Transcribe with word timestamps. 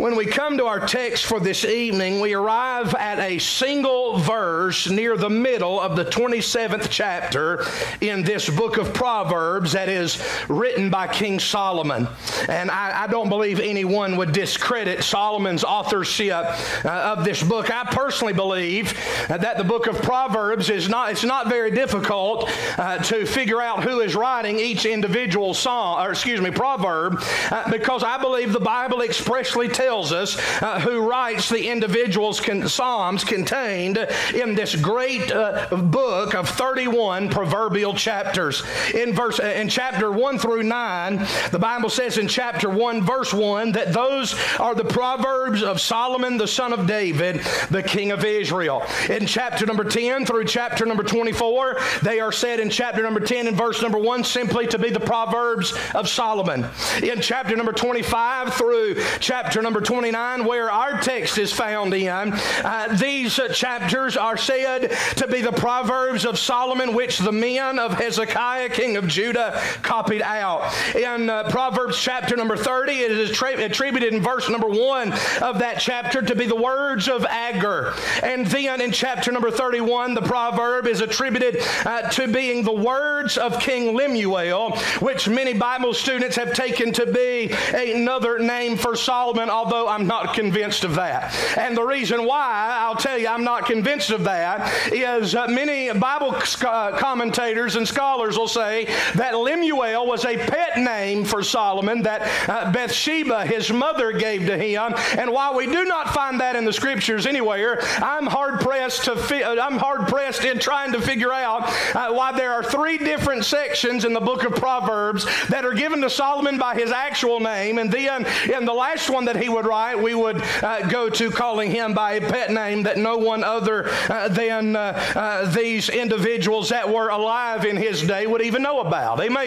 When 0.00 0.16
we 0.16 0.24
come 0.24 0.56
to 0.56 0.64
our 0.64 0.80
text 0.80 1.26
for 1.26 1.40
this 1.40 1.62
evening, 1.62 2.20
we 2.20 2.32
arrive 2.32 2.94
at 2.94 3.18
a 3.18 3.38
single 3.38 4.16
verse 4.16 4.88
near 4.88 5.14
the 5.14 5.28
middle 5.28 5.78
of 5.78 5.94
the 5.94 6.06
27th 6.06 6.88
chapter 6.88 7.66
in 8.00 8.22
this 8.22 8.48
book 8.48 8.78
of 8.78 8.94
Proverbs 8.94 9.72
that 9.72 9.90
is 9.90 10.18
written 10.48 10.88
by 10.88 11.06
King 11.06 11.38
Solomon. 11.38 12.08
And 12.48 12.70
I, 12.70 13.02
I 13.02 13.06
don't 13.08 13.28
believe 13.28 13.60
anyone 13.60 14.16
would 14.16 14.32
discredit 14.32 15.04
Solomon's 15.04 15.64
authorship 15.64 16.46
uh, 16.82 17.14
of 17.18 17.22
this 17.22 17.42
book. 17.42 17.70
I 17.70 17.84
personally 17.84 18.32
believe 18.32 18.94
that 19.28 19.58
the 19.58 19.64
book 19.64 19.86
of 19.86 20.00
Proverbs 20.00 20.70
is 20.70 20.88
not, 20.88 21.12
it's 21.12 21.24
not 21.24 21.50
very 21.50 21.72
difficult 21.72 22.50
uh, 22.78 22.96
to 23.02 23.26
figure 23.26 23.60
out 23.60 23.84
who 23.84 24.00
is 24.00 24.14
writing 24.14 24.58
each 24.58 24.86
individual 24.86 25.52
song, 25.52 26.02
or 26.02 26.12
excuse 26.12 26.40
me, 26.40 26.50
proverb, 26.50 27.22
uh, 27.50 27.70
because 27.70 28.02
I 28.02 28.16
believe 28.16 28.54
the 28.54 28.60
Bible 28.60 29.02
expressly 29.02 29.68
tells 29.68 29.89
us 29.90 30.38
uh, 30.62 30.78
who 30.80 31.08
writes 31.08 31.48
the 31.48 31.68
individual's 31.68 32.40
con- 32.40 32.68
psalms 32.68 33.24
contained 33.24 33.98
in 34.34 34.54
this 34.54 34.76
great 34.76 35.32
uh, 35.32 35.66
book 35.70 36.34
of 36.34 36.48
31 36.48 37.28
proverbial 37.28 37.92
chapters. 37.94 38.62
In 38.94 39.12
verse 39.12 39.40
uh, 39.40 39.46
in 39.46 39.68
chapter 39.68 40.12
1 40.12 40.38
through 40.38 40.62
9, 40.62 41.26
the 41.50 41.58
Bible 41.58 41.90
says 41.90 42.18
in 42.18 42.28
chapter 42.28 42.70
1 42.70 43.02
verse 43.02 43.34
1 43.34 43.72
that 43.72 43.92
those 43.92 44.34
are 44.60 44.74
the 44.74 44.84
proverbs 44.84 45.62
of 45.62 45.80
Solomon 45.80 46.36
the 46.36 46.46
son 46.46 46.72
of 46.72 46.86
David, 46.86 47.40
the 47.70 47.82
king 47.82 48.12
of 48.12 48.24
Israel. 48.24 48.84
In 49.08 49.26
chapter 49.26 49.66
number 49.66 49.84
10 49.84 50.24
through 50.24 50.44
chapter 50.44 50.86
number 50.86 51.02
24, 51.02 51.78
they 52.02 52.20
are 52.20 52.32
said 52.32 52.60
in 52.60 52.70
chapter 52.70 53.02
number 53.02 53.20
10 53.20 53.48
and 53.48 53.56
verse 53.56 53.82
number 53.82 53.98
1 53.98 54.24
simply 54.24 54.66
to 54.68 54.78
be 54.78 54.90
the 54.90 55.00
proverbs 55.00 55.74
of 55.94 56.08
Solomon. 56.08 56.66
In 57.02 57.20
chapter 57.20 57.56
number 57.56 57.72
25 57.72 58.54
through 58.54 58.96
chapter 59.18 59.62
number 59.62 59.79
29, 59.80 60.44
where 60.44 60.70
our 60.70 61.00
text 61.00 61.38
is 61.38 61.52
found 61.52 61.94
in, 61.94 62.08
uh, 62.08 62.96
these 62.98 63.38
uh, 63.38 63.48
chapters 63.48 64.16
are 64.16 64.36
said 64.36 64.90
to 65.16 65.26
be 65.26 65.40
the 65.40 65.52
Proverbs 65.52 66.24
of 66.24 66.38
Solomon, 66.38 66.94
which 66.94 67.18
the 67.18 67.32
men 67.32 67.78
of 67.78 67.94
Hezekiah, 67.94 68.70
king 68.70 68.96
of 68.96 69.08
Judah, 69.08 69.60
copied 69.82 70.22
out. 70.22 70.72
In 70.94 71.30
uh, 71.30 71.50
Proverbs 71.50 71.98
chapter 72.00 72.36
number 72.36 72.56
30, 72.56 72.92
it 72.92 73.10
is 73.10 73.30
attrib- 73.30 73.64
attributed 73.64 74.12
in 74.12 74.22
verse 74.22 74.48
number 74.48 74.68
1 74.68 75.12
of 75.42 75.58
that 75.58 75.78
chapter 75.78 76.22
to 76.22 76.34
be 76.34 76.46
the 76.46 76.56
words 76.56 77.08
of 77.08 77.24
Agur. 77.26 77.94
And 78.22 78.46
then 78.46 78.80
in 78.80 78.92
chapter 78.92 79.32
number 79.32 79.50
31, 79.50 80.14
the 80.14 80.22
proverb 80.22 80.86
is 80.86 81.00
attributed 81.00 81.62
uh, 81.84 82.08
to 82.10 82.28
being 82.28 82.62
the 82.62 82.72
words 82.72 83.38
of 83.38 83.58
King 83.60 83.94
Lemuel, 83.94 84.76
which 85.00 85.28
many 85.28 85.54
Bible 85.54 85.94
students 85.94 86.36
have 86.36 86.52
taken 86.52 86.92
to 86.92 87.06
be 87.06 87.52
another 87.74 88.38
name 88.38 88.76
for 88.76 88.96
Solomon, 88.96 89.50
although 89.50 89.69
I'm 89.72 90.06
not 90.06 90.34
convinced 90.34 90.84
of 90.84 90.94
that. 90.96 91.34
And 91.56 91.76
the 91.76 91.82
reason 91.82 92.24
why, 92.24 92.78
I'll 92.80 92.96
tell 92.96 93.18
you, 93.18 93.28
I'm 93.28 93.44
not 93.44 93.66
convinced 93.66 94.10
of 94.10 94.24
that, 94.24 94.92
is 94.92 95.34
uh, 95.34 95.46
many 95.48 95.92
Bible 95.92 96.38
sc- 96.42 96.64
uh, 96.64 96.96
commentators 96.98 97.76
and 97.76 97.86
scholars 97.86 98.38
will 98.38 98.48
say 98.48 98.86
that 99.14 99.36
Lemuel 99.36 100.06
was 100.06 100.24
a 100.24 100.36
pet 100.36 100.78
name 100.78 101.24
for 101.24 101.42
Solomon 101.42 102.02
that 102.02 102.48
uh, 102.48 102.72
Bathsheba, 102.72 103.44
his 103.44 103.72
mother, 103.72 104.12
gave 104.12 104.46
to 104.46 104.56
him. 104.56 104.94
And 105.18 105.30
while 105.32 105.54
we 105.54 105.66
do 105.66 105.84
not 105.84 106.14
find 106.14 106.40
that 106.40 106.56
in 106.56 106.64
the 106.64 106.72
scriptures 106.72 107.26
anywhere, 107.26 107.80
I'm 107.98 108.26
hard 108.26 108.60
pressed 108.60 109.04
to 109.04 109.16
fi- 109.16 109.42
uh, 109.42 109.60
I'm 109.60 109.76
hard 109.76 110.08
pressed 110.08 110.44
in 110.44 110.58
trying 110.58 110.92
to 110.92 111.00
figure 111.00 111.32
out 111.32 111.62
uh, 111.94 112.12
why 112.12 112.32
there 112.32 112.52
are 112.52 112.62
three 112.62 112.98
different 112.98 113.44
sections 113.44 114.04
in 114.04 114.12
the 114.12 114.20
book 114.20 114.44
of 114.44 114.52
Proverbs 114.52 115.26
that 115.48 115.64
are 115.64 115.74
given 115.74 116.00
to 116.00 116.10
Solomon 116.10 116.58
by 116.58 116.74
his 116.74 116.90
actual 116.90 117.40
name, 117.40 117.78
and 117.78 117.92
then 117.92 118.26
in 118.50 118.64
the 118.64 118.72
last 118.72 119.10
one 119.10 119.26
that 119.26 119.36
he 119.36 119.48
would 119.50 119.66
write, 119.66 120.00
we 120.00 120.14
would 120.14 120.42
uh, 120.62 120.88
go 120.88 121.08
to 121.10 121.30
calling 121.30 121.70
him 121.70 121.94
by 121.94 122.12
a 122.12 122.20
pet 122.20 122.50
name 122.50 122.82
that 122.84 122.96
no 122.98 123.18
one 123.18 123.44
other 123.44 123.88
uh, 124.08 124.28
than 124.28 124.76
uh, 124.76 125.12
uh, 125.14 125.50
these 125.50 125.88
individuals 125.88 126.68
that 126.68 126.88
were 126.88 127.08
alive 127.08 127.64
in 127.64 127.76
his 127.76 128.02
day 128.02 128.26
would 128.26 128.42
even 128.42 128.62
know 128.62 128.80
about. 128.80 129.20
Amen. 129.20 129.40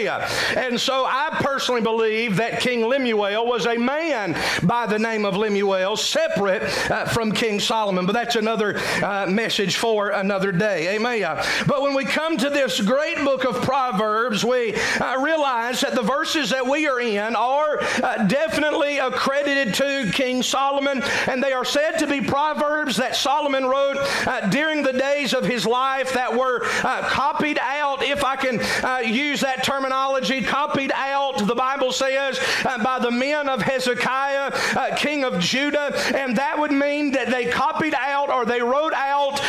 And 0.56 0.80
so 0.80 1.04
I 1.06 1.28
personally 1.40 1.80
believe 1.80 2.36
that 2.36 2.60
King 2.60 2.86
Lemuel 2.86 3.46
was 3.46 3.66
a 3.66 3.76
man 3.76 4.36
by 4.62 4.86
the 4.86 4.98
name 4.98 5.24
of 5.24 5.36
Lemuel, 5.36 5.96
separate 5.96 6.62
uh, 6.90 7.06
from 7.06 7.32
King 7.32 7.60
Solomon. 7.60 8.06
But 8.06 8.12
that's 8.12 8.36
another 8.36 8.78
uh, 9.02 9.26
message 9.28 9.76
for 9.76 10.10
another 10.10 10.52
day. 10.52 10.96
Amen. 10.96 11.14
But 11.66 11.82
when 11.82 11.94
we 11.94 12.04
come 12.04 12.36
to 12.38 12.50
this 12.50 12.80
great 12.80 13.18
book 13.18 13.44
of 13.44 13.62
Proverbs, 13.62 14.44
we 14.44 14.74
realize 15.18 15.80
that 15.82 15.94
the 15.94 16.02
verses 16.02 16.50
that 16.50 16.66
we 16.66 16.86
are 16.88 17.00
in 17.00 17.36
are 17.36 17.78
definitely 18.26 18.98
accredited 18.98 19.74
to 19.74 19.93
King 20.12 20.42
Solomon, 20.42 21.02
and 21.28 21.42
they 21.42 21.52
are 21.52 21.64
said 21.64 21.98
to 21.98 22.06
be 22.06 22.20
proverbs 22.20 22.96
that 22.96 23.16
Solomon 23.16 23.66
wrote 23.66 23.96
uh, 24.26 24.48
during 24.50 24.82
the 24.82 24.92
days 24.92 25.32
of 25.34 25.44
his 25.44 25.66
life 25.66 26.12
that 26.14 26.36
were 26.36 26.64
uh, 26.82 27.02
copied 27.08 27.58
out, 27.60 28.02
if 28.02 28.24
I 28.24 28.36
can 28.36 28.60
uh, 28.84 28.98
use 28.98 29.40
that 29.40 29.64
terminology, 29.64 30.42
copied 30.42 30.92
out, 30.94 31.46
the 31.46 31.54
Bible 31.54 31.92
says, 31.92 32.38
uh, 32.64 32.82
by 32.82 32.98
the 32.98 33.10
men 33.10 33.48
of 33.48 33.62
Hezekiah, 33.62 34.52
uh, 34.76 34.96
king 34.96 35.24
of 35.24 35.38
Judah, 35.38 35.92
and 36.14 36.36
that 36.36 36.58
would 36.58 36.72
mean 36.72 37.12
that 37.12 37.28
they 37.28 37.46
copied 37.46 37.94
out 37.94 38.30
or 38.30 38.44
they 38.44 38.60
wrote 38.60 38.94
out 38.94 39.40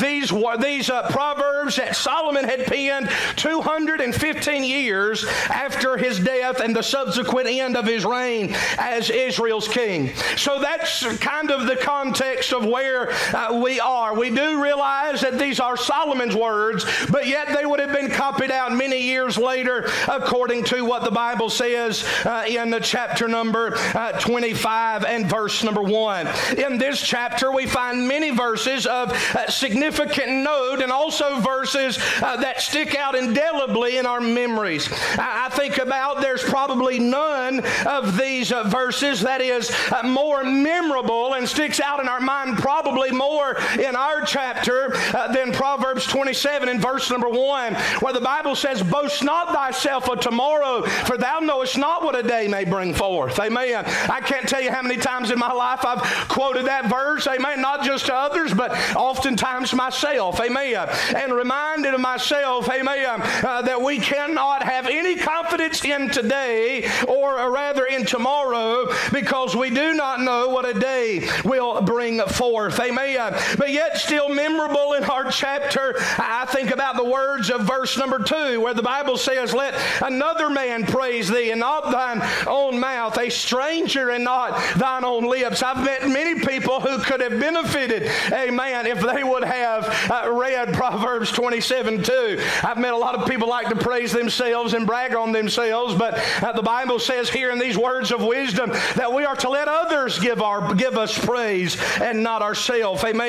these, 0.00 0.32
these 0.60 0.90
proverbs 1.10 1.76
that 1.76 1.96
Solomon 1.96 2.44
had 2.44 2.66
penned 2.66 3.10
215 3.36 4.64
years 4.64 5.24
after 5.48 5.96
his 5.96 6.18
death 6.18 6.60
and 6.60 6.74
the 6.74 6.82
subsequent 6.82 7.48
end 7.48 7.76
of 7.76 7.86
his 7.86 8.04
reign 8.04 8.54
as 8.78 9.10
Israel's 9.10 9.68
king. 9.68 9.91
So 10.36 10.58
that's 10.60 11.04
kind 11.18 11.50
of 11.50 11.66
the 11.66 11.76
context 11.76 12.52
of 12.52 12.64
where 12.64 13.12
uh, 13.34 13.60
we 13.62 13.80
are. 13.80 14.14
We 14.14 14.30
do 14.30 14.62
realize 14.62 15.20
that 15.20 15.38
these 15.38 15.60
are 15.60 15.76
Solomon's 15.76 16.34
words, 16.34 16.86
but 17.10 17.26
yet 17.26 17.48
they 17.54 17.66
would 17.66 17.80
have 17.80 17.92
been 17.92 18.10
copied 18.10 18.50
out 18.50 18.72
many 18.72 19.00
years 19.02 19.36
later, 19.36 19.88
according 20.08 20.64
to 20.64 20.84
what 20.84 21.04
the 21.04 21.10
Bible 21.10 21.50
says 21.50 22.04
uh, 22.24 22.44
in 22.48 22.70
the 22.70 22.80
chapter 22.80 23.28
number 23.28 23.74
uh, 23.94 24.12
25 24.20 25.04
and 25.04 25.28
verse 25.28 25.62
number 25.62 25.82
1. 25.82 26.26
In 26.58 26.78
this 26.78 27.00
chapter, 27.00 27.52
we 27.52 27.66
find 27.66 28.08
many 28.08 28.30
verses 28.30 28.86
of 28.86 29.10
uh, 29.34 29.48
significant 29.48 30.30
note 30.42 30.80
and 30.82 30.90
also 30.90 31.40
verses 31.40 31.98
uh, 32.22 32.36
that 32.36 32.60
stick 32.60 32.96
out 32.96 33.14
indelibly 33.14 33.98
in 33.98 34.06
our 34.06 34.20
memories. 34.20 34.88
I, 35.18 35.46
I, 35.46 35.48
think 35.52 35.78
about 35.78 36.20
there's 36.20 36.42
probably 36.42 36.98
none 36.98 37.62
of 37.86 38.16
these 38.16 38.52
uh, 38.52 38.64
verses 38.64 39.20
that 39.20 39.40
is 39.40 39.70
more 40.04 40.44
memorable 40.44 41.34
and 41.34 41.48
sticks 41.48 41.80
out 41.80 42.00
in 42.00 42.08
our 42.08 42.20
mind 42.20 42.58
probably 42.58 43.10
more 43.10 43.56
in 43.78 43.96
our 43.96 44.22
chapter 44.22 44.94
uh, 45.14 45.32
than 45.32 45.52
Proverbs 45.52 46.06
27 46.06 46.68
in 46.68 46.80
verse 46.80 47.10
number 47.10 47.28
1, 47.28 47.74
where 48.00 48.12
the 48.12 48.20
Bible 48.20 48.54
says, 48.54 48.82
Boast 48.82 49.22
not 49.22 49.48
thyself 49.48 50.08
of 50.08 50.20
tomorrow, 50.20 50.82
for 50.82 51.16
thou 51.16 51.38
knowest 51.40 51.78
not 51.78 52.02
what 52.02 52.18
a 52.18 52.22
day 52.22 52.48
may 52.48 52.64
bring 52.64 52.94
forth. 52.94 53.38
Amen. 53.38 53.84
I 53.84 54.20
can't 54.20 54.48
tell 54.48 54.60
you 54.60 54.70
how 54.70 54.82
many 54.82 54.96
times 54.96 55.30
in 55.30 55.38
my 55.38 55.52
life 55.52 55.84
I've 55.84 56.02
quoted 56.28 56.66
that 56.66 56.86
verse, 56.88 57.26
amen, 57.26 57.60
not 57.60 57.84
just 57.84 58.06
to 58.06 58.14
others, 58.14 58.54
but 58.54 58.72
oftentimes 58.94 59.74
myself, 59.74 60.40
amen, 60.40 60.88
and 61.14 61.32
reminded 61.32 61.94
of 61.94 62.00
myself, 62.00 62.68
amen, 62.70 63.20
uh, 63.44 63.62
that 63.62 63.80
we 63.80 63.98
cannot 63.98 64.62
have 64.62 64.86
any 64.86 65.16
confidence 65.16 65.84
in 65.84 66.08
today 66.10 66.88
or 67.08 67.50
rather 67.50 67.84
in 67.86 68.04
tomorrow 68.04 68.86
because 69.12 69.56
we 69.56 69.70
do 69.72 69.94
not 69.94 70.20
know 70.20 70.48
what 70.48 70.64
a 70.64 70.78
day 70.78 71.28
will 71.44 71.80
bring 71.82 72.20
forth. 72.20 72.78
Amen. 72.80 73.34
But 73.58 73.70
yet, 73.70 73.98
still 73.98 74.28
memorable 74.28 74.94
in 74.94 75.04
our 75.04 75.30
chapter, 75.30 75.94
I 76.18 76.46
think 76.48 76.70
about 76.70 76.96
the 76.96 77.04
words 77.04 77.50
of 77.50 77.62
verse 77.62 77.96
number 77.98 78.18
two, 78.18 78.60
where 78.60 78.74
the 78.74 78.82
Bible 78.82 79.16
says, 79.16 79.52
Let 79.52 79.74
another 80.02 80.50
man 80.50 80.84
praise 80.84 81.28
thee, 81.28 81.50
and 81.50 81.60
not 81.60 81.90
thine 81.90 82.22
own 82.46 82.78
mouth, 82.78 83.18
a 83.18 83.30
stranger 83.30 84.10
and 84.10 84.24
not 84.24 84.60
thine 84.76 85.04
own 85.04 85.24
lips. 85.24 85.62
I've 85.62 85.84
met 85.84 86.08
many 86.08 86.40
people 86.40 86.80
who 86.80 86.98
could 86.98 87.20
have 87.20 87.38
benefited, 87.38 88.10
amen, 88.32 88.86
if 88.86 89.00
they 89.00 89.24
would 89.24 89.44
have 89.44 90.10
uh, 90.10 90.32
read 90.32 90.72
Proverbs 90.74 91.30
27 91.32 92.02
2. 92.02 92.42
I've 92.62 92.78
met 92.78 92.92
a 92.92 92.96
lot 92.96 93.14
of 93.14 93.28
people 93.28 93.48
like 93.48 93.68
to 93.68 93.76
praise 93.76 94.12
themselves 94.12 94.74
and 94.74 94.86
brag 94.86 95.14
on 95.14 95.32
themselves, 95.32 95.94
but 95.94 96.18
uh, 96.42 96.52
the 96.52 96.62
Bible 96.62 96.98
says 96.98 97.28
here 97.28 97.50
in 97.50 97.58
these 97.58 97.78
words 97.78 98.12
of 98.12 98.22
wisdom 98.22 98.70
that 98.96 99.12
we 99.12 99.24
are 99.24 99.36
to 99.36 99.48
let 99.48 99.61
let 99.62 99.68
others 99.68 100.18
give, 100.18 100.42
our, 100.42 100.74
give 100.74 100.98
us 100.98 101.16
praise 101.16 101.80
and 102.00 102.20
not 102.20 102.42
ourselves. 102.42 103.04
Amen. 103.04 103.22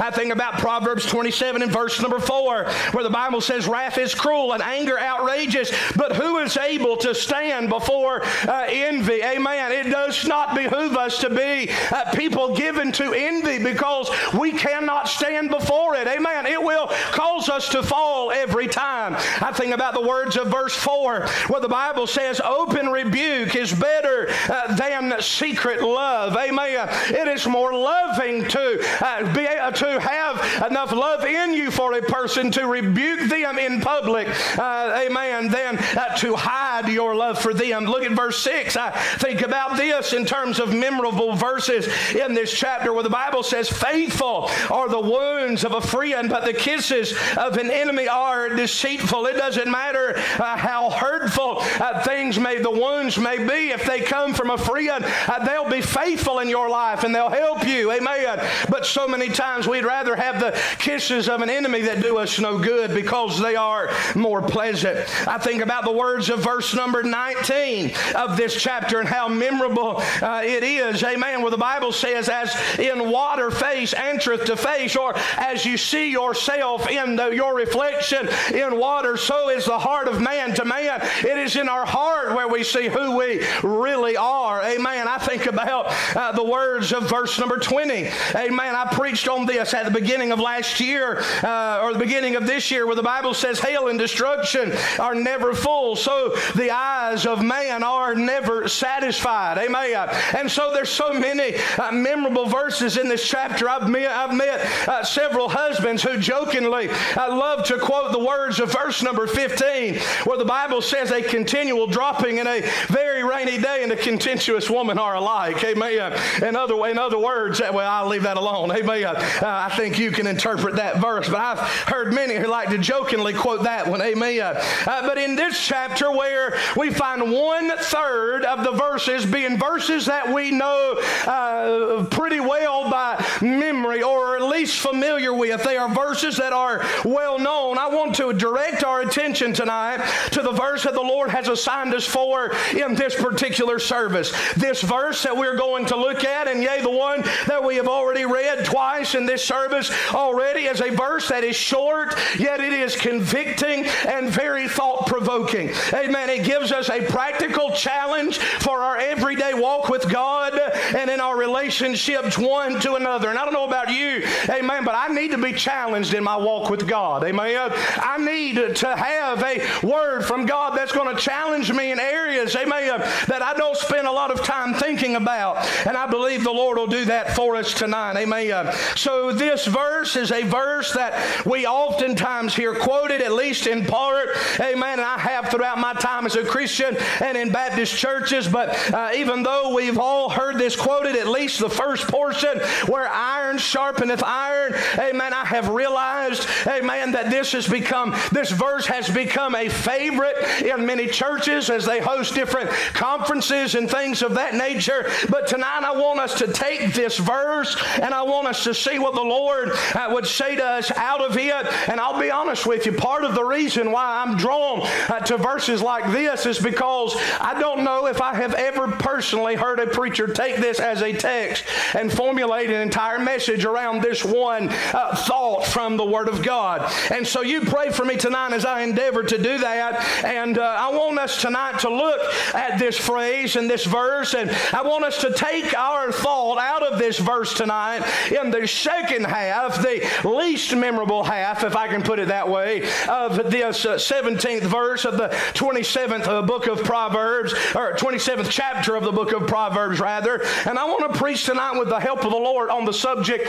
I 0.00 0.10
think 0.10 0.32
about 0.32 0.54
Proverbs 0.54 1.04
27 1.04 1.60
and 1.60 1.70
verse 1.70 2.00
number 2.00 2.18
4, 2.18 2.64
where 2.92 3.04
the 3.04 3.10
Bible 3.10 3.42
says, 3.42 3.66
Wrath 3.66 3.98
is 3.98 4.14
cruel 4.14 4.54
and 4.54 4.62
anger 4.62 4.98
outrageous, 4.98 5.70
but 5.94 6.16
who 6.16 6.38
is 6.38 6.56
able 6.56 6.96
to 6.98 7.14
stand 7.14 7.68
before 7.68 8.24
uh, 8.24 8.66
envy? 8.66 9.22
Amen. 9.22 9.72
It 9.72 9.90
does 9.90 10.26
not 10.26 10.54
behoove 10.54 10.96
us 10.96 11.20
to 11.20 11.28
be 11.28 11.70
uh, 11.92 12.10
people 12.14 12.56
given 12.56 12.90
to 12.92 13.12
envy 13.12 13.62
because 13.62 14.10
we 14.32 14.52
cannot 14.52 15.06
stand 15.06 15.50
before 15.50 15.96
it. 15.96 16.06
Amen. 16.08 16.46
It 16.46 16.62
will 16.62 16.86
cause 17.12 17.50
us 17.50 17.68
to 17.70 17.82
fall 17.82 18.30
every 18.30 18.68
time. 18.68 19.16
I 19.42 19.52
think 19.52 19.74
about 19.74 19.92
the 19.92 20.00
words 20.00 20.38
of 20.38 20.46
verse 20.46 20.74
4 20.74 21.26
where 21.48 21.60
the 21.60 21.68
Bible 21.68 22.06
says, 22.06 22.40
Open 22.42 22.86
rebuke 22.88 23.54
is 23.54 23.70
better 23.70 24.28
uh, 24.48 24.74
than 24.76 25.20
secret 25.20 25.73
love. 25.82 26.36
Amen. 26.36 26.88
It 27.08 27.28
is 27.28 27.46
more 27.46 27.72
loving 27.72 28.46
to 28.48 29.04
uh, 29.04 29.34
be 29.34 29.46
uh, 29.46 29.70
to 29.70 30.00
have 30.00 30.70
enough 30.70 30.92
love 30.92 31.24
in 31.24 31.54
you 31.54 31.70
for 31.70 31.94
a 31.94 32.02
person 32.02 32.50
to 32.52 32.66
rebuke 32.66 33.28
them 33.28 33.58
in 33.58 33.80
public. 33.80 34.28
Uh, 34.58 35.04
amen. 35.06 35.48
Than 35.48 35.78
uh, 35.78 36.16
to 36.18 36.34
hide 36.36 36.88
your 36.88 37.14
love 37.14 37.38
for 37.38 37.54
them. 37.54 37.84
Look 37.84 38.02
at 38.02 38.12
verse 38.12 38.38
6. 38.42 38.76
I 38.76 38.90
think 39.18 39.42
about 39.42 39.76
this 39.76 40.12
in 40.12 40.24
terms 40.24 40.58
of 40.58 40.72
memorable 40.72 41.34
verses 41.34 41.88
in 42.14 42.34
this 42.34 42.52
chapter 42.52 42.92
where 42.92 43.02
the 43.02 43.10
Bible 43.10 43.42
says, 43.42 43.68
Faithful 43.68 44.50
are 44.70 44.88
the 44.88 45.00
wounds 45.00 45.64
of 45.64 45.72
a 45.72 45.80
friend, 45.80 46.28
but 46.28 46.44
the 46.44 46.52
kisses 46.52 47.14
of 47.36 47.56
an 47.56 47.70
enemy 47.70 48.08
are 48.08 48.48
deceitful. 48.48 49.26
It 49.26 49.36
doesn't 49.36 49.70
matter 49.70 50.14
uh, 50.16 50.56
how 50.56 50.90
hurtful 50.90 51.58
uh, 51.60 52.02
things 52.02 52.38
may, 52.38 52.58
the 52.58 52.70
wounds 52.70 53.18
may 53.18 53.38
be, 53.38 53.70
if 53.70 53.84
they 53.84 54.00
come 54.00 54.34
from 54.34 54.50
a 54.50 54.58
friend, 54.58 55.04
uh, 55.04 55.44
they'll 55.64 55.80
be 55.80 55.86
faithful 55.86 56.38
in 56.38 56.48
your 56.48 56.68
life 56.68 57.04
and 57.04 57.14
they'll 57.14 57.30
help 57.30 57.66
you. 57.66 57.92
Amen. 57.92 58.40
But 58.68 58.86
so 58.86 59.06
many 59.06 59.28
times 59.28 59.66
we'd 59.66 59.84
rather 59.84 60.16
have 60.16 60.40
the 60.40 60.58
kisses 60.78 61.28
of 61.28 61.40
an 61.42 61.50
enemy 61.50 61.82
that 61.82 62.02
do 62.02 62.18
us 62.18 62.38
no 62.38 62.58
good 62.58 62.94
because 62.94 63.40
they 63.40 63.56
are 63.56 63.90
more 64.14 64.42
pleasant. 64.42 64.98
I 65.26 65.38
think 65.38 65.62
about 65.62 65.84
the 65.84 65.92
words 65.92 66.30
of 66.30 66.40
verse 66.40 66.74
number 66.74 67.02
19 67.02 67.92
of 68.14 68.36
this 68.36 68.54
chapter 68.54 69.00
and 69.00 69.08
how 69.08 69.28
memorable 69.28 70.02
uh, 70.22 70.42
it 70.44 70.62
is. 70.62 71.02
Amen. 71.02 71.42
Where 71.42 71.50
the 71.50 71.56
Bible 71.56 71.92
says, 71.92 72.28
as 72.28 72.54
in 72.78 73.10
water 73.10 73.50
face 73.50 73.92
answereth 73.92 74.44
to 74.46 74.56
face, 74.56 74.96
or 74.96 75.14
as 75.38 75.64
you 75.64 75.76
see 75.76 76.10
yourself 76.10 76.88
in 76.88 77.16
the, 77.16 77.30
your 77.30 77.54
reflection 77.54 78.28
in 78.52 78.78
water, 78.78 79.16
so 79.16 79.48
is 79.48 79.64
the 79.64 79.78
heart 79.78 80.08
of 80.08 80.20
man 80.20 80.54
to 80.54 80.64
man. 80.64 81.00
It 81.20 81.38
is 81.38 81.56
in 81.56 81.68
our 81.68 81.86
heart 81.86 82.34
where 82.34 82.48
we 82.48 82.64
see 82.64 82.88
who 82.88 83.16
we 83.16 83.44
really 83.62 84.16
are. 84.16 84.62
Amen. 84.62 85.08
I 85.08 85.18
think 85.18 85.43
about 85.46 85.86
uh, 86.16 86.32
the 86.32 86.44
words 86.44 86.92
of 86.92 87.08
verse 87.08 87.38
number 87.38 87.58
20. 87.58 88.08
Amen. 88.34 88.74
I 88.74 88.88
preached 88.92 89.28
on 89.28 89.46
this 89.46 89.74
at 89.74 89.84
the 89.84 89.90
beginning 89.90 90.32
of 90.32 90.40
last 90.40 90.80
year 90.80 91.22
uh, 91.42 91.80
or 91.82 91.92
the 91.92 91.98
beginning 91.98 92.36
of 92.36 92.46
this 92.46 92.70
year 92.70 92.86
where 92.86 92.96
the 92.96 93.02
Bible 93.02 93.34
says, 93.34 93.58
Hail 93.60 93.88
and 93.88 93.98
destruction 93.98 94.72
are 94.98 95.14
never 95.14 95.54
full, 95.54 95.96
so 95.96 96.36
the 96.54 96.70
eyes 96.70 97.26
of 97.26 97.42
man 97.42 97.82
are 97.82 98.14
never 98.14 98.68
satisfied. 98.68 99.58
Amen. 99.58 100.08
And 100.36 100.50
so 100.50 100.72
there's 100.72 100.90
so 100.90 101.12
many 101.12 101.56
uh, 101.78 101.92
memorable 101.92 102.46
verses 102.46 102.96
in 102.96 103.08
this 103.08 103.26
chapter. 103.26 103.68
I've 103.68 103.88
met, 103.88 104.10
I've 104.10 104.34
met 104.34 104.88
uh, 104.88 105.04
several 105.04 105.48
husbands 105.48 106.02
who 106.02 106.18
jokingly 106.18 106.88
uh, 106.88 107.36
love 107.36 107.64
to 107.66 107.78
quote 107.78 108.12
the 108.12 108.18
words 108.18 108.60
of 108.60 108.72
verse 108.72 109.02
number 109.02 109.26
15, 109.26 109.96
where 110.24 110.38
the 110.38 110.44
Bible 110.44 110.82
says 110.82 111.10
a 111.10 111.22
continual 111.22 111.86
dropping 111.86 112.38
in 112.38 112.46
a 112.46 112.60
very 112.88 113.24
rainy 113.24 113.58
day 113.58 113.82
and 113.82 113.92
a 113.92 113.96
contentious 113.96 114.70
woman 114.70 114.98
are 114.98 115.14
alike. 115.34 115.64
Amen. 115.64 116.12
In 116.42 116.56
other, 116.56 116.74
in 116.86 116.98
other 116.98 117.18
words, 117.18 117.60
well, 117.60 117.90
I'll 117.90 118.08
leave 118.08 118.22
that 118.22 118.36
alone. 118.36 118.70
Amen. 118.70 119.04
Uh, 119.04 119.22
I 119.42 119.74
think 119.76 119.98
you 119.98 120.10
can 120.10 120.26
interpret 120.26 120.76
that 120.76 121.00
verse, 121.00 121.28
but 121.28 121.40
I've 121.40 121.58
heard 121.58 122.12
many 122.12 122.36
who 122.36 122.46
like 122.46 122.68
to 122.70 122.78
jokingly 122.78 123.34
quote 123.34 123.64
that 123.64 123.86
one. 123.88 124.00
Amen. 124.00 124.24
Uh, 124.24 125.06
but 125.06 125.18
in 125.18 125.36
this 125.36 125.58
chapter, 125.58 126.10
where 126.10 126.56
we 126.76 126.90
find 126.90 127.32
one 127.32 127.70
third 127.78 128.44
of 128.44 128.64
the 128.64 128.72
verses 128.72 129.26
being 129.26 129.58
verses 129.58 130.06
that 130.06 130.32
we 130.32 130.50
know 130.50 130.94
uh, 131.26 132.04
pretty 132.10 132.40
well 132.40 132.90
by 132.90 133.22
memory 133.42 134.02
or 134.02 134.40
least 134.44 134.80
familiar 134.80 135.32
with, 135.32 135.62
they 135.64 135.76
are 135.76 135.88
verses 135.88 136.36
that 136.36 136.52
are 136.52 136.84
well 137.04 137.38
known. 137.38 137.78
I 137.78 137.88
want 137.88 138.14
to 138.16 138.32
direct 138.32 138.84
our 138.84 139.00
attention 139.00 139.52
tonight 139.52 139.98
to 140.32 140.42
the 140.42 140.52
verse 140.52 140.84
that 140.84 140.94
the 140.94 141.00
Lord 141.00 141.30
has 141.30 141.48
assigned 141.48 141.94
us 141.94 142.04
for 142.04 142.52
in 142.76 142.94
this 142.94 143.14
particular 143.14 143.78
service. 143.78 144.32
This 144.54 144.82
verse 144.82 145.22
that 145.22 145.36
we're 145.36 145.56
going 145.56 145.86
to 145.86 145.96
look 145.96 146.24
at, 146.24 146.48
and 146.48 146.62
yea, 146.62 146.80
the 146.80 146.90
one 146.90 147.22
that 147.46 147.62
we 147.62 147.76
have 147.76 147.88
already 147.88 148.24
read 148.24 148.64
twice 148.64 149.14
in 149.14 149.26
this 149.26 149.44
service 149.44 149.90
already, 150.12 150.64
is 150.64 150.80
a 150.80 150.90
verse 150.90 151.28
that 151.28 151.44
is 151.44 151.56
short, 151.56 152.14
yet 152.38 152.60
it 152.60 152.72
is 152.72 152.96
convicting 152.96 153.84
and 154.06 154.30
very 154.30 154.68
thought 154.68 155.06
provoking. 155.06 155.70
Amen. 155.92 156.30
It 156.30 156.44
gives 156.44 156.72
us 156.72 156.88
a 156.90 157.02
practical 157.02 157.70
challenge 157.72 158.38
for 158.38 158.82
our 158.82 158.96
everyday 158.96 159.54
walk 159.54 159.88
with 159.88 160.10
God 160.10 160.58
and 160.94 161.10
in 161.10 161.20
our 161.20 161.36
relationships 161.36 162.38
one 162.38 162.80
to 162.80 162.94
another. 162.94 163.30
And 163.30 163.38
I 163.38 163.44
don't 163.44 163.54
know 163.54 163.64
about 163.64 163.92
you, 163.92 164.26
amen, 164.50 164.84
but 164.84 164.94
I 164.94 165.08
need 165.08 165.30
to 165.32 165.38
be 165.38 165.52
challenged 165.52 166.14
in 166.14 166.24
my 166.24 166.36
walk 166.36 166.70
with 166.70 166.86
God. 166.86 167.24
Amen. 167.24 167.70
I 167.96 168.18
need 168.18 168.76
to 168.76 168.96
have 168.96 169.42
a 169.42 169.86
word 169.86 170.24
from 170.24 170.46
God 170.46 170.76
that's 170.76 170.92
going 170.92 171.14
to 171.14 171.20
challenge 171.20 171.72
me 171.72 171.92
in 171.92 172.00
areas, 172.00 172.54
amen, 172.56 173.00
that 173.28 173.42
I 173.42 173.54
don't 173.54 173.76
spend 173.76 174.06
a 174.06 174.12
lot 174.12 174.30
of 174.30 174.42
time 174.42 174.74
thinking 174.74 175.16
about. 175.16 175.56
And 175.86 175.96
I 175.96 176.06
believe 176.06 176.44
the 176.44 176.52
Lord 176.52 176.78
will 176.78 176.86
do 176.86 177.04
that 177.06 177.34
for 177.34 177.56
us 177.56 177.72
tonight. 177.74 178.16
Amen. 178.16 178.72
So 178.96 179.32
this 179.32 179.66
verse 179.66 180.16
is 180.16 180.32
a 180.32 180.42
verse 180.42 180.92
that 180.92 181.44
we 181.46 181.66
oftentimes 181.66 182.54
hear 182.54 182.74
quoted, 182.74 183.20
at 183.20 183.32
least 183.32 183.66
in 183.66 183.84
part. 183.84 184.30
Amen. 184.60 184.98
And 184.98 185.02
I 185.02 185.18
have 185.18 185.48
throughout 185.48 185.78
my 185.78 185.92
time 185.94 186.26
as 186.26 186.36
a 186.36 186.44
Christian 186.44 186.96
and 187.20 187.36
in 187.36 187.50
Baptist 187.50 187.96
churches. 187.96 188.48
But 188.48 188.92
uh, 188.92 189.10
even 189.14 189.42
though 189.42 189.74
we've 189.74 189.98
all 189.98 190.28
heard 190.28 190.58
this 190.58 190.76
quoted, 190.76 191.16
at 191.16 191.28
least 191.28 191.60
the 191.60 191.70
first 191.70 192.08
portion 192.08 192.58
where 192.86 193.08
iron 193.08 193.56
sharpeneth 193.58 194.22
iron, 194.24 194.74
amen, 194.98 195.32
I 195.32 195.44
have 195.44 195.68
realized, 195.68 196.46
amen, 196.66 197.12
that 197.12 197.30
this 197.30 197.52
has 197.52 197.68
become, 197.68 198.14
this 198.32 198.50
verse 198.50 198.86
has 198.86 199.08
become 199.08 199.54
a 199.54 199.68
favorite 199.68 200.36
in 200.62 200.86
many 200.86 201.06
churches 201.06 201.70
as 201.70 201.84
they 201.84 202.00
host 202.00 202.34
different 202.34 202.70
conferences 202.94 203.74
and 203.74 203.90
things 203.90 204.22
of 204.22 204.34
that 204.34 204.54
nature. 204.54 205.10
But 205.28 205.46
tonight 205.46 205.82
I 205.84 205.92
want 205.92 206.20
us 206.20 206.34
to 206.38 206.52
take 206.52 206.94
this 206.94 207.18
verse 207.18 207.76
and 208.00 208.14
I 208.14 208.22
want 208.22 208.48
us 208.48 208.64
to 208.64 208.74
see 208.74 208.98
what 208.98 209.14
the 209.14 209.22
Lord 209.22 209.72
uh, 209.94 210.10
would 210.12 210.26
say 210.26 210.56
to 210.56 210.64
us 210.64 210.90
out 210.92 211.20
of 211.20 211.36
it. 211.36 211.44
And 211.88 212.00
I'll 212.00 212.20
be 212.20 212.30
honest 212.30 212.66
with 212.66 212.86
you, 212.86 212.92
part 212.92 213.24
of 213.24 213.34
the 213.34 213.44
reason 213.44 213.90
why 213.90 214.22
I'm 214.24 214.36
drawn 214.36 214.82
uh, 215.08 215.20
to 215.20 215.36
verses 215.36 215.82
like 215.82 216.10
this 216.12 216.46
is 216.46 216.58
because 216.58 217.16
I 217.40 217.58
don't 217.58 217.84
know 217.84 218.06
if 218.06 218.20
I 218.20 218.34
have 218.34 218.54
ever 218.54 218.88
personally 218.88 219.54
heard 219.54 219.80
a 219.80 219.86
preacher 219.86 220.26
take 220.26 220.56
this 220.56 220.80
as 220.80 221.02
a 221.02 221.12
text 221.12 221.64
and 221.94 222.12
formulate 222.12 222.70
an 222.70 222.80
entire 222.80 223.18
message 223.18 223.64
around 223.64 224.02
this 224.02 224.13
one 224.22 224.68
uh, 224.68 225.16
thought 225.16 225.64
from 225.64 225.96
the 225.96 226.04
Word 226.04 226.28
of 226.28 226.42
God. 226.42 226.92
And 227.10 227.26
so 227.26 227.40
you 227.40 227.62
pray 227.62 227.90
for 227.90 228.04
me 228.04 228.16
tonight 228.16 228.52
as 228.52 228.66
I 228.66 228.82
endeavor 228.82 229.22
to 229.22 229.38
do 229.38 229.58
that. 229.58 230.24
And 230.24 230.58
uh, 230.58 230.62
I 230.62 230.90
want 230.90 231.18
us 231.18 231.40
tonight 231.40 231.78
to 231.80 231.88
look 231.88 232.20
at 232.54 232.78
this 232.78 232.98
phrase 232.98 233.56
and 233.56 233.70
this 233.70 233.84
verse, 233.84 234.34
and 234.34 234.50
I 234.72 234.82
want 234.82 235.04
us 235.04 235.20
to 235.22 235.32
take 235.32 235.74
our 235.74 236.12
thought 236.12 236.58
out 236.58 236.82
of 236.82 236.98
this 236.98 237.18
verse 237.18 237.54
tonight 237.54 238.02
in 238.30 238.50
the 238.50 238.66
second 238.66 239.24
half, 239.24 239.80
the 239.80 240.06
least 240.24 240.74
memorable 240.74 241.24
half, 241.24 241.64
if 241.64 241.76
I 241.76 241.88
can 241.88 242.02
put 242.02 242.18
it 242.18 242.28
that 242.28 242.48
way, 242.48 242.82
of 243.08 243.50
this 243.50 243.84
uh, 243.84 243.94
17th 243.94 244.62
verse 244.62 245.04
of 245.04 245.16
the 245.16 245.28
27th 245.54 246.26
uh, 246.26 246.42
book 246.42 246.66
of 246.66 246.82
Proverbs, 246.84 247.52
or 247.74 247.94
27th 247.94 248.50
chapter 248.50 248.96
of 248.96 249.04
the 249.04 249.12
book 249.12 249.32
of 249.32 249.46
Proverbs, 249.46 250.00
rather. 250.00 250.42
And 250.66 250.78
I 250.78 250.84
want 250.84 251.12
to 251.12 251.18
preach 251.18 251.44
tonight 251.44 251.78
with 251.78 251.88
the 251.88 252.00
help 252.00 252.24
of 252.24 252.30
the 252.30 252.36
Lord 252.36 252.70
on 252.70 252.84
the 252.84 252.92
subject 252.92 253.48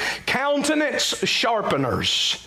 countenance 0.56 1.28
sharpeners. 1.28 2.42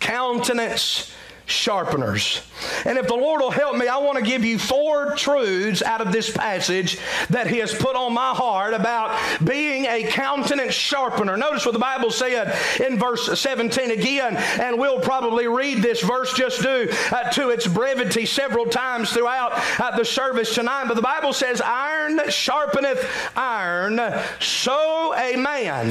Countenance 0.00 1.12
sharpeners. 1.46 2.42
And 2.84 2.98
if 2.98 3.06
the 3.06 3.14
Lord 3.14 3.40
will 3.40 3.50
help 3.50 3.76
me, 3.76 3.88
I 3.88 3.98
want 3.98 4.18
to 4.18 4.24
give 4.24 4.44
you 4.44 4.58
four 4.58 5.14
truths 5.16 5.82
out 5.82 6.00
of 6.00 6.12
this 6.12 6.30
passage 6.30 6.98
that 7.30 7.46
He 7.46 7.58
has 7.58 7.74
put 7.74 7.96
on 7.96 8.14
my 8.14 8.30
heart 8.30 8.74
about 8.74 9.18
being 9.44 9.86
a 9.86 10.04
countenance 10.04 10.74
sharpener. 10.74 11.36
Notice 11.36 11.64
what 11.64 11.72
the 11.72 11.78
Bible 11.78 12.10
said 12.10 12.56
in 12.80 12.98
verse 12.98 13.38
17 13.38 13.90
again, 13.90 14.36
and 14.36 14.78
we'll 14.78 15.00
probably 15.00 15.48
read 15.48 15.78
this 15.78 16.02
verse 16.02 16.32
just 16.34 16.62
due 16.62 16.88
uh, 17.10 17.30
to 17.30 17.50
its 17.50 17.66
brevity 17.66 18.26
several 18.26 18.66
times 18.66 19.12
throughout 19.12 19.52
uh, 19.80 19.96
the 19.96 20.04
service 20.04 20.54
tonight. 20.54 20.84
But 20.86 20.94
the 20.94 21.02
Bible 21.02 21.32
says, 21.32 21.60
Iron 21.60 22.18
sharpeneth 22.18 23.04
iron, 23.36 24.00
so 24.40 25.14
a 25.14 25.36
man 25.36 25.90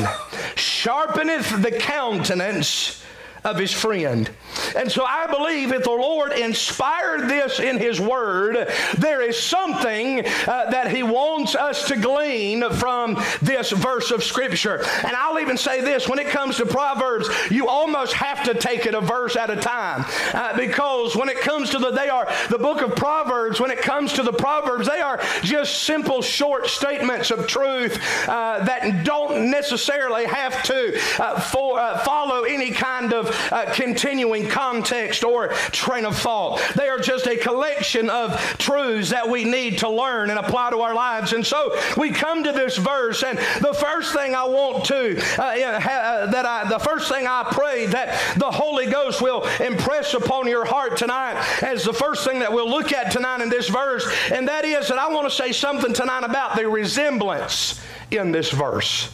sharpeneth 0.55 1.61
the 1.61 1.71
countenance 1.71 3.00
of 3.43 3.57
his 3.57 3.71
friend. 3.71 4.29
And 4.75 4.91
so 4.91 5.03
I 5.05 5.27
believe 5.27 5.71
if 5.71 5.83
the 5.83 5.89
Lord 5.89 6.33
inspired 6.33 7.27
this 7.27 7.59
in 7.59 7.77
his 7.77 7.99
word, 7.99 8.67
there 8.97 9.21
is 9.21 9.41
something 9.41 10.25
uh, 10.25 10.69
that 10.69 10.91
he 10.91 11.03
wants 11.03 11.55
us 11.55 11.87
to 11.87 11.95
glean 11.95 12.69
from 12.71 13.15
this 13.41 13.71
verse 13.71 14.11
of 14.11 14.23
scripture. 14.23 14.83
And 15.03 15.15
I'll 15.15 15.39
even 15.39 15.57
say 15.57 15.81
this 15.81 16.07
when 16.07 16.19
it 16.19 16.27
comes 16.27 16.57
to 16.57 16.65
Proverbs, 16.65 17.29
you 17.49 17.67
almost 17.67 18.13
have 18.13 18.43
to 18.43 18.53
take 18.53 18.85
it 18.85 18.93
a 18.93 19.01
verse 19.01 19.35
at 19.35 19.49
a 19.49 19.55
time. 19.55 20.05
Uh, 20.33 20.55
because 20.55 21.15
when 21.15 21.29
it 21.29 21.39
comes 21.41 21.69
to 21.71 21.79
the, 21.79 21.91
they 21.91 22.09
are, 22.09 22.27
the 22.49 22.59
book 22.59 22.81
of 22.81 22.95
Proverbs, 22.95 23.59
when 23.59 23.71
it 23.71 23.79
comes 23.79 24.13
to 24.13 24.23
the 24.23 24.33
Proverbs, 24.33 24.87
they 24.87 25.01
are 25.01 25.19
just 25.41 25.83
simple, 25.83 26.21
short 26.21 26.67
statements 26.67 27.31
of 27.31 27.47
truth 27.47 27.99
uh, 28.27 28.63
that 28.63 29.03
don't 29.03 29.49
necessarily 29.49 30.25
have 30.25 30.61
to 30.63 30.99
uh, 31.19 31.39
for, 31.39 31.79
uh, 31.79 31.97
follow 31.99 32.43
any 32.43 32.71
kind 32.71 33.13
of 33.13 33.30
uh, 33.51 33.71
continuing 33.73 34.47
context 34.47 35.23
or 35.23 35.49
train 35.71 36.05
of 36.05 36.17
thought. 36.17 36.61
They 36.75 36.89
are 36.89 36.99
just 36.99 37.27
a 37.27 37.37
collection 37.37 38.09
of 38.09 38.39
truths 38.57 39.09
that 39.09 39.27
we 39.27 39.43
need 39.43 39.79
to 39.79 39.89
learn 39.89 40.29
and 40.29 40.39
apply 40.39 40.71
to 40.71 40.81
our 40.81 40.93
lives. 40.93 41.33
And 41.33 41.45
so 41.45 41.77
we 41.97 42.11
come 42.11 42.43
to 42.43 42.51
this 42.51 42.77
verse, 42.77 43.23
and 43.23 43.37
the 43.37 43.73
first 43.73 44.13
thing 44.13 44.35
I 44.35 44.43
want 44.45 44.85
to, 44.85 45.17
uh, 45.17 45.79
ha- 45.79 46.27
that 46.31 46.45
I, 46.45 46.69
the 46.69 46.79
first 46.79 47.11
thing 47.11 47.27
I 47.27 47.47
pray 47.51 47.85
that 47.87 48.37
the 48.37 48.51
Holy 48.51 48.85
Ghost 48.85 49.21
will 49.21 49.43
impress 49.59 50.13
upon 50.13 50.47
your 50.47 50.65
heart 50.65 50.97
tonight 50.97 51.35
as 51.61 51.83
the 51.83 51.93
first 51.93 52.25
thing 52.25 52.39
that 52.39 52.51
we'll 52.51 52.69
look 52.69 52.93
at 52.93 53.11
tonight 53.11 53.41
in 53.41 53.49
this 53.49 53.69
verse, 53.69 54.05
and 54.31 54.47
that 54.47 54.65
is 54.65 54.87
that 54.87 54.97
I 54.97 55.09
want 55.09 55.29
to 55.29 55.35
say 55.35 55.51
something 55.51 55.93
tonight 55.93 56.23
about 56.23 56.55
the 56.55 56.67
resemblance 56.67 57.81
in 58.11 58.31
this 58.31 58.51
verse. 58.51 59.13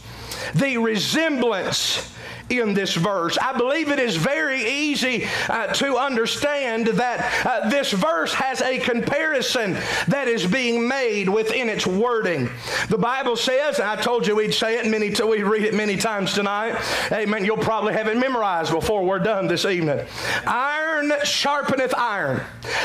The 0.55 0.77
resemblance 0.77 2.13
in 2.49 2.73
this 2.73 2.95
verse. 2.95 3.37
I 3.37 3.57
believe 3.57 3.89
it 3.89 3.99
is 3.99 4.15
very 4.15 4.63
easy 4.63 5.27
uh, 5.49 5.67
to 5.73 5.97
understand 5.97 6.87
that 6.87 7.45
uh, 7.45 7.69
this 7.69 7.91
verse 7.91 8.33
has 8.33 8.61
a 8.61 8.79
comparison 8.79 9.73
that 10.07 10.27
is 10.27 10.45
being 10.45 10.87
made 10.87 11.27
within 11.27 11.69
its 11.69 11.85
wording. 11.85 12.49
The 12.89 12.97
Bible 12.97 13.35
says, 13.35 13.79
and 13.79 13.89
I 13.89 13.95
told 14.01 14.25
you 14.25 14.35
we'd 14.35 14.53
say 14.53 14.79
it 14.79 14.87
many, 14.87 15.09
times, 15.09 15.29
we 15.29 15.43
read 15.43 15.63
it 15.63 15.73
many 15.73 15.97
times 15.97 16.33
tonight. 16.33 16.79
Amen. 17.11 17.43
You'll 17.43 17.57
probably 17.57 17.93
have 17.93 18.07
it 18.07 18.17
memorized 18.17 18.71
before 18.71 19.03
we're 19.03 19.19
done 19.19 19.47
this 19.47 19.65
evening. 19.65 20.05
Iron 20.45 21.09
sharpeneth 21.23 21.93
iron. 21.97 22.41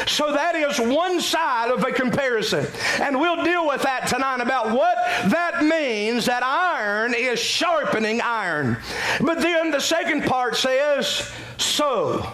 So 0.07 0.33
that 0.33 0.55
is 0.55 0.81
one 0.81 1.21
side 1.21 1.71
of 1.71 1.85
a 1.85 1.93
comparison. 1.93 2.67
And 3.01 3.21
we'll 3.21 3.45
deal 3.45 3.67
with 3.69 3.83
that 3.83 4.09
tonight 4.09 4.41
about 4.41 4.73
what 4.73 4.97
that 5.31 5.65
means 5.65 6.27
that 6.27 6.43
iron 6.43 7.15
is 7.15 7.39
sharpening 7.39 8.21
iron. 8.21 8.77
But 9.21 9.41
then 9.41 9.52
then 9.53 9.71
the 9.71 9.81
second 9.81 10.25
part 10.25 10.57
says, 10.57 11.31
so. 11.59 12.27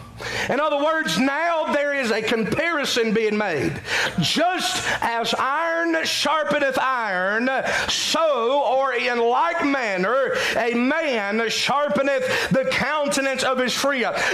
In 0.49 0.61
other 0.61 0.83
words, 0.83 1.19
now 1.19 1.73
there 1.73 1.95
is 1.95 2.11
a 2.11 2.23
comparison 2.23 3.13
being 3.13 3.37
made. 3.37 3.81
Just 4.21 4.87
as 5.01 5.35
iron 5.35 5.95
sharpeneth 6.05 6.79
iron, 6.79 7.49
so, 7.89 8.63
or 8.63 8.95
in 8.95 9.19
like 9.19 9.65
manner, 9.65 10.35
a 10.57 10.75
man 10.75 11.39
sharpeneth 11.39 12.51
the 12.51 12.65
countenance 12.71 13.43
of 13.43 13.59
his 13.59 13.75
friend. 13.75 13.89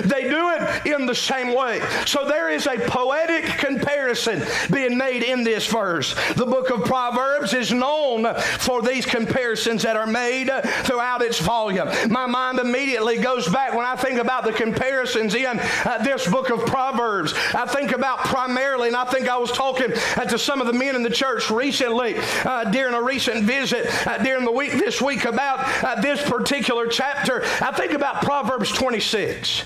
They 0.05 0.25
do 0.25 0.51
it 0.51 0.87
in 0.87 1.07
the 1.07 1.15
same 1.15 1.55
way. 1.55 1.81
So 2.07 2.27
there 2.27 2.51
is 2.51 2.67
a 2.67 2.77
poetic 2.79 3.45
comparison 3.59 4.43
being 4.71 4.99
made 4.99 5.23
in 5.23 5.45
this 5.45 5.67
verse. 5.67 6.15
The 6.35 6.47
book 6.47 6.71
of 6.71 6.85
Proverbs 6.85 7.55
is 7.55 7.73
known 7.73 8.35
for 8.59 8.83
these 8.83 9.07
comparisons 9.07 9.83
that 9.83 9.97
are 9.97 10.07
made 10.07 10.51
throughout 10.85 11.23
its 11.23 11.39
volume. 11.39 11.89
My 12.09 12.27
mind 12.27 12.59
immediately 12.59 13.19
goes 13.19 13.49
back 13.49 13.75
when 13.75 13.87
I 13.87 13.97
think 13.97 14.19
about 14.19 14.45
the 14.45 14.53
comparisons 14.53 15.35
in 15.35 15.61
uh, 15.85 16.03
this 16.03 16.29
book 16.29 16.51
of 16.51 16.65
Proverbs. 16.67 17.35
I 17.55 17.67
think 17.67 17.93
about 17.93 18.19
primarily, 18.19 18.89
and 18.89 18.97
I 18.97 19.05
think 19.05 19.29
I 19.29 19.37
was 19.37 19.53
talking 19.53 19.93
uh, 19.93 20.25
to 20.25 20.39
some 20.39 20.61
of 20.61 20.67
the 20.67 20.73
men 20.73 20.97
in 20.97 21.03
the 21.03 21.11
church 21.11 21.51
recently 21.51 22.17
uh, 22.45 22.65
during 22.71 22.95
a 22.95 23.03
recent 23.03 23.45
visit 23.45 23.87
uh, 24.07 24.19
during 24.19 24.45
the 24.45 24.53
week 24.53 24.73
this 24.73 25.01
week 25.01 25.25
about 25.25 25.61
uh, 25.85 26.01
this 26.01 26.23
particular 26.29 26.87
chapter. 26.87 27.45
I 27.61 27.73
think 27.73 27.93
about 27.93 28.23
Proverbs 28.23 28.73
26. 28.73 29.65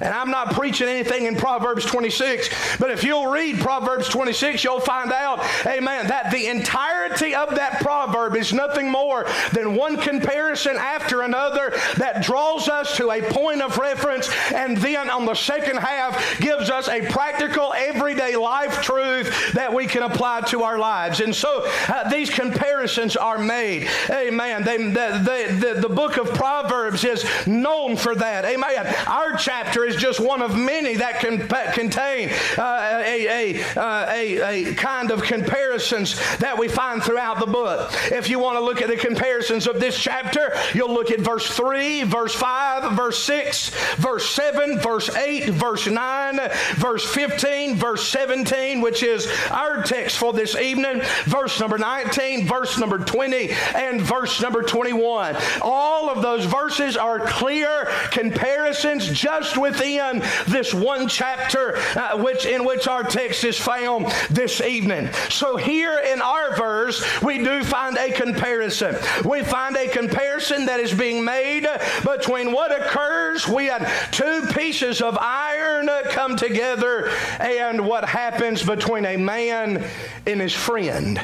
And 0.00 0.14
I'm 0.14 0.30
not 0.30 0.54
preaching 0.54 0.88
anything 0.88 1.26
in 1.26 1.36
Proverbs 1.36 1.84
26, 1.84 2.78
but 2.78 2.90
if 2.90 3.04
you'll 3.04 3.26
read 3.26 3.60
Proverbs 3.60 4.08
26, 4.08 4.64
you'll 4.64 4.80
find 4.80 5.12
out, 5.12 5.44
amen, 5.66 6.06
that 6.08 6.30
the 6.30 6.46
entirety 6.46 7.34
of 7.34 7.54
that 7.56 7.80
proverb 7.80 8.34
is 8.36 8.52
nothing 8.52 8.90
more 8.90 9.26
than 9.52 9.74
one 9.74 9.96
comparison 9.98 10.76
after 10.76 11.22
another 11.22 11.72
that 11.96 12.22
draws 12.22 12.68
us 12.68 12.96
to 12.96 13.10
a 13.10 13.20
point 13.22 13.60
of 13.60 13.76
reference, 13.76 14.30
and 14.52 14.76
then 14.78 15.10
on 15.10 15.26
the 15.26 15.34
second 15.34 15.76
half 15.76 16.40
gives 16.40 16.70
us 16.70 16.88
a 16.88 17.02
practical, 17.10 17.74
everyday 17.76 18.36
life 18.36 18.82
truth 18.82 19.52
that 19.52 19.72
we 19.72 19.86
can 19.86 20.02
apply 20.02 20.40
to 20.42 20.62
our 20.62 20.78
lives. 20.78 21.20
And 21.20 21.34
so 21.34 21.64
uh, 21.88 22.08
these 22.08 22.30
comparisons 22.30 23.16
are 23.16 23.38
made. 23.38 23.88
Amen. 24.10 24.64
They, 24.64 24.78
the, 24.78 25.60
the, 25.74 25.80
the 25.80 25.94
book 25.94 26.16
of 26.16 26.32
Proverbs 26.32 27.04
is 27.04 27.24
known 27.46 27.96
for 27.96 28.14
that. 28.14 28.44
Amen. 28.44 28.94
Our 29.06 29.36
chapter 29.36 29.89
is 29.90 29.96
just 29.96 30.20
one 30.20 30.40
of 30.40 30.56
many 30.56 30.94
that 30.96 31.20
can 31.20 31.48
contain 31.72 32.30
uh, 32.56 33.02
a, 33.04 33.56
a, 33.56 33.62
uh, 33.76 34.06
a, 34.10 34.70
a 34.70 34.74
kind 34.74 35.10
of 35.10 35.22
comparisons 35.22 36.16
that 36.38 36.56
we 36.56 36.68
find 36.68 37.02
throughout 37.02 37.40
the 37.40 37.46
book. 37.46 37.90
If 38.12 38.30
you 38.30 38.38
want 38.38 38.56
to 38.56 38.64
look 38.64 38.80
at 38.80 38.88
the 38.88 38.96
comparisons 38.96 39.66
of 39.66 39.80
this 39.80 39.98
chapter, 39.98 40.52
you'll 40.74 40.92
look 40.92 41.10
at 41.10 41.20
verse 41.20 41.48
3, 41.50 42.04
verse 42.04 42.34
5, 42.34 42.92
verse 42.92 43.22
6, 43.24 43.70
verse 43.96 44.30
7, 44.30 44.78
verse 44.78 45.14
8, 45.14 45.50
verse 45.50 45.86
9, 45.86 46.38
verse 46.76 47.04
15, 47.12 47.76
verse 47.76 48.06
17, 48.08 48.80
which 48.80 49.02
is 49.02 49.28
our 49.50 49.82
text 49.82 50.18
for 50.18 50.32
this 50.32 50.54
evening, 50.56 51.02
verse 51.24 51.58
number 51.58 51.78
19, 51.78 52.46
verse 52.46 52.78
number 52.78 52.98
20, 52.98 53.50
and 53.74 54.00
verse 54.00 54.40
number 54.40 54.62
21. 54.62 55.36
All 55.62 56.08
of 56.08 56.22
those 56.22 56.44
verses 56.44 56.96
are 56.96 57.18
clear 57.20 57.88
comparisons 58.10 59.08
just 59.08 59.56
with 59.56 59.79
within 59.80 60.22
this 60.46 60.74
one 60.74 61.08
chapter 61.08 61.76
uh, 61.96 62.18
which 62.18 62.44
in 62.46 62.64
which 62.64 62.86
our 62.86 63.02
text 63.02 63.44
is 63.44 63.58
found 63.58 64.06
this 64.30 64.60
evening. 64.60 65.10
So 65.28 65.56
here 65.56 65.98
in 66.00 66.20
our 66.20 66.56
verse, 66.56 67.02
we 67.22 67.38
do 67.38 67.64
find 67.64 67.96
a 67.96 68.12
comparison. 68.12 68.96
We 69.24 69.42
find 69.42 69.76
a 69.76 69.88
comparison 69.88 70.66
that 70.66 70.80
is 70.80 70.92
being 70.92 71.24
made 71.24 71.66
between 72.04 72.52
what 72.52 72.72
occurs 72.72 73.48
when 73.48 73.86
two 74.10 74.46
pieces 74.54 75.00
of 75.00 75.16
iron 75.18 75.88
come 76.10 76.36
together 76.36 77.10
and 77.38 77.86
what 77.86 78.04
happens 78.04 78.62
between 78.62 79.06
a 79.06 79.16
man 79.16 79.84
and 80.26 80.40
his 80.40 80.52
friend 80.52 81.18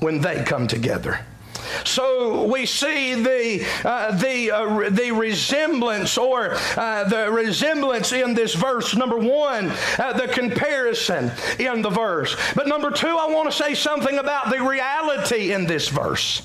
when 0.00 0.20
they 0.20 0.44
come 0.44 0.66
together. 0.66 1.20
So 1.84 2.44
we 2.44 2.66
see 2.66 3.14
the, 3.14 3.66
uh, 3.84 4.16
the, 4.16 4.50
uh, 4.50 4.90
the 4.90 5.12
resemblance 5.12 6.18
or 6.18 6.54
uh, 6.76 7.04
the 7.08 7.30
resemblance 7.30 8.12
in 8.12 8.34
this 8.34 8.54
verse. 8.54 8.94
Number 8.96 9.18
one, 9.18 9.72
uh, 9.98 10.12
the 10.12 10.28
comparison 10.28 11.30
in 11.58 11.82
the 11.82 11.90
verse. 11.90 12.36
But 12.54 12.68
number 12.68 12.90
two, 12.90 13.08
I 13.08 13.26
want 13.28 13.50
to 13.50 13.56
say 13.56 13.74
something 13.74 14.18
about 14.18 14.50
the 14.50 14.62
reality 14.62 15.52
in 15.52 15.66
this 15.66 15.88
verse. 15.88 16.42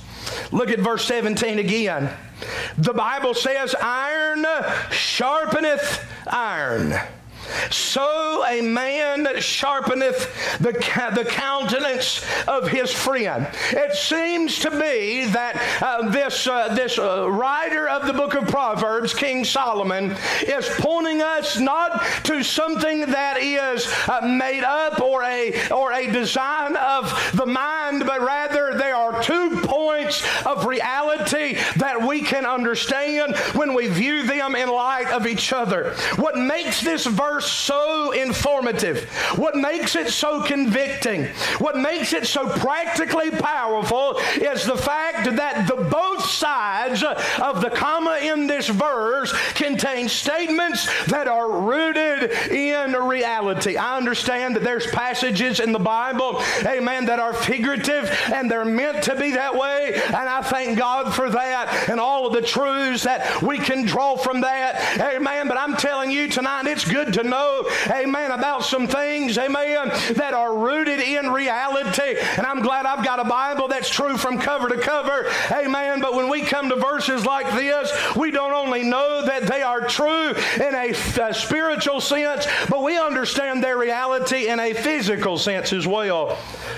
Look 0.52 0.70
at 0.70 0.80
verse 0.80 1.06
17 1.06 1.60
again. 1.60 2.10
The 2.78 2.94
Bible 2.94 3.34
says, 3.34 3.76
Iron 3.82 4.44
sharpeneth 4.90 6.06
iron. 6.28 6.94
So 7.70 8.46
a 8.46 8.62
man 8.62 9.26
sharpeneth 9.26 10.60
the, 10.60 10.72
the 11.16 11.26
countenance 11.26 12.26
of 12.48 12.68
his 12.68 12.92
friend. 12.92 13.48
It 13.72 13.96
seems 13.96 14.60
to 14.60 14.72
me 14.72 15.26
that 15.28 15.62
uh, 15.82 16.10
this, 16.10 16.48
uh, 16.48 16.74
this 16.74 16.98
uh, 16.98 17.30
writer 17.30 17.88
of 17.88 18.08
the 18.08 18.14
book 18.14 18.36
of 18.36 18.48
Proverbs, 18.48 19.14
King 19.14 19.44
Solomon, 19.46 20.16
is 20.42 20.68
pointing 20.80 21.22
us 21.22 21.60
not 21.60 22.04
to 22.24 22.44
something 22.44 23.02
that 23.02 23.38
is 23.42 23.88
uh, 24.08 24.22
made 24.22 24.64
up 24.64 25.02
or 25.02 25.24
a, 25.24 25.70
or 25.70 25.94
a 25.94 26.12
design 26.12 26.76
of 26.76 27.32
the 27.36 27.46
mind, 27.46 28.06
but 28.06 28.22
rather 28.22 28.78
there 28.92 29.00
are 29.00 29.24
two 29.24 29.62
points 29.62 30.22
of 30.46 30.66
reality 30.66 31.58
that 31.78 32.06
we 32.06 32.20
can 32.20 32.46
understand 32.46 33.38
when 33.56 33.74
we 33.74 33.88
view 33.88 34.24
them 34.24 34.54
in 34.54 34.68
light 34.68 35.08
of 35.14 35.26
each 35.26 35.54
other. 35.54 35.94
What 36.18 36.38
makes 36.38 36.82
this 36.82 37.06
verse 37.06 37.50
so 37.50 38.12
informative, 38.12 39.10
what 39.38 39.56
makes 39.56 39.96
it 39.96 40.10
so 40.10 40.44
convicting, 40.44 41.28
what 41.60 41.78
makes 41.78 42.12
it 42.12 42.28
so 42.28 42.50
practically 42.50 43.32
powerful 43.32 44.18
is 44.36 44.66
the 44.66 44.76
fact 44.76 45.24
that 45.38 45.70
the 45.70 45.86
both 45.90 46.26
sides 46.26 47.02
of 47.02 47.62
the 47.62 47.70
comma 47.70 48.20
in 48.22 48.46
this 48.46 48.68
verse 48.68 49.32
contain 49.54 50.10
statements 50.10 51.06
that 51.06 51.30
are 51.30 51.50
rooted 51.50 52.32
in 52.52 52.92
reality. 52.92 53.78
I 53.78 53.96
understand 53.96 54.58
that 54.58 54.64
there's 54.64 54.88
passages 54.88 55.62
in 55.62 55.72
the 55.72 55.80
Bible, 55.80 56.42
amen, 56.66 57.06
that 57.06 57.20
are 57.20 57.34
figurative 57.34 58.02
and 58.34 58.50
they're 58.50 58.66
meant 58.82 59.04
to 59.04 59.16
be 59.16 59.32
that 59.32 59.56
way, 59.56 59.94
And 59.94 60.16
I 60.16 60.42
thank 60.42 60.78
God 60.78 61.14
for 61.14 61.30
that 61.30 61.90
and 61.90 62.00
all 62.00 62.26
of 62.26 62.34
the 62.34 62.42
truths 62.42 63.04
that 63.04 63.42
we 63.42 63.58
can 63.58 63.86
draw 63.86 64.16
from 64.16 64.42
that. 64.42 65.00
Amen. 65.00 65.48
But 65.48 65.58
I'm 65.58 65.76
telling 65.76 66.12
you 66.12 66.28
tonight, 66.28 66.68
it's 66.68 66.90
good 66.90 67.14
to 67.14 67.24
know, 67.24 67.70
amen, 67.90 68.32
about 68.32 68.64
some 68.64 68.88
things, 68.88 69.38
amen, 69.38 69.90
that 70.16 70.34
are 70.34 70.56
rooted 70.58 71.00
in 71.00 71.32
reality. 71.32 72.18
And 72.38 72.46
I'm 72.46 72.62
glad 72.62 72.86
I've 72.86 73.06
got 73.06 73.20
a 73.20 73.24
Bible 73.24 73.68
that's 73.68 73.90
true 73.90 74.18
from 74.18 74.40
cover 74.40 74.70
to 74.70 74.78
cover. 74.78 75.28
Amen. 75.52 76.02
But 76.02 76.16
when 76.16 76.30
we 76.30 76.42
come 76.42 76.70
to 76.70 76.76
verses 76.76 77.26
like 77.26 77.52
this, 77.54 77.92
we 78.16 78.32
don't 78.32 78.54
only 78.54 78.84
know 78.84 79.26
that 79.26 79.44
they 79.44 79.62
are 79.62 79.82
true 79.82 80.30
in 80.30 80.76
a, 80.76 80.92
a 81.22 81.34
spiritual 81.34 82.02
sense, 82.02 82.48
but 82.70 82.84
we 82.84 82.98
understand 82.98 83.64
their 83.64 83.78
reality 83.78 84.48
in 84.48 84.60
a 84.60 84.74
physical 84.74 85.38
sense 85.38 85.74
as 85.74 85.86
well. 85.86 86.38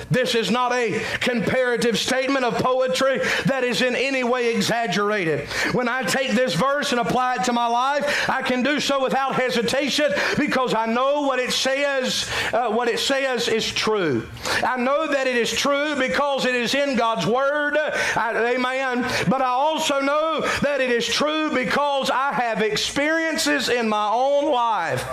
This 0.10 0.36
is 0.36 0.52
not 0.52 0.74
a 0.74 1.02
comparative 1.20 1.93
statement 1.96 2.46
of 2.46 2.56
poetry 2.56 3.20
that 3.46 3.64
is 3.64 3.82
in 3.82 3.96
any 3.96 4.24
way 4.24 4.54
exaggerated. 4.54 5.48
When 5.74 5.88
I 5.88 6.04
take 6.04 6.32
this 6.32 6.54
verse 6.54 6.92
and 6.92 7.02
apply 7.02 7.36
it 7.36 7.44
to 7.46 7.54
my 7.54 7.68
life, 7.68 8.30
I 8.30 8.42
can 8.42 8.64
do 8.64 8.80
so 8.80 9.02
without 9.02 9.36
hesitation 9.36 10.12
because 10.38 10.74
I 10.74 10.86
know 10.86 11.22
what 11.22 11.40
it 11.40 11.52
says. 11.52 12.30
Uh, 12.52 12.70
what 12.70 12.88
it 12.88 13.00
says 13.00 13.48
is 13.48 13.72
true. 13.72 14.28
I 14.64 14.78
know 14.78 15.08
that 15.08 15.28
it 15.28 15.36
is 15.36 15.52
true 15.52 15.96
because 15.96 16.46
it 16.46 16.56
is 16.56 16.74
in 16.74 16.96
God's 16.96 17.26
Word. 17.26 17.78
I, 18.16 18.56
amen. 18.56 19.02
But 19.30 19.42
I 19.42 19.48
also 19.48 20.00
know 20.00 20.42
that 20.62 20.82
it 20.82 20.92
is 20.92 21.08
true 21.08 21.54
because 21.54 22.10
I 22.10 22.34
have 22.34 22.62
experiences 22.62 23.70
in 23.70 23.90
my 23.90 24.10
own 24.14 24.52
life 24.52 25.06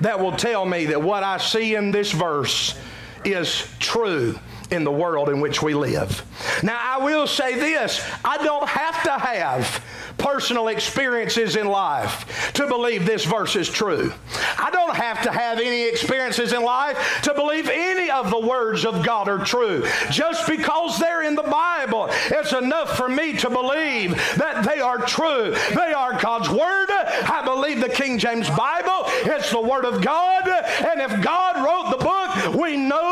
that 0.00 0.18
will 0.18 0.32
tell 0.32 0.64
me 0.64 0.86
that 0.86 1.02
what 1.02 1.22
I 1.22 1.38
see 1.38 1.74
in 1.74 1.90
this 1.90 2.12
verse 2.12 2.78
is 3.24 3.66
true 3.78 4.38
in 4.70 4.84
the 4.84 4.92
world 4.92 5.28
in 5.28 5.40
which 5.40 5.62
we 5.62 5.74
live. 5.74 6.24
Now, 6.62 6.78
I 6.80 7.02
will 7.02 7.26
say 7.26 7.54
this 7.54 8.04
I 8.24 8.38
don't 8.38 8.68
have 8.68 9.02
to 9.04 9.12
have 9.12 9.84
personal 10.18 10.68
experiences 10.68 11.56
in 11.56 11.68
life 11.68 12.52
to 12.52 12.66
believe 12.66 13.06
this 13.06 13.24
verse 13.24 13.56
is 13.56 13.68
true. 13.68 14.12
I 14.58 14.70
don't 14.70 14.94
have 14.94 15.22
to 15.22 15.30
have 15.30 15.58
any 15.58 15.84
experiences 15.88 16.52
in 16.52 16.62
life 16.62 17.20
to 17.22 17.34
believe 17.34 17.68
any 17.68 18.10
of 18.10 18.30
the 18.30 18.40
words 18.40 18.84
of 18.84 19.04
God 19.04 19.28
are 19.28 19.44
true. 19.44 19.86
Just 20.10 20.46
because 20.48 20.98
they're 20.98 21.22
in 21.22 21.36
the 21.36 21.42
Bible, 21.44 22.08
it's 22.10 22.52
enough 22.52 22.96
for 22.96 23.08
me 23.08 23.34
to 23.38 23.48
believe 23.48 24.16
that 24.36 24.66
they 24.66 24.80
are 24.80 24.98
true. 24.98 25.54
They 25.74 25.92
are 25.92 26.20
God's 26.20 26.50
Word. 26.50 26.88
I 26.90 27.42
believe 27.44 27.80
the 27.80 27.88
King 27.88 28.18
James 28.18 28.48
Bible, 28.50 29.04
it's 29.24 29.50
the 29.50 29.60
Word 29.60 29.84
of 29.84 30.02
God. 30.02 30.48
And 30.48 31.00
if 31.00 31.22
God 31.22 31.56
wrote 31.64 31.96
the 31.96 32.04
book, 32.04 32.60
we 32.60 32.76
know 32.76 33.07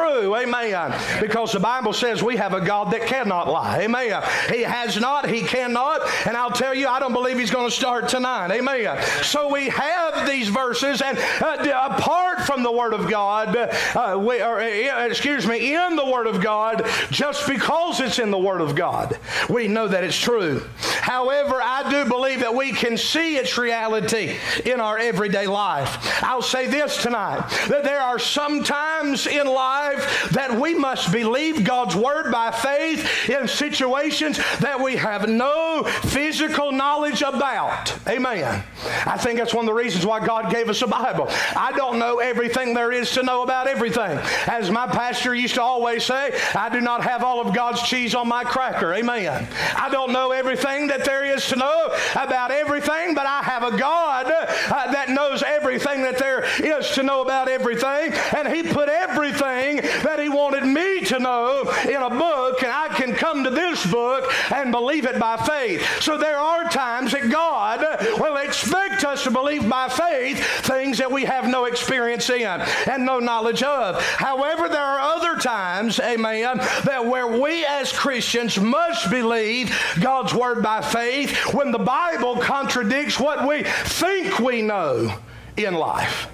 true. 0.00 0.36
Amen. 0.36 0.94
Because 1.20 1.52
the 1.52 1.60
Bible 1.60 1.92
says 1.92 2.22
we 2.22 2.36
have 2.36 2.54
a 2.54 2.60
God 2.60 2.90
that 2.92 3.06
cannot 3.06 3.48
lie. 3.48 3.80
Amen. 3.80 4.22
He 4.48 4.62
has 4.62 4.98
not, 4.98 5.28
He 5.28 5.42
cannot, 5.42 6.02
and 6.26 6.36
I'll 6.36 6.50
tell 6.50 6.74
you, 6.74 6.88
I 6.88 7.00
don't 7.00 7.12
believe 7.12 7.38
he's 7.38 7.50
going 7.50 7.68
to 7.68 7.74
start 7.74 8.08
tonight. 8.08 8.50
Amen. 8.50 9.02
So 9.22 9.52
we 9.52 9.68
have 9.68 10.28
these 10.28 10.48
verses, 10.48 11.02
and 11.02 11.18
uh, 11.18 11.90
apart 11.90 12.42
from 12.42 12.62
the 12.62 12.72
Word 12.72 12.92
of 12.92 13.08
God, 13.08 13.56
uh, 13.56 14.18
we, 14.18 14.40
uh, 14.40 15.06
excuse 15.06 15.46
me, 15.46 15.74
in 15.74 15.96
the 15.96 16.06
Word 16.06 16.26
of 16.26 16.42
God, 16.42 16.86
just 17.10 17.46
because 17.46 18.00
it's 18.00 18.18
in 18.18 18.30
the 18.30 18.38
Word 18.38 18.60
of 18.60 18.74
God, 18.74 19.18
we 19.48 19.68
know 19.68 19.88
that 19.88 20.04
it's 20.04 20.18
true. 20.18 20.62
However, 21.00 21.60
I 21.62 21.88
do 21.90 22.08
believe 22.08 22.40
that 22.40 22.54
we 22.54 22.72
can 22.72 22.96
see 22.96 23.36
its 23.36 23.56
reality 23.56 24.36
in 24.64 24.80
our 24.80 24.98
everyday 24.98 25.46
life. 25.46 26.22
I'll 26.22 26.42
say 26.42 26.66
this 26.66 27.02
tonight 27.02 27.48
that 27.68 27.84
there 27.84 28.00
are 28.00 28.18
some 28.18 28.62
times 28.62 29.26
in 29.26 29.46
life 29.46 29.89
that 30.32 30.58
we 30.58 30.74
must 30.74 31.12
believe 31.12 31.64
God's 31.64 31.96
Word 31.96 32.30
by 32.30 32.50
faith 32.50 33.28
in 33.28 33.48
situations 33.48 34.38
that 34.60 34.80
we 34.80 34.96
have 34.96 35.28
no 35.28 35.84
physical 35.84 36.72
knowledge 36.72 37.22
about. 37.22 37.96
Amen. 38.08 38.62
I 39.06 39.16
think 39.16 39.38
that's 39.38 39.54
one 39.54 39.64
of 39.64 39.66
the 39.66 39.74
reasons 39.74 40.06
why 40.06 40.24
God 40.24 40.50
gave 40.50 40.68
us 40.68 40.82
a 40.82 40.86
Bible. 40.86 41.28
I 41.56 41.72
don't 41.72 41.98
know 41.98 42.18
everything 42.18 42.74
there 42.74 42.92
is 42.92 43.10
to 43.12 43.22
know 43.22 43.42
about 43.42 43.66
everything. 43.66 44.18
As 44.46 44.70
my 44.70 44.86
pastor 44.86 45.34
used 45.34 45.54
to 45.54 45.62
always 45.62 46.04
say, 46.04 46.38
I 46.54 46.68
do 46.68 46.80
not 46.80 47.02
have 47.02 47.22
all 47.22 47.40
of 47.40 47.54
God's 47.54 47.82
cheese 47.82 48.14
on 48.14 48.28
my 48.28 48.44
cracker. 48.44 48.94
Amen. 48.94 49.48
I 49.76 49.88
don't 49.90 50.12
know 50.12 50.32
everything 50.32 50.86
that 50.88 51.04
there 51.04 51.24
is 51.24 51.46
to 51.48 51.56
know 51.56 51.94
about 52.12 52.50
everything, 52.50 53.14
but 53.14 53.26
I 53.26 53.42
have 53.42 53.62
a 53.62 53.76
God 53.76 54.26
uh, 54.26 54.92
that 54.92 55.08
knows 55.08 55.42
everything 55.42 56.02
that 56.02 56.18
there 56.18 56.44
is 56.62 56.90
to 56.90 57.02
know 57.02 57.22
about 57.22 57.48
everything. 57.48 58.12
And 58.36 58.48
He 58.48 58.62
put 58.62 58.88
everything 58.88 59.79
that 59.80 60.18
He 60.20 60.28
wanted 60.28 60.64
me 60.64 61.00
to 61.06 61.18
know 61.18 61.62
in 61.88 62.02
a 62.02 62.10
book, 62.10 62.62
and 62.62 62.72
I 62.72 62.88
can 62.88 63.14
come 63.14 63.44
to 63.44 63.50
this 63.50 63.84
book 63.90 64.32
and 64.52 64.70
believe 64.70 65.06
it 65.06 65.18
by 65.18 65.36
faith. 65.36 65.86
So 66.02 66.16
there 66.16 66.38
are 66.38 66.64
times 66.64 67.12
that 67.12 67.30
God 67.30 67.80
will 68.20 68.36
expect 68.36 69.04
us 69.04 69.24
to 69.24 69.30
believe 69.30 69.68
by 69.68 69.88
faith 69.88 70.44
things 70.62 70.98
that 70.98 71.10
we 71.10 71.24
have 71.24 71.48
no 71.48 71.64
experience 71.64 72.28
in 72.30 72.46
and 72.46 73.04
no 73.04 73.18
knowledge 73.18 73.62
of. 73.62 74.02
However, 74.02 74.68
there 74.68 74.80
are 74.80 75.00
other 75.00 75.40
times, 75.40 76.00
amen, 76.00 76.58
that 76.84 77.04
where 77.04 77.40
we 77.40 77.64
as 77.64 77.92
Christians 77.92 78.58
must 78.58 79.10
believe 79.10 79.76
God's 80.00 80.34
word 80.34 80.62
by 80.62 80.80
faith 80.80 81.54
when 81.54 81.70
the 81.70 81.78
Bible 81.78 82.36
contradicts 82.36 83.18
what 83.18 83.46
we 83.46 83.62
think 83.64 84.38
we 84.38 84.62
know 84.62 85.14
in 85.56 85.74
life. 85.74 86.28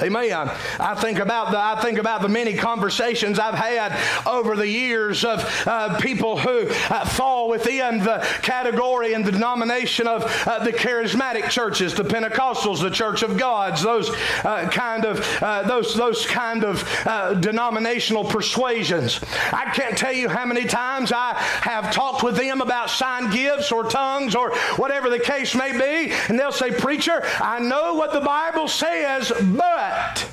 Amen. 0.00 0.50
I 0.80 0.94
think 0.94 1.18
about 1.18 1.50
the 1.50 1.58
I 1.58 1.78
think 1.82 1.98
about 1.98 2.22
the 2.22 2.28
many 2.28 2.54
conversations 2.54 3.38
I've 3.38 3.54
had 3.54 3.92
over 4.26 4.56
the 4.56 4.66
years 4.66 5.22
of 5.22 5.44
uh, 5.66 5.98
people 5.98 6.38
who 6.38 6.66
uh, 6.88 7.04
fall 7.04 7.50
within 7.50 7.98
the 7.98 8.26
category 8.40 9.12
and 9.12 9.22
the 9.22 9.32
denomination 9.32 10.06
of 10.06 10.24
uh, 10.46 10.64
the 10.64 10.72
charismatic 10.72 11.50
churches, 11.50 11.92
the 11.92 12.04
Pentecostals, 12.04 12.80
the 12.80 12.88
Church 12.88 13.22
of 13.22 13.36
Gods, 13.36 13.82
those 13.82 14.08
uh, 14.44 14.66
kind 14.72 15.04
of 15.04 15.42
uh, 15.42 15.64
those 15.64 15.94
those 15.94 16.24
kind 16.24 16.64
of 16.64 16.88
uh, 17.06 17.34
denominational 17.34 18.24
persuasions. 18.24 19.20
I 19.52 19.72
can't 19.74 19.98
tell 19.98 20.14
you 20.14 20.30
how 20.30 20.46
many 20.46 20.64
times 20.64 21.12
I 21.12 21.34
have 21.34 21.92
talked 21.92 22.22
with 22.22 22.38
them 22.38 22.62
about 22.62 22.88
sign 22.88 23.30
gifts 23.30 23.70
or 23.70 23.84
tongues 23.84 24.34
or 24.34 24.56
whatever 24.76 25.10
the 25.10 25.18
case 25.18 25.54
may 25.54 25.72
be, 25.72 26.14
and 26.30 26.38
they'll 26.38 26.50
say, 26.50 26.70
"Preacher, 26.70 27.20
I 27.40 27.58
know 27.58 27.92
what 27.92 28.14
the 28.14 28.22
Bible 28.22 28.68
says, 28.68 29.30
but." 29.38 29.81
But 29.82 30.28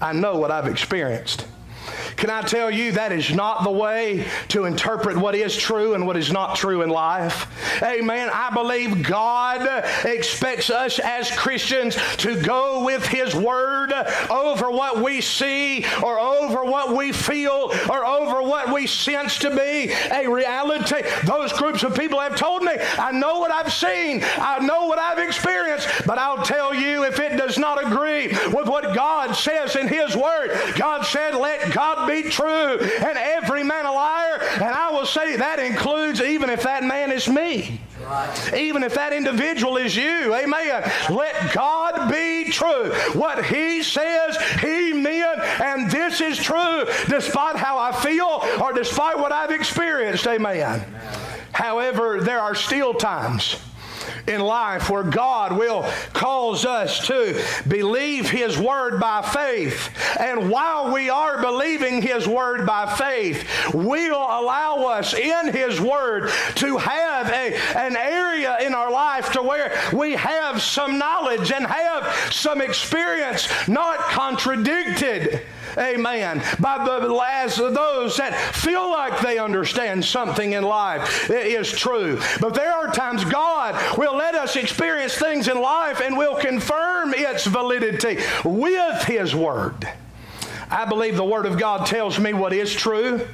I 0.00 0.12
know 0.12 0.38
what 0.38 0.50
I've 0.50 0.66
experienced. 0.66 1.46
Can 2.18 2.30
I 2.30 2.42
tell 2.42 2.68
you 2.68 2.90
that 2.92 3.12
is 3.12 3.32
not 3.32 3.62
the 3.62 3.70
way 3.70 4.26
to 4.48 4.64
interpret 4.64 5.16
what 5.16 5.36
is 5.36 5.56
true 5.56 5.94
and 5.94 6.04
what 6.04 6.16
is 6.16 6.32
not 6.32 6.56
true 6.56 6.82
in 6.82 6.90
life? 6.90 7.46
Amen. 7.80 8.28
I 8.32 8.50
believe 8.50 9.04
God 9.04 9.84
expects 10.04 10.68
us 10.68 10.98
as 10.98 11.30
Christians 11.30 11.96
to 12.16 12.42
go 12.42 12.84
with 12.84 13.06
His 13.06 13.36
Word 13.36 13.92
over 14.30 14.68
what 14.68 15.00
we 15.00 15.20
see 15.20 15.86
or 16.02 16.18
over 16.18 16.64
what 16.64 16.96
we 16.96 17.12
feel 17.12 17.72
or 17.88 18.04
over 18.04 18.42
what 18.42 18.74
we 18.74 18.88
sense 18.88 19.38
to 19.38 19.50
be 19.50 19.92
a 20.10 20.26
reality. 20.26 21.02
Those 21.24 21.52
groups 21.52 21.84
of 21.84 21.96
people 21.96 22.18
have 22.18 22.34
told 22.34 22.64
me, 22.64 22.72
I 22.98 23.12
know 23.12 23.38
what 23.38 23.52
I've 23.52 23.72
seen, 23.72 24.24
I 24.38 24.58
know 24.58 24.86
what 24.86 24.98
I've 24.98 25.20
experienced, 25.20 25.88
but 26.04 26.18
I'll 26.18 26.42
tell 26.42 26.74
you 26.74 27.04
if 27.04 27.20
it 27.20 27.36
does 27.36 27.58
not 27.58 27.80
agree 27.80 28.26
with 28.52 28.66
what 28.66 28.92
God 28.92 29.34
says 29.36 29.76
in 29.76 29.86
His 29.86 30.16
Word, 30.16 30.50
God 30.74 31.06
said, 31.06 31.36
let 31.36 31.72
God 31.72 32.07
be 32.08 32.22
true 32.22 32.78
and 32.78 33.18
every 33.18 33.62
man 33.62 33.86
a 33.86 33.92
liar. 33.92 34.38
And 34.54 34.64
I 34.64 34.90
will 34.90 35.06
say 35.06 35.36
that 35.36 35.58
includes 35.58 36.20
even 36.20 36.50
if 36.50 36.62
that 36.62 36.82
man 36.82 37.12
is 37.12 37.28
me. 37.28 37.80
Even 38.56 38.82
if 38.82 38.94
that 38.94 39.12
individual 39.12 39.76
is 39.76 39.94
you, 39.94 40.34
amen. 40.34 40.90
Let 41.10 41.52
God 41.52 42.10
be 42.10 42.50
true. 42.50 42.92
What 43.12 43.44
He 43.44 43.82
says, 43.82 44.36
He 44.60 44.92
meant, 44.92 45.40
and 45.60 45.90
this 45.90 46.20
is 46.20 46.38
true 46.38 46.86
despite 47.08 47.56
how 47.56 47.78
I 47.78 47.92
feel 47.92 48.42
or 48.62 48.72
despite 48.72 49.18
what 49.18 49.32
I've 49.32 49.50
experienced, 49.50 50.26
amen. 50.26 50.84
However, 51.52 52.20
there 52.20 52.40
are 52.40 52.54
still 52.54 52.94
times 52.94 53.56
in 54.26 54.40
life 54.40 54.90
where 54.90 55.02
God 55.02 55.56
will 55.56 55.90
cause 56.12 56.64
us 56.64 57.06
to 57.06 57.42
believe 57.66 58.30
His 58.30 58.58
Word 58.58 59.00
by 59.00 59.22
faith. 59.22 59.90
And 60.18 60.50
while 60.50 60.92
we 60.92 61.10
are 61.10 61.40
believing 61.40 62.02
His 62.02 62.26
Word 62.26 62.66
by 62.66 62.94
faith, 62.96 63.46
will 63.74 64.16
allow 64.16 64.86
us 64.86 65.14
in 65.14 65.52
His 65.52 65.80
Word 65.80 66.30
to 66.56 66.76
have 66.76 67.28
a, 67.28 67.54
an 67.76 67.96
area 67.96 68.58
in 68.60 68.74
our 68.74 68.90
life 68.90 69.32
to 69.32 69.42
where 69.42 69.72
we 69.92 70.12
have 70.12 70.62
some 70.62 70.98
knowledge 70.98 71.52
and 71.52 71.66
have 71.66 72.32
some 72.32 72.60
experience 72.60 73.48
not 73.68 73.98
contradicted 73.98 75.42
Amen. 75.78 76.42
By 76.58 76.84
the 76.84 77.08
last 77.08 77.58
of 77.58 77.74
those 77.74 78.16
that 78.16 78.34
feel 78.54 78.90
like 78.90 79.20
they 79.20 79.38
understand 79.38 80.04
something 80.04 80.52
in 80.52 80.64
life 80.64 81.30
it 81.30 81.46
is 81.46 81.70
true. 81.70 82.20
But 82.40 82.54
there 82.54 82.72
are 82.72 82.92
times 82.92 83.24
God 83.24 83.98
will 83.98 84.16
let 84.16 84.34
us 84.34 84.56
experience 84.56 85.14
things 85.14 85.48
in 85.48 85.60
life 85.60 86.00
and 86.00 86.16
will 86.16 86.36
confirm 86.36 87.14
its 87.14 87.46
validity 87.46 88.18
with 88.44 89.04
His 89.04 89.34
Word. 89.34 89.88
I 90.70 90.84
believe 90.84 91.16
the 91.16 91.24
Word 91.24 91.46
of 91.46 91.58
God 91.58 91.86
tells 91.86 92.18
me 92.18 92.32
what 92.32 92.52
is 92.52 92.72
true. 92.72 93.26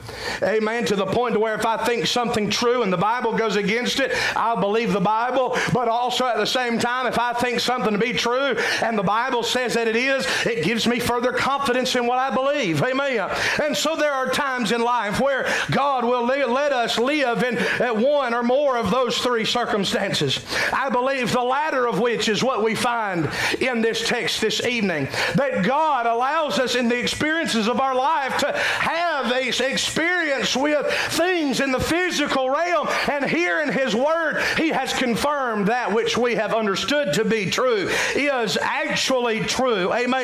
Amen. 0.43 0.85
To 0.87 0.97
the 0.97 1.07
point 1.07 1.35
to 1.35 1.41
where 1.41 1.55
if 1.55 1.67
I 1.67 1.85
think 1.85 2.07
something 2.07 2.51
true 2.51 2.83
and 2.83 2.93
the 2.93 2.97
Bible 2.97 3.37
goes 3.37 3.57
against 3.57 4.01
it, 4.01 4.13
I'll 4.37 4.61
believe 4.61 4.93
the 4.93 5.01
Bible. 5.01 5.57
But 5.73 5.89
also 5.89 6.27
at 6.27 6.37
the 6.37 6.47
same 6.47 6.79
time, 6.79 7.07
if 7.07 7.19
I 7.19 7.33
think 7.33 7.61
something 7.61 7.93
to 7.93 7.99
be 7.99 8.13
true 8.13 8.57
and 8.83 8.99
the 8.99 9.03
Bible 9.03 9.43
says 9.43 9.75
that 9.75 9.89
it 9.89 9.97
is, 9.97 10.27
it 10.47 10.65
gives 10.65 10.87
me 10.87 11.01
further 11.01 11.33
confidence 11.33 11.95
in 11.97 12.07
what 12.07 12.19
I 12.19 12.35
believe. 12.35 12.83
Amen. 12.83 13.31
And 13.63 13.77
so 13.77 13.97
there 13.97 14.13
are 14.13 14.31
times 14.31 14.73
in 14.73 14.81
life 14.83 15.21
where 15.21 15.47
God 15.71 16.05
will 16.05 16.25
let 16.25 16.73
us 16.73 16.99
live 16.99 17.43
in 17.43 17.57
one 18.01 18.35
or 18.35 18.43
more 18.43 18.77
of 18.77 18.91
those 18.91 19.19
three 19.19 19.45
circumstances. 19.45 20.45
I 20.73 20.89
believe 20.91 21.33
the 21.33 21.43
latter 21.43 21.87
of 21.87 22.01
which 22.01 22.29
is 22.29 22.43
what 22.43 22.63
we 22.63 22.75
find 22.75 23.29
in 23.61 23.81
this 23.81 24.07
text 24.07 24.41
this 24.41 24.65
evening. 24.65 25.09
That 25.35 25.65
God 25.65 26.07
allows 26.07 26.59
us 26.59 26.75
in 26.75 26.89
the 26.89 26.99
experiences 27.25 27.69
of 27.69 27.81
our 27.81 27.95
life 27.95 28.37
to 28.37 28.53
have 28.53 29.33
a 29.33 29.49
experience 29.49 30.55
with 30.55 30.87
things 31.11 31.61
in 31.61 31.73
the 31.73 31.81
physical 31.81 32.51
realm. 32.51 32.87
And 33.11 33.25
here 33.25 33.61
in 33.61 33.73
His 33.73 33.95
Word, 33.95 34.43
He 34.59 34.69
has 34.69 34.93
confirmed 34.93 35.69
that 35.69 35.91
which 35.93 36.19
we 36.19 36.35
have 36.35 36.53
understood 36.53 37.15
to 37.15 37.25
be 37.25 37.49
true 37.49 37.89
is 38.15 38.59
actually 38.61 39.41
true. 39.41 39.93
Amen. 39.95 40.15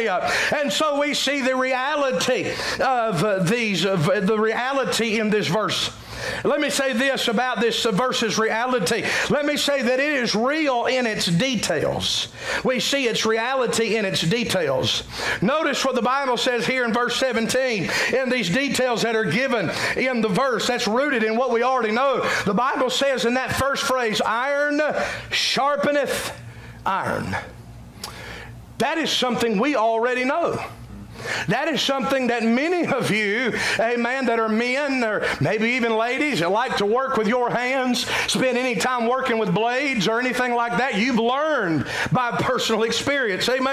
And 0.54 0.70
so 0.70 1.00
we 1.00 1.14
see 1.14 1.40
the 1.40 1.56
reality 1.56 2.52
of 2.80 3.48
these, 3.48 3.86
of 3.86 4.04
the 4.04 4.38
reality 4.38 5.18
in 5.18 5.30
this 5.30 5.46
verse. 5.46 5.90
Let 6.45 6.61
me 6.61 6.71
say 6.71 6.93
this 6.93 7.29
about 7.29 7.61
this 7.61 7.85
verse's 7.85 8.38
reality. 8.38 9.05
Let 9.29 9.45
me 9.45 9.57
say 9.57 9.83
that 9.83 10.01
it 10.01 10.12
is 10.12 10.35
real 10.35 10.87
in 10.87 11.07
its 11.07 11.27
details. 11.27 12.29
We 12.64 12.81
see 12.81 13.07
its 13.07 13.27
reality 13.27 13.97
in 13.97 14.05
its 14.05 14.23
details. 14.23 15.05
Notice 15.43 15.85
what 15.85 15.95
the 15.95 16.03
Bible 16.03 16.37
says 16.37 16.66
here 16.66 16.85
in 16.85 16.93
verse 16.93 17.16
17 17.16 17.90
in 18.14 18.29
these 18.31 18.51
details 18.51 19.03
that 19.03 19.16
are 19.16 19.25
given 19.25 19.71
in 19.97 20.21
the 20.21 20.29
verse. 20.29 20.66
That's 20.66 20.88
rooted 20.88 21.23
in 21.23 21.37
what 21.37 21.51
we 21.51 21.62
already 21.62 21.93
know. 21.93 22.27
The 22.45 22.55
Bible 22.55 22.90
says 22.90 23.25
in 23.25 23.35
that 23.35 23.53
first 23.53 23.83
phrase, 23.83 24.21
iron 24.21 24.79
sharpeneth 25.31 26.33
iron. 26.87 27.37
That 28.79 28.99
is 28.99 29.11
something 29.11 29.59
we 29.59 29.77
already 29.77 30.25
know. 30.25 30.62
That 31.48 31.68
is 31.68 31.80
something 31.80 32.28
that 32.28 32.42
many 32.42 32.87
of 32.87 33.11
you, 33.11 33.52
amen, 33.78 34.26
that 34.26 34.38
are 34.38 34.48
men 34.48 35.04
or 35.04 35.26
maybe 35.40 35.70
even 35.70 35.96
ladies 35.96 36.40
that 36.40 36.50
like 36.50 36.76
to 36.78 36.87
work 36.87 37.16
with 37.16 37.28
your 37.28 37.50
hands, 37.50 38.06
spend 38.26 38.56
any 38.59 38.76
time 38.76 39.06
working 39.06 39.38
with 39.38 39.54
blades 39.54 40.09
or 40.09 40.20
anything 40.20 40.54
like 40.54 40.78
that, 40.78 40.96
you've 40.96 41.18
learned 41.18 41.87
by 42.12 42.30
personal 42.33 42.83
experience. 42.83 43.48
Amen. 43.48 43.70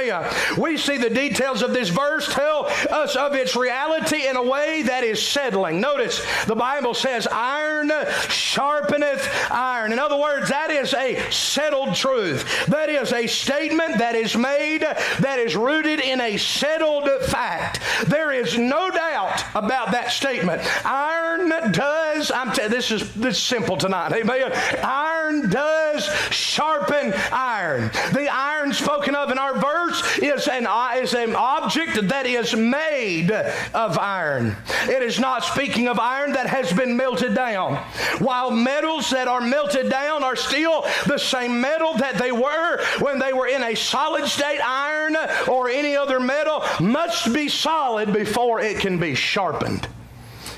We 0.58 0.78
see 0.78 0.98
the 0.98 1.10
details 1.10 1.62
of 1.62 1.74
this 1.74 1.90
verse 1.90 2.32
tell 2.34 2.66
us 2.90 3.16
of 3.16 3.34
its 3.34 3.56
reality 3.56 4.28
in 4.28 4.36
a 4.36 4.44
way 4.44 4.84
that 4.84 5.04
is 5.04 5.26
settling. 5.26 5.82
Notice 5.82 6.26
the 6.46 6.56
Bible 6.56 6.94
says, 6.94 7.28
iron 7.32 7.90
sharpeneth 7.90 9.28
iron. 9.52 9.92
In 9.92 10.00
other 10.00 10.18
words, 10.18 10.50
that 10.50 10.70
is 10.72 10.94
a 10.94 11.30
settled 11.32 11.96
truth. 11.96 12.66
That 12.68 12.90
is 12.90 13.14
a 13.14 13.28
statement 13.28 13.98
that 13.98 14.16
is 14.16 14.36
made 14.36 14.82
that 14.82 15.40
is 15.40 15.56
rooted 15.56 16.00
in 16.00 16.22
a 16.22 16.38
settled 16.38 17.10
fact 17.24 17.37
fact. 17.38 17.80
There 18.08 18.32
is 18.32 18.58
no 18.58 18.90
doubt 18.90 19.44
about 19.54 19.92
that 19.92 20.12
statement. 20.12 20.62
Iron 20.86 21.72
does, 21.72 22.32
I'm 22.32 22.52
t- 22.52 22.68
this 22.68 22.90
is 22.90 23.14
this 23.14 23.38
is 23.38 23.44
simple 23.44 23.78
tonight. 23.78 24.12
Amen. 24.12 24.52
Iron 24.84 25.50
does 25.50 26.06
sharpen 26.32 27.14
iron. 27.32 27.92
The 28.14 28.28
iron 28.30 28.74
spoken 28.74 29.14
of 29.16 29.30
in 29.30 29.38
our 29.38 29.54
verse 29.60 30.02
is 30.18 30.48
an, 30.48 30.66
uh, 30.68 30.92
is 30.96 31.14
an 31.14 31.36
object 31.36 32.08
that 32.08 32.26
is 32.26 32.56
made 32.56 33.32
of 33.32 33.98
iron. 33.98 34.56
It 34.84 35.04
is 35.04 35.20
not 35.20 35.44
speaking 35.44 35.88
of 35.88 36.00
iron 36.00 36.34
that 36.34 36.48
has 36.48 36.74
been 36.74 36.98
melted 36.98 37.36
down. 37.36 37.76
While 38.20 38.52
metals 38.52 39.10
that 39.12 39.28
are 39.28 39.42
melted 39.42 39.90
down 39.90 40.24
are 40.24 40.36
still 40.36 40.86
the 41.06 41.20
same 41.20 41.62
metal 41.62 41.94
that 41.98 42.18
they 42.18 42.32
were 42.32 42.84
when 43.00 43.20
they 43.20 43.34
were 43.34 43.48
in 43.48 43.64
a 43.64 43.76
solid 43.76 44.28
state, 44.28 44.60
iron 44.62 45.16
or 45.48 45.70
any 45.70 45.96
other 45.96 46.20
metal 46.20 46.64
must 46.80 47.17
be 47.26 47.48
solid 47.48 48.12
before 48.12 48.60
it 48.60 48.80
can 48.80 49.00
be 49.00 49.16
sharpened. 49.16 49.88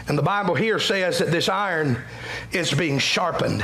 And 0.08 0.18
the 0.18 0.24
Bible 0.24 0.56
here 0.56 0.80
says 0.80 1.20
that 1.20 1.32
this 1.32 1.48
iron 1.48 2.02
is 2.52 2.74
being 2.74 2.98
sharpened. 2.98 3.64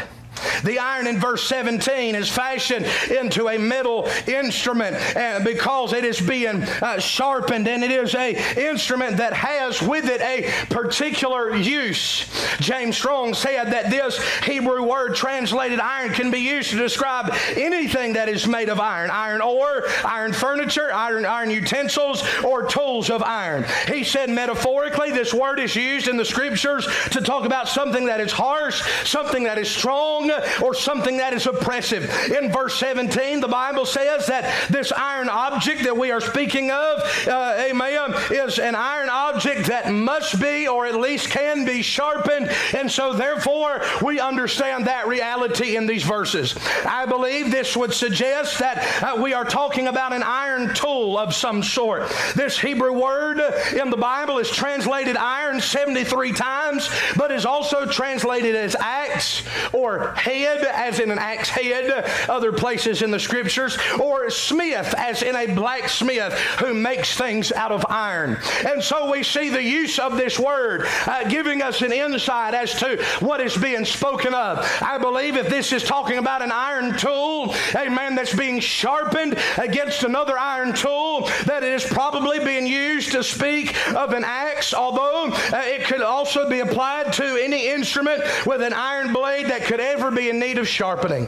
The 0.63 0.79
iron 0.79 1.07
in 1.07 1.19
verse 1.19 1.47
17 1.47 2.15
is 2.15 2.29
fashioned 2.29 2.85
into 3.09 3.49
a 3.49 3.57
metal 3.57 4.07
instrument 4.27 4.97
because 5.43 5.93
it 5.93 6.03
is 6.03 6.19
being 6.19 6.63
uh, 6.63 6.99
sharpened 6.99 7.67
and 7.67 7.83
it 7.83 7.91
is 7.91 8.15
a 8.15 8.35
instrument 8.69 9.17
that 9.17 9.33
has 9.33 9.81
with 9.81 10.05
it 10.05 10.21
a 10.21 10.49
particular 10.73 11.55
use. 11.55 12.25
James 12.59 12.97
Strong 12.97 13.33
said 13.33 13.71
that 13.71 13.89
this 13.89 14.19
Hebrew 14.43 14.83
word 14.83 15.15
translated 15.15 15.79
iron 15.79 16.13
can 16.13 16.31
be 16.31 16.39
used 16.39 16.71
to 16.71 16.77
describe 16.77 17.33
anything 17.55 18.13
that 18.13 18.29
is 18.29 18.47
made 18.47 18.69
of 18.69 18.79
iron. 18.79 19.09
Iron 19.09 19.41
ore, 19.41 19.87
iron 20.03 20.33
furniture, 20.33 20.93
iron, 20.93 21.25
iron 21.25 21.49
utensils, 21.49 22.23
or 22.43 22.65
tools 22.65 23.09
of 23.09 23.23
iron. 23.23 23.65
He 23.87 24.03
said 24.03 24.29
metaphorically 24.29 25.11
this 25.11 25.33
word 25.33 25.59
is 25.59 25.75
used 25.75 26.07
in 26.07 26.17
the 26.17 26.25
scriptures 26.25 26.87
to 27.11 27.21
talk 27.21 27.45
about 27.45 27.67
something 27.67 28.05
that 28.05 28.19
is 28.19 28.31
harsh, 28.31 28.81
something 29.07 29.43
that 29.43 29.57
is 29.57 29.69
strong, 29.69 30.29
or 30.61 30.73
something 30.73 31.17
that 31.17 31.33
is 31.33 31.45
oppressive. 31.45 32.03
In 32.31 32.51
verse 32.51 32.75
17, 32.79 33.39
the 33.39 33.47
Bible 33.47 33.85
says 33.85 34.27
that 34.27 34.69
this 34.69 34.91
iron 34.91 35.29
object 35.29 35.83
that 35.83 35.97
we 35.97 36.11
are 36.11 36.21
speaking 36.21 36.71
of, 36.71 37.27
uh, 37.27 37.55
amen, 37.59 38.13
is 38.31 38.59
an 38.59 38.75
iron 38.75 39.09
object 39.09 39.67
that 39.67 39.91
must 39.91 40.39
be 40.39 40.67
or 40.67 40.85
at 40.85 40.95
least 40.95 41.29
can 41.29 41.65
be 41.65 41.81
sharpened. 41.81 42.49
And 42.73 42.91
so, 42.91 43.13
therefore, 43.13 43.81
we 44.03 44.19
understand 44.19 44.87
that 44.87 45.07
reality 45.07 45.75
in 45.75 45.85
these 45.85 46.03
verses. 46.03 46.55
I 46.85 47.05
believe 47.05 47.51
this 47.51 47.75
would 47.75 47.93
suggest 47.93 48.59
that 48.59 49.03
uh, 49.03 49.21
we 49.21 49.33
are 49.33 49.45
talking 49.45 49.87
about 49.87 50.13
an 50.13 50.23
iron 50.23 50.73
tool 50.73 51.17
of 51.17 51.33
some 51.33 51.63
sort. 51.63 52.11
This 52.35 52.59
Hebrew 52.59 52.93
word 52.93 53.39
in 53.73 53.89
the 53.89 53.97
Bible 53.97 54.39
is 54.39 54.49
translated 54.49 55.17
iron 55.17 55.59
73 55.59 56.33
times, 56.33 56.89
but 57.15 57.31
is 57.31 57.45
also 57.45 57.85
translated 57.85 58.55
as 58.55 58.75
axe 58.75 59.43
or 59.73 60.14
head, 60.15 60.63
as 60.65 60.99
in 60.99 61.11
an 61.11 61.19
axe 61.19 61.49
head, 61.49 62.09
other 62.29 62.51
places 62.51 63.01
in 63.01 63.11
the 63.11 63.19
scriptures, 63.19 63.77
or 63.99 64.29
smith, 64.29 64.93
as 64.97 65.21
in 65.21 65.35
a 65.35 65.53
blacksmith 65.53 66.33
who 66.59 66.73
makes 66.73 67.17
things 67.17 67.51
out 67.51 67.71
of 67.71 67.85
iron. 67.89 68.37
And 68.65 68.83
so 68.83 69.11
we 69.11 69.23
see 69.23 69.49
the 69.49 69.63
use 69.63 69.99
of 69.99 70.17
this 70.17 70.39
word 70.39 70.85
uh, 71.07 71.27
giving 71.29 71.61
us 71.61 71.81
an 71.81 71.91
insight 71.91 72.53
as 72.53 72.73
to 72.75 73.03
what 73.19 73.41
is 73.41 73.57
being 73.57 73.85
spoken 73.85 74.33
of. 74.33 74.65
I 74.81 74.97
believe 74.97 75.35
if 75.35 75.49
this 75.49 75.71
is 75.71 75.83
talking 75.83 76.17
about 76.17 76.41
an 76.41 76.51
iron 76.51 76.97
tool, 76.97 77.53
a 77.77 77.89
man 77.89 78.15
that's 78.15 78.33
being 78.33 78.59
sharpened 78.59 79.37
against 79.57 80.03
another 80.03 80.37
iron 80.37 80.73
tool, 80.73 81.29
that 81.45 81.63
it 81.63 81.73
is 81.73 81.85
probably 81.85 82.39
being 82.39 82.67
used 82.67 83.11
to 83.11 83.23
speak 83.23 83.75
of 83.93 84.13
an 84.13 84.23
axe, 84.23 84.73
although 84.73 85.29
uh, 85.31 85.61
it 85.63 85.85
could 85.85 86.01
also 86.01 86.49
be 86.49 86.59
applied 86.59 87.13
to 87.13 87.23
any 87.41 87.67
instrument 87.67 88.23
with 88.45 88.61
an 88.61 88.73
iron 88.73 89.13
blade 89.13 89.47
that 89.47 89.63
could 89.63 89.79
ever 89.79 90.04
be 90.11 90.29
in 90.29 90.39
need 90.39 90.57
of 90.57 90.67
sharpening 90.67 91.27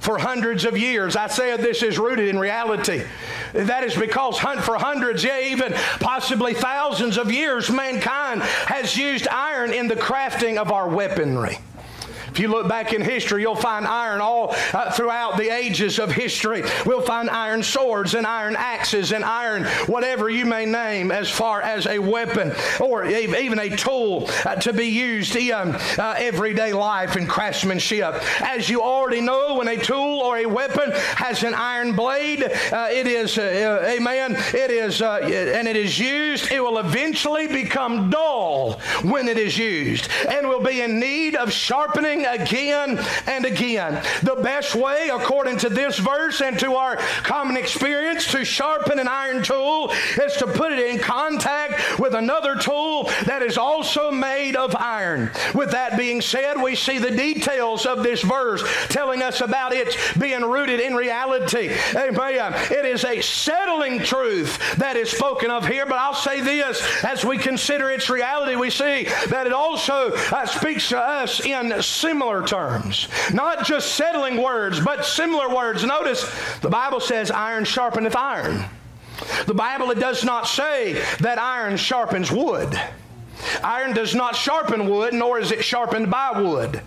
for 0.00 0.18
hundreds 0.18 0.64
of 0.64 0.76
years. 0.78 1.16
I 1.16 1.26
said 1.26 1.60
this 1.60 1.82
is 1.82 1.98
rooted 1.98 2.28
in 2.28 2.38
reality. 2.38 3.02
That 3.52 3.84
is 3.84 3.96
because 3.96 4.38
hunt 4.38 4.60
for 4.60 4.76
hundreds, 4.76 5.24
yeah, 5.24 5.40
even 5.40 5.72
possibly 6.00 6.54
thousands 6.54 7.18
of 7.18 7.32
years, 7.32 7.70
mankind 7.70 8.42
has 8.42 8.96
used 8.96 9.28
iron 9.28 9.72
in 9.72 9.88
the 9.88 9.96
crafting 9.96 10.56
of 10.56 10.70
our 10.70 10.88
weaponry. 10.88 11.58
If 12.38 12.42
you 12.42 12.50
look 12.50 12.68
back 12.68 12.92
in 12.92 13.02
history, 13.02 13.42
you'll 13.42 13.56
find 13.56 13.84
iron 13.84 14.20
all 14.20 14.54
uh, 14.72 14.92
throughout 14.92 15.38
the 15.38 15.52
ages 15.52 15.98
of 15.98 16.12
history. 16.12 16.62
We'll 16.86 17.02
find 17.02 17.28
iron 17.28 17.64
swords 17.64 18.14
and 18.14 18.24
iron 18.24 18.54
axes 18.56 19.10
and 19.10 19.24
iron 19.24 19.64
whatever 19.88 20.30
you 20.30 20.46
may 20.46 20.64
name 20.64 21.10
as 21.10 21.28
far 21.28 21.60
as 21.60 21.88
a 21.88 21.98
weapon 21.98 22.52
or 22.78 23.04
even 23.06 23.58
a 23.58 23.70
tool 23.70 24.30
uh, 24.44 24.54
to 24.54 24.72
be 24.72 24.86
used 24.86 25.34
in 25.34 25.50
uh, 25.50 26.14
everyday 26.16 26.72
life 26.72 27.16
and 27.16 27.28
craftsmanship. 27.28 28.14
As 28.40 28.68
you 28.68 28.82
already 28.82 29.20
know, 29.20 29.56
when 29.56 29.66
a 29.66 29.76
tool 29.76 30.20
or 30.20 30.38
a 30.38 30.46
weapon 30.46 30.92
has 31.16 31.42
an 31.42 31.54
iron 31.54 31.96
blade, 31.96 32.44
uh, 32.44 32.88
it 32.92 33.08
is, 33.08 33.36
uh, 33.36 33.82
uh, 33.82 33.86
amen, 33.88 34.36
it 34.54 34.70
is, 34.70 35.02
and 35.02 35.66
it 35.66 35.74
is 35.74 35.98
used, 35.98 36.52
it 36.52 36.60
will 36.60 36.78
eventually 36.78 37.48
become 37.48 38.10
dull 38.10 38.74
when 39.02 39.26
it 39.26 39.38
is 39.38 39.58
used 39.58 40.08
and 40.28 40.46
will 40.46 40.62
be 40.62 40.82
in 40.82 41.00
need 41.00 41.34
of 41.34 41.52
sharpening 41.52 42.27
again 42.28 42.98
and 43.26 43.44
again. 43.44 44.02
The 44.22 44.36
best 44.36 44.74
way, 44.74 45.10
according 45.12 45.58
to 45.58 45.68
this 45.68 45.98
verse 45.98 46.40
and 46.40 46.58
to 46.58 46.74
our 46.74 46.96
common 47.22 47.56
experience, 47.56 48.30
to 48.32 48.44
sharpen 48.44 48.98
an 48.98 49.08
iron 49.08 49.42
tool 49.42 49.90
is 50.20 50.36
to 50.36 50.46
put 50.46 50.72
it 50.72 50.78
in 50.78 50.98
contact 50.98 51.98
with 51.98 52.14
another 52.14 52.56
tool 52.56 53.04
that 53.24 53.42
is 53.42 53.56
also 53.56 54.10
made 54.10 54.56
of 54.56 54.74
iron. 54.76 55.30
With 55.54 55.70
that 55.72 55.96
being 55.96 56.20
said, 56.20 56.60
we 56.60 56.74
see 56.74 56.98
the 56.98 57.10
details 57.10 57.86
of 57.86 58.02
this 58.02 58.22
verse 58.22 58.62
telling 58.88 59.22
us 59.22 59.40
about 59.40 59.72
it 59.72 59.96
being 60.18 60.42
rooted 60.42 60.80
in 60.80 60.94
reality. 60.94 61.70
Amen. 61.94 62.52
It 62.70 62.84
is 62.84 63.04
a 63.04 63.20
settling 63.20 64.00
truth 64.00 64.76
that 64.76 64.96
is 64.96 65.10
spoken 65.10 65.50
of 65.50 65.66
here, 65.66 65.86
but 65.86 65.96
I'll 65.96 66.14
say 66.14 66.40
this 66.40 66.82
as 67.04 67.24
we 67.24 67.38
consider 67.38 67.90
its 67.90 68.10
reality, 68.10 68.56
we 68.56 68.70
see 68.70 69.04
that 69.28 69.46
it 69.46 69.52
also 69.52 70.12
uh, 70.12 70.46
speaks 70.46 70.88
to 70.90 70.98
us 70.98 71.40
in 71.44 71.80
similar 71.82 72.17
terms. 72.46 73.08
Not 73.32 73.64
just 73.64 73.94
settling 73.94 74.42
words, 74.42 74.80
but 74.80 75.04
similar 75.04 75.54
words. 75.54 75.84
Notice 75.84 76.24
the 76.60 76.68
Bible 76.68 77.00
says, 77.00 77.30
iron 77.30 77.64
sharpeneth 77.64 78.16
iron. 78.16 78.64
The 79.46 79.54
Bible, 79.54 79.90
it 79.90 79.98
does 79.98 80.24
not 80.24 80.46
say 80.46 81.02
that 81.20 81.38
iron 81.38 81.76
sharpens 81.76 82.30
wood. 82.30 82.78
Iron 83.62 83.92
does 83.92 84.14
not 84.14 84.34
sharpen 84.34 84.88
wood, 84.88 85.14
nor 85.14 85.38
is 85.38 85.52
it 85.52 85.64
sharpened 85.64 86.10
by 86.10 86.40
wood. 86.40 86.80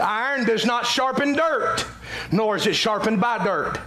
Iron 0.00 0.44
does 0.44 0.64
not 0.64 0.86
sharpen 0.86 1.34
dirt, 1.34 1.84
nor 2.32 2.56
is 2.56 2.66
it 2.66 2.74
sharpened 2.74 3.20
by 3.20 3.42
dirt. 3.44 3.78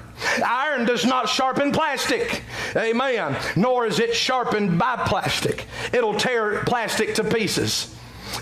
Iron 0.45 0.85
does 0.85 1.05
not 1.05 1.27
sharpen 1.29 1.71
plastic. 1.71 2.43
Amen. 2.75 3.35
Nor 3.55 3.87
is 3.87 3.99
it 3.99 4.15
sharpened 4.15 4.77
by 4.77 4.97
plastic. 5.07 5.65
It'll 5.93 6.15
tear 6.15 6.63
plastic 6.65 7.15
to 7.15 7.23
pieces. 7.23 7.95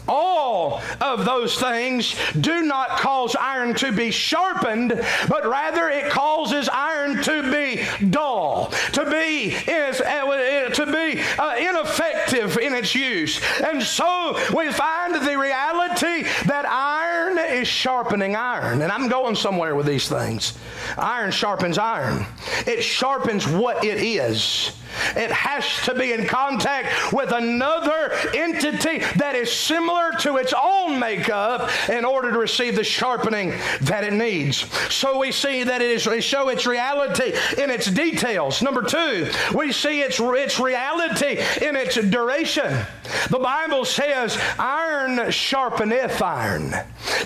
All 0.08 0.82
of 1.02 1.26
those 1.26 1.58
things 1.60 2.16
do 2.40 2.62
not 2.64 2.90
cause 3.00 3.36
iron 3.36 3.74
to 3.76 3.92
be 3.92 4.12
sharpened, 4.12 4.90
but 5.28 5.46
rather 5.46 5.90
it 5.90 6.12
causes 6.12 6.70
iron 6.70 7.22
to 7.24 7.52
be 7.52 7.84
dull, 8.10 8.72
to 8.94 9.06
be 9.10 9.56
is 9.70 10.02
uh, 10.02 10.70
to 10.74 10.86
be 10.86 11.22
uh, 11.38 11.56
ineffective 11.58 12.58
in 12.58 12.74
its 12.74 12.96
use. 12.96 13.42
And 13.62 13.82
so 13.82 14.40
we 14.56 14.72
find 14.72 15.16
the 15.16 15.38
reality 15.38 16.24
that 16.46 16.66
iron 16.66 17.38
is 17.38 17.68
sharpening 17.68 18.36
iron. 18.36 18.82
And 18.82 18.92
I'm 18.92 19.08
going 19.08 19.36
somewhere 19.36 19.76
with 19.76 19.86
these 19.86 20.08
things. 20.08 20.58
Iron 20.98 21.32
sharpens 21.32 21.78
iron. 21.78 22.26
It 22.68 22.84
sharpens 22.84 23.48
what 23.48 23.84
it 23.84 23.98
is. 23.98 24.72
It 25.16 25.32
has 25.32 25.66
to 25.86 25.94
be 25.94 26.14
in 26.14 26.26
contact 26.26 27.14
with 27.14 27.32
another 27.32 28.12
entity 28.34 29.00
that 29.18 29.36
is 29.36 29.52
similar 29.52 30.12
to 30.20 30.38
its 30.38 30.54
own 30.54 31.00
makeup 31.00 31.70
in 31.90 32.06
order 32.06 32.32
to 32.32 32.38
receive 32.38 32.76
the 32.76 32.84
sharpening 32.84 33.54
that 33.82 34.04
it 34.04 34.14
needs. 34.14 34.58
So 34.94 35.20
we 35.20 35.32
see 35.32 35.64
that 35.64 35.82
it 35.82 35.90
is 35.90 36.08
we 36.08 36.22
show 36.22 36.50
its 36.50 36.66
reality 36.66 37.34
in 37.62 37.70
its 37.70 37.90
details. 37.90 38.62
Number 38.62 38.82
two, 38.82 39.30
we 39.56 39.72
see 39.72 40.02
its, 40.02 40.20
its 40.20 40.60
reality 40.60 41.40
in 41.66 41.76
its 41.76 41.96
duration. 41.96 42.86
The 43.30 43.40
Bible 43.40 43.86
says, 43.86 44.38
iron 44.58 45.18
sharpeneth 45.32 46.22
iron. 46.22 46.72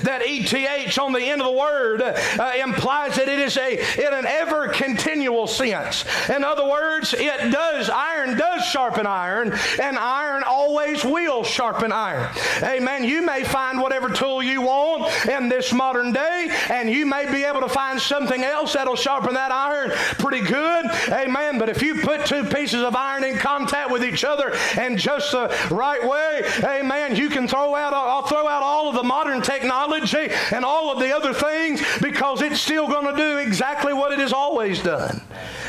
That 0.03 0.21
ETH 0.25 0.97
on 0.99 1.13
the 1.13 1.21
end 1.21 1.41
of 1.41 1.47
the 1.47 1.59
word 1.59 2.01
uh, 2.01 2.51
implies 2.61 3.15
that 3.15 3.27
it 3.27 3.39
is 3.39 3.57
a 3.57 3.73
in 3.73 4.13
an 4.13 4.25
ever 4.25 4.67
continual 4.69 5.47
sense. 5.47 6.05
In 6.29 6.43
other 6.43 6.67
words, 6.67 7.13
it 7.13 7.51
does, 7.53 7.87
iron 7.87 8.35
does 8.35 8.65
sharpen 8.65 9.05
iron, 9.05 9.53
and 9.79 9.97
iron 9.97 10.43
always 10.43 11.05
will 11.05 11.43
sharpen 11.43 11.91
iron. 11.91 12.27
Amen. 12.63 13.03
You 13.03 13.23
may 13.23 13.43
find 13.43 13.79
whatever 13.79 14.09
tool 14.09 14.41
you 14.41 14.63
want 14.63 15.27
in 15.27 15.49
this 15.49 15.71
modern 15.71 16.11
day, 16.11 16.49
and 16.71 16.89
you 16.89 17.05
may 17.05 17.31
be 17.31 17.43
able 17.43 17.61
to 17.61 17.69
find 17.69 18.01
something 18.01 18.43
else 18.43 18.73
that'll 18.73 18.95
sharpen 18.95 19.35
that 19.35 19.51
iron 19.51 19.91
pretty 20.17 20.41
good. 20.41 20.85
Amen. 21.09 21.59
But 21.59 21.69
if 21.69 21.83
you 21.83 22.01
put 22.01 22.25
two 22.25 22.43
pieces 22.43 22.81
of 22.81 22.95
iron 22.95 23.23
in 23.23 23.37
contact 23.37 23.91
with 23.91 24.03
each 24.03 24.23
other 24.23 24.57
in 24.81 24.97
just 24.97 25.31
the 25.31 25.55
right 25.69 26.03
way, 26.03 26.41
amen, 26.63 27.15
you 27.15 27.29
can 27.29 27.47
throw 27.47 27.75
out, 27.75 27.93
I'll 27.93 28.23
throw 28.23 28.47
out 28.47 28.63
all 28.63 28.89
of 28.89 28.95
the 28.95 29.03
modern 29.03 29.43
technology 29.43 30.29
and 30.51 30.65
all 30.65 30.91
of 30.91 30.99
the 30.99 31.15
other 31.15 31.33
things 31.33 31.83
because 32.01 32.41
it's 32.41 32.59
still 32.59 32.87
going 32.87 33.05
to 33.05 33.15
do 33.15 33.37
exactly 33.37 33.93
what 33.93 34.11
it 34.11 34.19
has 34.19 34.33
always 34.33 34.81
done. 34.81 35.21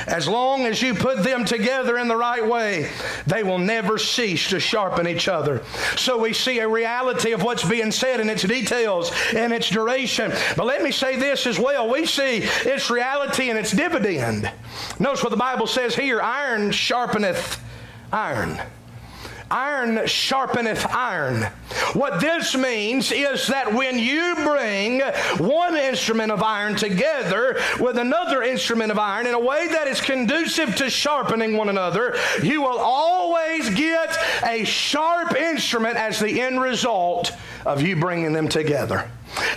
As 0.07 0.29
long 0.29 0.67
as 0.67 0.81
you 0.81 0.95
put 0.95 1.23
them 1.23 1.45
together 1.45 1.74
in 1.83 2.09
the 2.09 2.17
right 2.17 2.47
way, 2.47 2.91
they 3.27 3.43
will 3.43 3.59
never 3.59 3.99
cease 3.99 4.49
to 4.51 4.61
sharpen 4.61 5.09
each 5.09 5.29
other. 5.29 5.63
So 5.97 6.19
we 6.19 6.33
see 6.33 6.61
a 6.61 6.69
reality 6.69 7.33
of 7.33 7.43
what's 7.43 7.69
being 7.69 7.91
said 7.91 8.21
in 8.21 8.31
its 8.31 8.43
details 8.43 9.11
and 9.35 9.53
its 9.53 9.69
duration. 9.69 10.33
But 10.57 10.67
let 10.67 10.83
me 10.83 10.91
say 10.91 11.17
this 11.17 11.47
as 11.47 11.59
well. 11.59 11.91
We 11.91 12.07
see 12.07 12.39
its 12.39 12.91
reality 12.91 13.51
and 13.51 13.59
its 13.59 13.73
dividend. 13.73 14.51
Notice 14.99 15.23
what 15.23 15.31
the 15.31 15.37
Bible 15.37 15.67
says 15.67 15.95
here 15.95 16.21
iron 16.21 16.71
sharpeneth 16.71 17.59
iron. 18.13 18.61
Iron 19.55 19.99
sharpeneth 19.99 20.85
iron. 20.93 21.45
What 21.93 22.21
this 22.21 22.57
means 22.57 23.13
is 23.13 23.47
that 23.47 23.73
when 23.73 24.01
you 24.01 24.35
bring 24.35 25.01
one 25.39 25.77
instrument 25.77 26.33
of 26.33 26.43
iron 26.43 26.75
together 26.75 27.61
with 27.79 27.97
another 27.97 28.43
instrument 28.43 28.91
of 28.91 28.99
iron 28.99 29.29
in 29.29 29.35
a 29.35 29.39
way 29.39 29.69
that 29.69 29.87
is 29.87 30.01
conducive 30.01 30.75
to 30.75 30.91
sharpening 30.91 31.57
one 31.57 31.69
another, 31.69 32.17
you 32.43 32.63
will 32.63 32.81
always 32.81 33.71
get 33.71 34.19
a 34.43 34.65
sharp 34.65 35.37
instrument 35.37 35.99
as 35.99 36.19
the 36.19 36.41
end 36.41 36.61
result 36.61 37.31
of 37.65 37.81
you 37.81 37.95
bringing 37.95 38.33
them 38.33 38.49
together. 38.49 39.09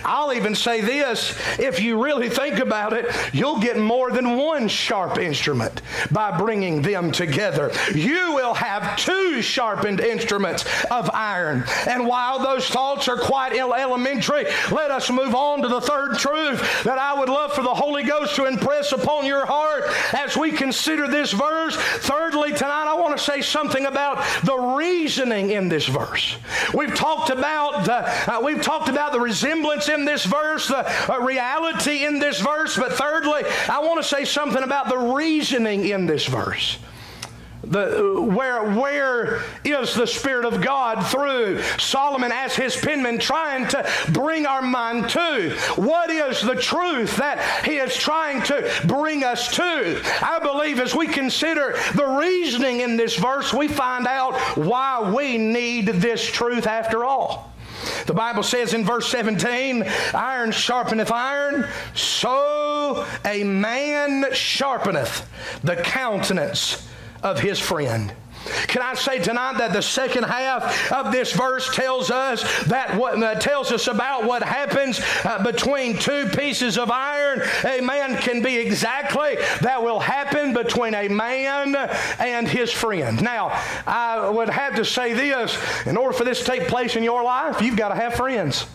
I'll 0.04 0.32
even 0.32 0.54
say 0.54 0.80
this 0.80 1.38
if 1.58 1.80
you 1.80 2.02
really 2.02 2.28
think 2.28 2.58
about 2.58 2.92
it, 2.92 3.06
you'll 3.32 3.60
get 3.60 3.76
more 3.78 4.10
than 4.10 4.36
one 4.36 4.68
sharp 4.68 5.18
instrument 5.18 5.82
by 6.10 6.36
bringing 6.36 6.82
them 6.82 7.12
together. 7.12 7.70
You 7.94 8.32
will 8.34 8.54
have 8.54 8.96
two 8.96 9.42
sharpened 9.42 10.00
instruments 10.00 10.64
of 10.90 11.10
iron. 11.12 11.64
And 11.86 12.06
while 12.06 12.38
those 12.38 12.66
thoughts 12.68 13.08
are 13.08 13.18
quite 13.18 13.52
elementary, 13.52 14.44
let 14.70 14.90
us 14.90 15.10
move 15.10 15.34
on 15.34 15.62
to 15.62 15.68
the 15.68 15.80
third 15.80 16.18
truth 16.18 16.84
that 16.84 16.98
I 16.98 17.18
would 17.18 17.28
love 17.28 17.52
for 17.52 17.62
the 17.62 17.74
Holy 17.74 18.02
Ghost 18.02 18.36
to 18.36 18.46
impress 18.46 18.92
upon 18.92 19.26
your 19.26 19.46
heart 19.46 19.84
as 20.14 20.36
we 20.36 20.52
consider 20.52 21.08
this 21.08 21.32
verse. 21.32 21.76
Thirdly, 21.76 22.52
tonight 22.52 22.86
I 22.88 22.94
want 22.94 23.16
to 23.16 23.22
say 23.22 23.40
something 23.40 23.86
about 23.86 24.24
the 24.44 24.56
reasoning 24.56 25.50
in 25.50 25.68
this 25.68 25.86
verse. 25.86 26.36
We've 26.74 26.94
talked 26.94 27.30
about 27.30 27.84
the, 27.84 28.32
uh, 28.32 28.40
we've 28.42 28.62
talked 28.62 28.88
about 28.88 29.12
the 29.12 29.20
resemblance 29.20 29.67
in 29.88 30.04
this 30.04 30.24
verse, 30.24 30.68
the 30.68 31.12
uh, 31.12 31.20
reality 31.20 32.04
in 32.04 32.18
this 32.18 32.40
verse. 32.40 32.76
But 32.76 32.92
thirdly, 32.92 33.42
I 33.68 33.80
want 33.80 34.02
to 34.02 34.08
say 34.08 34.24
something 34.24 34.62
about 34.62 34.88
the 34.88 34.98
reasoning 34.98 35.86
in 35.86 36.06
this 36.06 36.26
verse. 36.26 36.78
The, 37.64 37.98
uh, 37.98 38.20
where, 38.22 38.70
where 38.70 39.42
is 39.64 39.94
the 39.94 40.06
Spirit 40.06 40.44
of 40.46 40.62
God 40.62 41.04
through 41.06 41.60
Solomon 41.78 42.32
as 42.32 42.56
his 42.56 42.76
penman 42.76 43.18
trying 43.18 43.68
to 43.68 43.88
bring 44.12 44.46
our 44.46 44.62
mind 44.62 45.10
to? 45.10 45.56
What 45.76 46.08
is 46.08 46.40
the 46.40 46.54
truth 46.54 47.16
that 47.16 47.64
he 47.66 47.76
is 47.76 47.94
trying 47.96 48.42
to 48.44 48.70
bring 48.86 49.24
us 49.24 49.54
to? 49.56 50.02
I 50.22 50.38
believe 50.38 50.80
as 50.80 50.94
we 50.94 51.08
consider 51.08 51.78
the 51.94 52.06
reasoning 52.06 52.80
in 52.80 52.96
this 52.96 53.16
verse, 53.16 53.52
we 53.52 53.68
find 53.68 54.06
out 54.06 54.38
why 54.56 55.12
we 55.12 55.36
need 55.36 55.88
this 55.88 56.24
truth 56.24 56.66
after 56.66 57.04
all. 57.04 57.52
The 58.06 58.14
Bible 58.14 58.42
says 58.42 58.74
in 58.74 58.84
verse 58.84 59.08
17, 59.08 59.84
iron 60.14 60.50
sharpeneth 60.50 61.10
iron, 61.10 61.68
so 61.94 63.06
a 63.24 63.44
man 63.44 64.24
sharpeneth 64.32 65.24
the 65.62 65.76
countenance 65.76 66.88
of 67.22 67.40
his 67.40 67.58
friend. 67.58 68.12
Can 68.66 68.82
I 68.82 68.94
say 68.94 69.18
tonight 69.18 69.58
that 69.58 69.72
the 69.72 69.82
second 69.82 70.24
half 70.24 70.92
of 70.92 71.12
this 71.12 71.32
verse 71.32 71.74
tells 71.74 72.10
us 72.10 72.42
that 72.64 72.96
what 72.96 73.22
uh, 73.22 73.34
tells 73.36 73.72
us 73.72 73.86
about 73.86 74.24
what 74.24 74.42
happens 74.42 75.00
uh, 75.24 75.42
between 75.42 75.98
two 75.98 76.28
pieces 76.28 76.78
of 76.78 76.90
iron? 76.90 77.42
A 77.64 77.80
man 77.80 78.16
can 78.18 78.42
be 78.42 78.56
exactly 78.56 79.36
that 79.60 79.82
will 79.82 80.00
happen 80.00 80.52
between 80.52 80.94
a 80.94 81.08
man 81.08 81.74
and 82.18 82.48
his 82.48 82.70
friend. 82.70 83.22
Now, 83.22 83.48
I 83.86 84.28
would 84.28 84.48
have 84.48 84.76
to 84.76 84.84
say 84.84 85.12
this: 85.12 85.56
in 85.86 85.96
order 85.96 86.16
for 86.16 86.24
this 86.24 86.40
to 86.40 86.44
take 86.44 86.68
place 86.68 86.96
in 86.96 87.02
your 87.02 87.22
life, 87.22 87.60
you've 87.60 87.76
got 87.76 87.88
to 87.88 87.94
have 87.94 88.14
friends. 88.14 88.66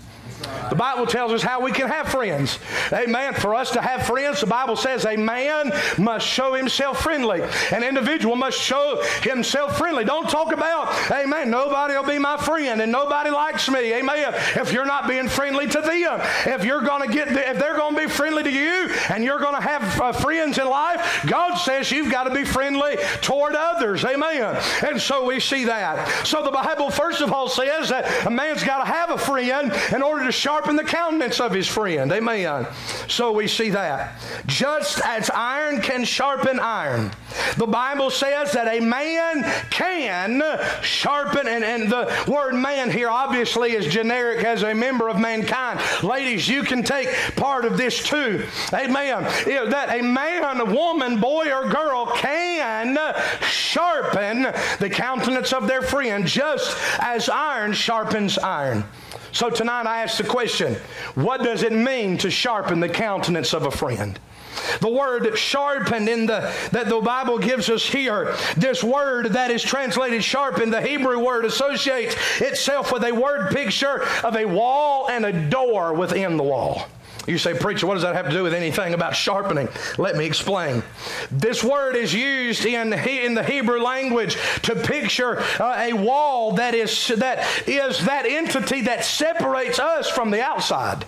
The 0.69 0.75
Bible 0.75 1.05
tells 1.05 1.31
us 1.31 1.41
how 1.41 1.61
we 1.61 1.71
can 1.71 1.87
have 1.87 2.09
friends. 2.09 2.59
Amen. 2.91 3.33
For 3.33 3.55
us 3.55 3.71
to 3.71 3.81
have 3.81 4.05
friends, 4.05 4.41
the 4.41 4.47
Bible 4.47 4.75
says 4.75 5.05
a 5.05 5.17
man 5.17 5.71
must 5.97 6.27
show 6.27 6.53
himself 6.53 7.01
friendly. 7.01 7.41
An 7.71 7.83
individual 7.83 8.35
must 8.35 8.59
show 8.59 9.01
himself 9.21 9.77
friendly. 9.77 10.03
Don't 10.03 10.29
talk 10.29 10.51
about, 10.51 11.11
amen, 11.11 11.49
nobody 11.49 11.93
will 11.93 12.03
be 12.03 12.19
my 12.19 12.37
friend 12.37 12.81
and 12.81 12.91
nobody 12.91 13.29
likes 13.29 13.69
me. 13.69 13.93
Amen. 13.93 14.33
If 14.55 14.71
you're 14.71 14.85
not 14.85 15.07
being 15.07 15.27
friendly 15.27 15.67
to 15.67 15.81
them, 15.81 16.19
if 16.45 16.63
you're 16.63 16.81
going 16.81 17.07
to 17.07 17.13
get, 17.13 17.27
if 17.29 17.59
they're 17.59 17.77
going 17.77 17.95
to 17.95 18.01
be 18.01 18.07
friendly 18.07 18.43
to 18.43 18.51
you 18.51 18.89
and 19.09 19.23
you're 19.23 19.39
going 19.39 19.55
to 19.55 19.61
have 19.61 20.01
uh, 20.01 20.11
friends 20.11 20.57
in 20.57 20.67
life, 20.67 21.25
God 21.27 21.55
says 21.55 21.91
you've 21.91 22.11
got 22.11 22.25
to 22.25 22.33
be 22.33 22.43
friendly 22.43 22.97
toward 23.21 23.55
others. 23.55 24.03
Amen. 24.05 24.61
And 24.85 24.99
so 24.99 25.25
we 25.25 25.39
see 25.39 25.65
that. 25.65 26.25
So 26.25 26.43
the 26.43 26.51
Bible, 26.51 26.89
first 26.89 27.21
of 27.21 27.31
all, 27.31 27.49
says 27.49 27.89
that 27.89 28.25
a 28.25 28.29
man's 28.29 28.63
got 28.63 28.79
to 28.79 28.85
have 28.85 29.09
a 29.09 29.17
friend 29.17 29.73
in 29.93 30.01
order 30.01 30.25
to 30.25 30.31
sharpen 30.43 30.75
the 30.75 30.83
countenance 30.83 31.39
of 31.39 31.53
his 31.53 31.69
friend. 31.69 32.11
Amen. 32.11 32.67
So 33.07 33.31
we 33.31 33.47
see 33.47 33.69
that. 33.69 34.19
Just 34.45 34.99
as 35.05 35.29
iron 35.29 35.79
can 35.79 36.03
sharpen 36.03 36.59
iron, 36.59 37.11
the 37.55 37.65
Bible 37.65 38.09
says 38.09 38.51
that 38.51 38.67
a 38.67 38.81
man 38.81 39.45
can 39.69 40.43
sharpen, 40.81 41.47
and, 41.47 41.63
and 41.63 41.89
the 41.89 42.25
word 42.27 42.55
man 42.55 42.91
here 42.91 43.09
obviously 43.09 43.71
is 43.71 43.85
generic 43.87 44.43
as 44.43 44.63
a 44.63 44.73
member 44.73 45.07
of 45.07 45.17
mankind. 45.17 45.79
Ladies, 46.03 46.49
you 46.49 46.63
can 46.63 46.83
take 46.83 47.07
part 47.37 47.63
of 47.63 47.77
this 47.77 48.03
too. 48.03 48.45
Amen. 48.73 49.23
That 49.69 49.97
a 49.97 50.01
man, 50.01 50.59
a 50.59 50.65
woman, 50.65 51.21
boy, 51.21 51.53
or 51.53 51.69
girl 51.69 52.07
can 52.17 52.97
sharpen 53.43 54.41
the 54.79 54.89
countenance 54.91 55.53
of 55.53 55.67
their 55.67 55.81
friend 55.81 56.27
just 56.27 56.77
as 56.99 57.29
iron 57.29 57.71
sharpens 57.71 58.37
iron. 58.37 58.83
So 59.33 59.49
tonight 59.49 59.87
I 59.87 60.03
ask 60.03 60.17
the 60.17 60.23
question 60.23 60.75
what 61.15 61.41
does 61.41 61.63
it 61.63 61.73
mean 61.73 62.19
to 62.19 62.29
sharpen 62.29 62.79
the 62.79 62.87
countenance 62.87 63.53
of 63.53 63.65
a 63.65 63.71
friend? 63.71 64.19
The 64.79 64.87
word 64.87 65.35
sharpened 65.35 66.07
in 66.07 66.27
the 66.27 66.53
that 66.71 66.87
the 66.87 67.01
Bible 67.01 67.39
gives 67.39 67.67
us 67.67 67.83
here, 67.83 68.35
this 68.55 68.83
word 68.83 69.33
that 69.33 69.49
is 69.49 69.63
translated 69.63 70.23
sharpened, 70.23 70.71
the 70.71 70.81
Hebrew 70.81 71.19
word 71.19 71.45
associates 71.45 72.15
itself 72.39 72.93
with 72.93 73.03
a 73.03 73.11
word 73.11 73.51
picture 73.51 74.03
of 74.23 74.35
a 74.35 74.45
wall 74.45 75.09
and 75.09 75.25
a 75.25 75.49
door 75.49 75.93
within 75.93 76.37
the 76.37 76.43
wall. 76.43 76.87
You 77.27 77.37
say, 77.37 77.53
Preacher, 77.53 77.87
what 77.87 77.93
does 77.93 78.03
that 78.03 78.15
have 78.15 78.25
to 78.25 78.31
do 78.31 78.43
with 78.43 78.53
anything 78.53 78.93
about 78.93 79.15
sharpening? 79.15 79.69
Let 79.97 80.15
me 80.17 80.25
explain. 80.25 80.83
This 81.31 81.63
word 81.63 81.95
is 81.95 82.13
used 82.13 82.65
in, 82.65 82.91
in 82.93 83.33
the 83.33 83.43
Hebrew 83.43 83.81
language 83.81 84.37
to 84.63 84.75
picture 84.75 85.39
uh, 85.59 85.75
a 85.77 85.93
wall 85.93 86.53
that 86.53 86.75
is, 86.75 87.07
that 87.07 87.67
is 87.67 88.05
that 88.05 88.25
entity 88.25 88.81
that 88.81 89.05
separates 89.05 89.79
us 89.79 90.09
from 90.09 90.31
the 90.31 90.41
outside. 90.41 91.05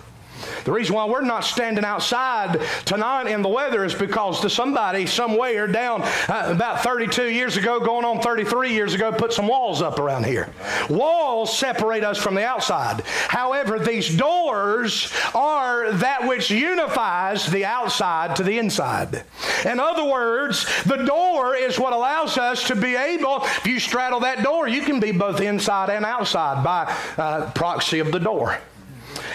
The 0.64 0.72
reason 0.72 0.94
why 0.94 1.04
we're 1.06 1.22
not 1.22 1.44
standing 1.44 1.84
outside 1.84 2.60
tonight 2.84 3.28
in 3.28 3.42
the 3.42 3.48
weather 3.48 3.84
is 3.84 3.94
because 3.94 4.40
to 4.40 4.50
somebody 4.50 5.06
somewhere 5.06 5.66
down 5.66 6.02
uh, 6.02 6.48
about 6.54 6.82
32 6.82 7.30
years 7.30 7.56
ago, 7.56 7.80
going 7.80 8.04
on 8.04 8.20
33 8.20 8.72
years 8.72 8.94
ago, 8.94 9.12
put 9.12 9.32
some 9.32 9.46
walls 9.46 9.82
up 9.82 9.98
around 9.98 10.26
here. 10.26 10.48
Walls 10.88 11.56
separate 11.56 12.04
us 12.04 12.18
from 12.18 12.34
the 12.34 12.44
outside. 12.44 13.02
However, 13.28 13.78
these 13.78 14.14
doors 14.16 15.12
are 15.34 15.92
that 15.92 16.26
which 16.26 16.50
unifies 16.50 17.46
the 17.46 17.64
outside 17.64 18.36
to 18.36 18.42
the 18.42 18.58
inside. 18.58 19.24
In 19.64 19.80
other 19.80 20.04
words, 20.04 20.66
the 20.84 20.96
door 20.96 21.54
is 21.56 21.78
what 21.78 21.92
allows 21.92 22.38
us 22.38 22.66
to 22.68 22.76
be 22.76 22.94
able, 22.96 23.42
if 23.44 23.66
you 23.66 23.80
straddle 23.80 24.20
that 24.20 24.42
door, 24.42 24.68
you 24.68 24.82
can 24.82 25.00
be 25.00 25.12
both 25.12 25.40
inside 25.40 25.90
and 25.90 26.04
outside 26.04 26.62
by 26.62 26.94
uh, 27.16 27.50
proxy 27.52 27.98
of 27.98 28.12
the 28.12 28.20
door. 28.20 28.58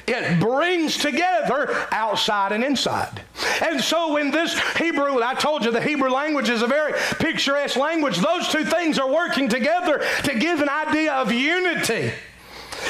It 0.08 0.40
brings 0.40 0.98
together 0.98 1.88
outside 1.92 2.52
and 2.52 2.64
inside. 2.64 3.22
And 3.62 3.82
so 3.82 4.18
in 4.18 4.32
this 4.32 4.58
Hebrew, 4.78 5.22
I 5.22 5.34
told 5.36 5.66
you 5.66 5.72
the 5.72 5.82
Hebrew 5.82 6.10
language 6.10 6.50
is 6.50 6.62
a 6.62 6.68
very 6.68 6.94
picturesque 7.20 7.78
language, 7.78 8.18
those 8.18 8.48
two 8.50 8.66
things 8.66 9.00
are 9.00 9.10
working 9.10 9.50
together 9.50 10.04
to 10.24 10.40
give 10.40 10.62
an 10.62 10.70
idea 10.70 11.14
of 11.14 11.32
unity. 11.32 12.12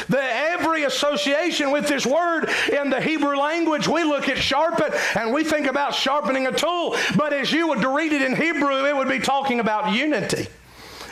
The, 0.07 0.21
every 0.21 0.83
association 0.83 1.71
with 1.71 1.87
this 1.87 2.05
word 2.05 2.49
in 2.71 2.89
the 2.89 3.01
Hebrew 3.01 3.35
language, 3.35 3.87
we 3.87 4.03
look 4.03 4.29
at 4.29 4.37
sharpen 4.37 4.91
and 5.15 5.33
we 5.33 5.43
think 5.43 5.67
about 5.67 5.93
sharpening 5.93 6.47
a 6.47 6.51
tool. 6.51 6.95
But 7.17 7.33
as 7.33 7.51
you 7.51 7.67
would 7.67 7.83
read 7.83 8.13
it 8.13 8.21
in 8.21 8.35
Hebrew, 8.35 8.85
it 8.85 8.95
would 8.95 9.09
be 9.09 9.19
talking 9.19 9.59
about 9.59 9.93
unity 9.93 10.47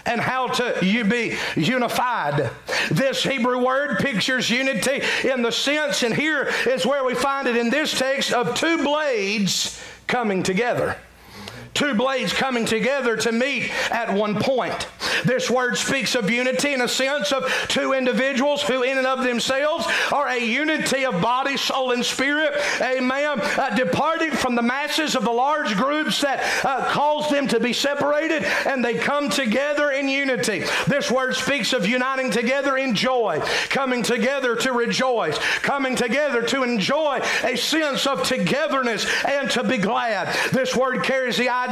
and 0.05 0.21
how 0.21 0.47
to 0.47 0.85
you 0.85 1.03
be 1.03 1.35
unified. 1.55 2.49
This 2.91 3.23
Hebrew 3.23 3.63
word 3.63 3.99
pictures 3.99 4.49
unity 4.49 5.01
in 5.23 5.41
the 5.41 5.51
sense, 5.51 6.03
and 6.03 6.15
here 6.15 6.51
is 6.67 6.85
where 6.85 7.03
we 7.03 7.15
find 7.15 7.47
it 7.47 7.55
in 7.55 7.69
this 7.69 7.97
text, 7.97 8.33
of 8.33 8.55
two 8.55 8.83
blades 8.83 9.81
coming 10.07 10.43
together 10.43 10.95
two 11.79 11.93
blades 11.93 12.33
coming 12.33 12.65
together 12.65 13.15
to 13.15 13.31
meet 13.31 13.71
at 13.89 14.13
one 14.13 14.35
point. 14.35 14.87
This 15.23 15.49
word 15.49 15.77
speaks 15.77 16.13
of 16.13 16.29
unity 16.29 16.73
in 16.73 16.81
a 16.81 16.87
sense 16.89 17.31
of 17.31 17.49
two 17.69 17.93
individuals 17.93 18.61
who, 18.61 18.83
in 18.83 18.97
and 18.97 19.07
of 19.07 19.23
themselves, 19.23 19.87
are 20.11 20.27
a 20.27 20.39
unity 20.39 21.05
of 21.05 21.21
body, 21.21 21.55
soul, 21.55 21.91
and 21.91 22.05
spirit. 22.05 22.53
Amen. 22.81 23.39
Uh, 23.39 23.75
departing 23.75 24.31
from 24.31 24.55
the 24.55 24.61
masses 24.61 25.15
of 25.15 25.23
the 25.23 25.31
large 25.31 25.75
groups 25.77 26.21
that 26.21 26.43
uh, 26.65 27.19
them 27.29 27.47
to 27.47 27.59
be 27.59 27.73
separated, 27.73 28.43
and 28.65 28.83
they 28.83 28.95
come 28.95 29.29
together 29.29 29.91
in 29.91 30.07
unity. 30.07 30.65
This 30.87 31.09
word 31.09 31.35
speaks 31.35 31.71
of 31.73 31.87
uniting 31.87 32.31
together 32.31 32.77
in 32.77 32.93
joy, 32.93 33.41
coming 33.69 34.03
together 34.03 34.55
to 34.57 34.73
rejoice, 34.73 35.37
coming 35.59 35.95
together 35.95 36.41
to 36.43 36.63
enjoy 36.63 37.21
a 37.43 37.55
sense 37.55 38.05
of 38.05 38.23
togetherness 38.23 39.05
and 39.25 39.49
to 39.51 39.63
be 39.63 39.77
glad. 39.77 40.35
This 40.51 40.75
word 40.75 41.03
carries 41.03 41.37
the 41.37 41.49
idea 41.49 41.68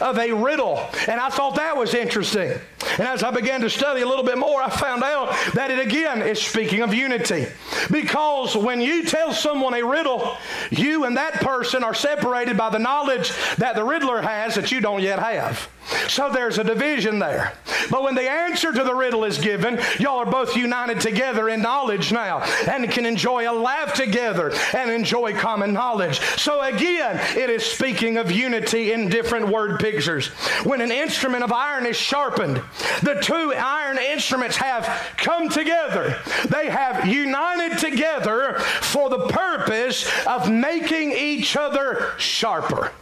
of 0.00 0.18
a 0.18 0.32
riddle, 0.32 0.88
and 1.06 1.20
I 1.20 1.28
thought 1.28 1.56
that 1.56 1.76
was 1.76 1.94
interesting. 1.94 2.52
And 2.98 3.06
as 3.06 3.22
I 3.22 3.30
began 3.30 3.60
to 3.60 3.70
study 3.70 4.02
a 4.02 4.06
little 4.06 4.24
bit 4.24 4.38
more, 4.38 4.62
I 4.62 4.70
found 4.70 5.02
out 5.02 5.30
that 5.54 5.70
it 5.70 5.78
again 5.78 6.22
is 6.22 6.40
speaking 6.40 6.80
of 6.80 6.92
unity. 6.92 7.46
Because 7.90 8.56
when 8.56 8.80
you 8.80 9.04
tell 9.04 9.32
someone 9.32 9.74
a 9.74 9.82
riddle, 9.82 10.36
you 10.70 11.04
and 11.04 11.16
that 11.16 11.34
person 11.34 11.84
are 11.84 11.94
separated 11.94 12.56
by 12.56 12.70
the 12.70 12.78
knowledge 12.78 13.32
that 13.56 13.74
the 13.74 13.84
riddler 13.84 14.20
has 14.20 14.54
that 14.56 14.72
you 14.72 14.80
don't 14.80 15.02
yet 15.02 15.18
have. 15.18 15.68
So 16.08 16.30
there's 16.30 16.58
a 16.58 16.64
division 16.64 17.18
there. 17.18 17.54
But 17.90 18.02
when 18.02 18.14
the 18.14 18.28
answer 18.28 18.72
to 18.72 18.84
the 18.84 18.94
riddle 18.94 19.24
is 19.24 19.38
given, 19.38 19.80
y'all 19.98 20.18
are 20.18 20.26
both 20.26 20.56
united 20.56 21.00
together 21.00 21.48
in 21.48 21.62
knowledge 21.62 22.12
now 22.12 22.40
and 22.68 22.90
can 22.90 23.06
enjoy 23.06 23.50
a 23.50 23.52
laugh 23.52 23.94
together 23.94 24.52
and 24.74 24.90
enjoy 24.90 25.34
common 25.34 25.72
knowledge. 25.72 26.20
So 26.36 26.62
again, 26.62 27.20
it 27.36 27.50
is 27.50 27.64
speaking 27.64 28.16
of 28.16 28.30
unity 28.30 28.92
in 28.92 29.08
different 29.08 29.48
word 29.48 29.80
pictures. 29.80 30.28
When 30.64 30.80
an 30.80 30.92
instrument 30.92 31.44
of 31.44 31.52
iron 31.52 31.86
is 31.86 31.96
sharpened, 31.96 32.62
the 33.02 33.18
two 33.22 33.54
iron 33.54 33.98
instruments 33.98 34.56
have 34.56 34.86
come 35.16 35.48
together. 35.48 36.18
They 36.48 36.68
have 36.68 37.06
united 37.06 37.78
together 37.78 38.58
for 38.58 39.08
the 39.08 39.28
purpose 39.28 40.08
of 40.26 40.50
making 40.50 41.12
each 41.12 41.56
other 41.56 42.12
sharper 42.18 42.92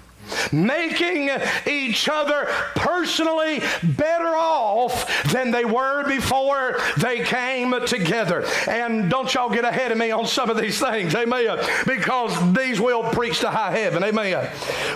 making 0.52 1.30
each 1.66 2.08
other 2.08 2.46
personally 2.74 3.62
better 3.82 4.36
off 4.36 5.32
than 5.32 5.50
they 5.50 5.64
were 5.64 6.06
before 6.06 6.78
they 6.98 7.22
came 7.22 7.74
together. 7.86 8.44
And 8.66 9.10
don't 9.10 9.32
y'all 9.32 9.50
get 9.50 9.64
ahead 9.64 9.92
of 9.92 9.98
me 9.98 10.10
on 10.10 10.26
some 10.26 10.50
of 10.50 10.56
these 10.56 10.78
things, 10.78 11.14
amen, 11.14 11.58
because 11.86 12.52
these 12.54 12.80
will 12.80 13.02
preach 13.10 13.40
to 13.40 13.50
high 13.50 13.76
heaven, 13.76 14.02
amen. 14.02 14.46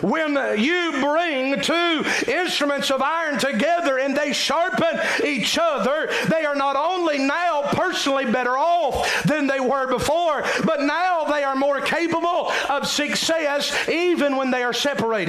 When 0.02 0.36
you 0.58 0.92
bring 1.00 1.60
two 1.60 2.04
instruments 2.26 2.90
of 2.90 3.02
iron 3.02 3.38
together 3.38 3.98
and 3.98 4.16
they 4.16 4.32
sharpen 4.32 4.98
each 5.24 5.58
other, 5.60 6.10
they 6.28 6.44
are 6.44 6.54
not 6.54 6.76
only 6.76 7.18
now 7.18 7.62
personally 7.72 8.30
better 8.30 8.56
off 8.56 9.22
than 9.24 9.46
they 9.46 9.60
were 9.60 9.86
before, 9.86 10.44
but 10.64 10.82
now 10.82 11.24
they 11.24 11.42
are 11.44 11.56
more 11.56 11.80
capable 11.80 12.50
of 12.68 12.86
success 12.86 13.88
even 13.88 14.36
when 14.36 14.50
they 14.50 14.62
are 14.62 14.72
separated. 14.72 15.19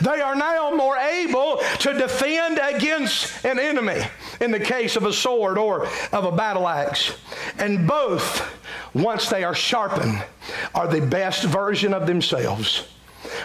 They 0.00 0.20
are 0.20 0.34
now 0.34 0.70
more 0.74 0.96
able 0.96 1.60
to 1.80 1.92
defend 1.92 2.58
against 2.62 3.44
an 3.44 3.58
enemy 3.58 4.02
in 4.40 4.50
the 4.50 4.60
case 4.60 4.96
of 4.96 5.04
a 5.04 5.12
sword 5.12 5.58
or 5.58 5.86
of 6.12 6.24
a 6.24 6.32
battle 6.32 6.66
axe. 6.66 7.14
And 7.58 7.86
both, 7.86 8.42
once 8.94 9.28
they 9.28 9.44
are 9.44 9.54
sharpened, 9.54 10.24
are 10.74 10.88
the 10.88 11.00
best 11.00 11.44
version 11.44 11.94
of 11.94 12.06
themselves. 12.06 12.88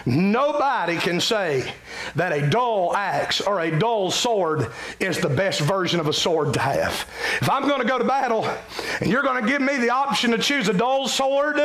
Nobody 0.04 0.96
can 0.96 1.20
say 1.20 1.72
that 2.14 2.32
a 2.32 2.48
dull 2.48 2.94
axe 2.96 3.40
or 3.40 3.60
a 3.60 3.78
dull 3.78 4.10
sword 4.10 4.70
is 5.00 5.18
the 5.18 5.28
best 5.28 5.60
version 5.60 6.00
of 6.00 6.06
a 6.08 6.12
sword 6.12 6.54
to 6.54 6.60
have. 6.60 7.08
If 7.40 7.50
I'm 7.50 7.68
going 7.68 7.80
to 7.80 7.86
go 7.86 7.98
to 7.98 8.04
battle 8.04 8.44
and 9.00 9.10
you're 9.10 9.22
going 9.22 9.42
to 9.42 9.48
give 9.48 9.62
me 9.62 9.76
the 9.78 9.90
option 9.90 10.30
to 10.30 10.38
choose 10.38 10.68
a 10.68 10.72
dull 10.72 11.08
sword, 11.08 11.58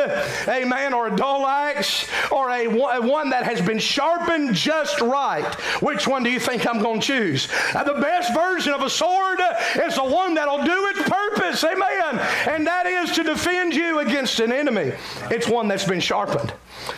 amen, 0.48 0.94
or 0.94 1.08
a 1.08 1.16
dull 1.16 1.46
axe, 1.46 2.08
or 2.32 2.50
a, 2.50 2.68
one 2.68 3.30
that 3.30 3.44
has 3.44 3.62
been 3.62 3.80
sharpened 3.80 4.56
just 4.56 5.02
right, 5.02 5.54
which 5.82 6.08
one 6.08 6.24
do 6.24 6.30
you 6.30 6.40
think 6.40 6.68
I'm 6.68 6.82
going 6.82 7.00
to 7.00 7.06
choose? 7.06 7.48
The 7.74 7.98
best 8.00 8.34
version 8.34 8.74
of 8.74 8.82
a 8.82 8.90
sword 8.90 9.40
is 9.78 9.96
the 9.96 10.04
one 10.04 10.34
that'll 10.34 10.64
do 10.64 10.88
its 10.88 11.10
purpose, 11.10 11.64
amen, 11.64 12.20
and 12.48 12.66
that 12.68 12.86
is 12.86 13.12
to 13.12 13.24
defend 13.24 13.74
you 13.74 14.00
against 14.00 14.40
an 14.40 14.52
enemy. 14.52 14.94
It's 15.30 15.48
one 15.48 15.68
that's 15.68 15.86
been 15.86 16.00
sharpened. 16.00 16.54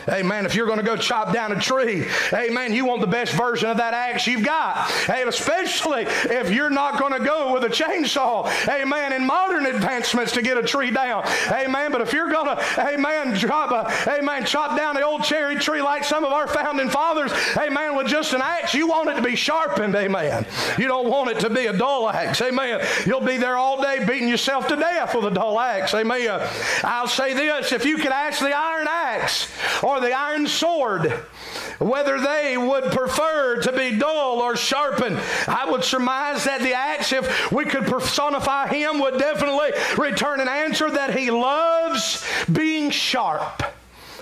Amen. 0.10 0.46
If 0.46 0.56
you're 0.56 0.66
going 0.66 0.80
to 0.80 0.86
go 0.86 0.96
chop 0.96 1.34
down 1.34 1.52
a 1.52 1.60
tree, 1.60 2.06
amen, 2.34 2.74
you 2.74 2.86
want 2.86 3.02
the 3.02 3.08
best 3.08 3.34
version 3.34 3.70
of 3.70 3.78
that 3.78 3.94
axe 3.94 4.28
you've 4.28 4.46
got. 4.46 4.92
And 5.10 5.30
especially 5.30 6.04
if 6.04 6.52
you're 6.52 6.70
not 6.70 7.00
going 7.00 7.14
to 7.14 7.24
go 7.24 7.54
with 7.54 7.64
a 7.64 7.70
chainsaw, 7.70 8.50
amen, 8.68 9.14
in 9.14 9.26
modern 9.26 9.66
advancements 9.66 10.32
to 10.34 10.42
get 10.42 10.58
a 10.58 10.64
tree 10.64 10.92
down. 10.92 11.24
Amen. 11.52 11.92
But 11.92 12.02
if 12.02 12.14
you're 12.14 12.30
going 12.30 12.56
to, 12.56 12.64
amen, 12.80 13.36
chop, 13.38 13.72
a, 13.72 14.12
amen, 14.12 14.46
chop 14.46 14.78
down 14.78 14.96
the 14.96 15.02
old 15.02 15.24
cherry 15.24 15.56
tree 15.56 15.82
like 15.82 16.04
some 16.04 16.24
of 16.24 16.32
our 16.32 16.48
founding 16.48 16.90
fathers, 16.90 17.32
amen, 17.58 17.96
with 17.96 18.08
just 18.08 18.34
an 18.34 18.42
axe, 18.42 18.74
you 18.74 18.88
want 18.88 19.10
it 19.10 19.16
to 19.16 19.22
be 19.22 19.36
sharpened, 19.36 19.96
amen. 19.96 20.46
You 20.78 20.88
don't 20.88 21.10
want 21.10 21.30
it 21.30 21.40
to 21.42 21.50
be 21.50 21.68
a 21.68 21.74
dull 21.74 22.10
axe, 22.10 22.42
amen. 22.42 22.86
You'll 23.06 23.22
be 23.22 23.38
there 23.38 23.58
all 23.58 23.82
day 23.82 24.04
beating 24.06 24.28
yourself 24.28 24.68
to 24.68 24.76
death 24.76 25.16
with 25.16 25.26
a 25.26 25.32
dull 25.32 25.60
axe. 25.60 25.94
Amen. 25.94 26.14
I'll 26.84 27.08
say 27.08 27.34
this 27.34 27.72
if 27.72 27.86
you 27.86 27.98
could 27.98 28.12
ask 28.12 28.40
the 28.40 28.56
iron 28.56 28.88
axe 28.90 29.48
or 29.82 30.00
the 30.00 30.14
iron 30.14 30.48
sword 30.48 31.12
whether 31.80 32.20
they 32.20 32.58
would 32.58 32.86
prefer 32.92 33.62
to 33.62 33.72
be 33.72 33.98
dull 33.98 34.40
or 34.40 34.56
sharpened, 34.56 35.20
I 35.48 35.70
would 35.70 35.84
surmise 35.84 36.46
that 36.46 36.62
the 36.62 36.74
axe, 36.74 37.12
if 37.12 37.52
we 37.52 37.66
could 37.66 37.86
personify 37.86 38.68
him, 38.68 39.00
would 39.00 39.18
definitely 39.18 39.72
return 39.98 40.40
an 40.40 40.48
answer 40.48 40.90
that 40.90 41.18
he 41.18 41.32
loves 41.32 42.26
being 42.52 42.90
sharp 42.90 43.64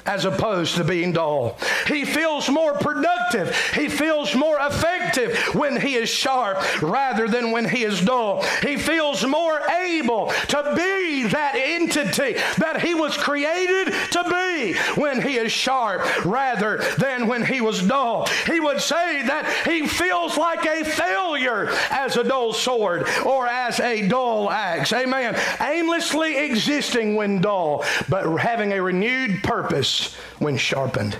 as 0.05 0.25
opposed 0.25 0.75
to 0.75 0.83
being 0.83 1.13
dull. 1.13 1.57
He 1.87 2.05
feels 2.05 2.49
more 2.49 2.73
productive. 2.73 3.55
He 3.73 3.89
feels 3.89 4.35
more 4.35 4.57
effective 4.59 5.37
when 5.53 5.79
he 5.79 5.95
is 5.95 6.09
sharp 6.09 6.81
rather 6.81 7.27
than 7.27 7.51
when 7.51 7.67
he 7.67 7.83
is 7.83 8.01
dull. 8.01 8.43
He 8.61 8.77
feels 8.77 9.25
more 9.25 9.59
able 9.69 10.29
to 10.49 10.73
be 10.75 11.23
that 11.29 11.55
entity 11.55 12.33
that 12.57 12.81
he 12.81 12.93
was 12.93 13.17
created 13.17 13.93
to 14.11 14.23
be 14.23 14.73
when 14.99 15.21
he 15.21 15.37
is 15.37 15.51
sharp 15.51 16.25
rather 16.25 16.77
than 16.97 17.27
when 17.27 17.45
he 17.45 17.61
was 17.61 17.85
dull. 17.85 18.27
He 18.45 18.59
would 18.59 18.81
say 18.81 19.23
that 19.23 19.67
he 19.67 19.87
feels 19.87 20.37
like 20.37 20.65
a 20.65 20.83
failure 20.83 21.69
as 21.89 22.17
a 22.17 22.23
dull 22.23 22.53
sword 22.53 23.07
or 23.25 23.47
as 23.47 23.79
a 23.79 24.07
dull 24.07 24.49
axe. 24.49 24.93
Amen. 24.93 25.37
Aimlessly 25.59 26.37
existing 26.37 27.15
when 27.15 27.41
dull, 27.41 27.83
but 28.09 28.25
having 28.37 28.73
a 28.73 28.81
renewed 28.81 29.43
purpose 29.43 29.90
when 30.39 30.57
sharpened. 30.57 31.17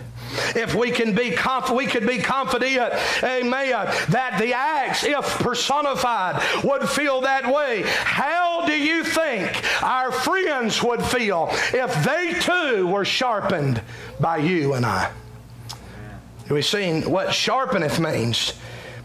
If 0.56 0.76
we 0.76 0.92
can 0.92 1.14
be 1.14 1.32
conf- 1.32 1.72
we 1.72 1.86
could 1.86 2.08
be 2.08 2.18
confident, 2.20 2.94
amen, 3.24 3.72
that 4.10 4.38
the 4.40 4.54
axe, 4.54 5.04
if 5.04 5.26
personified, 5.40 6.42
would 6.64 6.88
feel 6.88 7.22
that 7.22 7.52
way. 7.52 7.84
How 7.86 8.66
do 8.66 8.74
you 8.74 9.04
think 9.04 9.52
our 9.84 10.12
friends 10.12 10.82
would 10.82 11.04
feel 11.04 11.50
if 11.52 12.04
they 12.06 12.34
too 12.40 12.88
were 12.88 13.06
sharpened 13.06 13.82
by 14.20 14.38
you 14.38 14.74
and 14.74 14.86
I? 14.86 15.12
We've 16.50 16.66
seen 16.66 17.10
what 17.10 17.30
sharpeneth 17.30 18.00
means, 18.00 18.54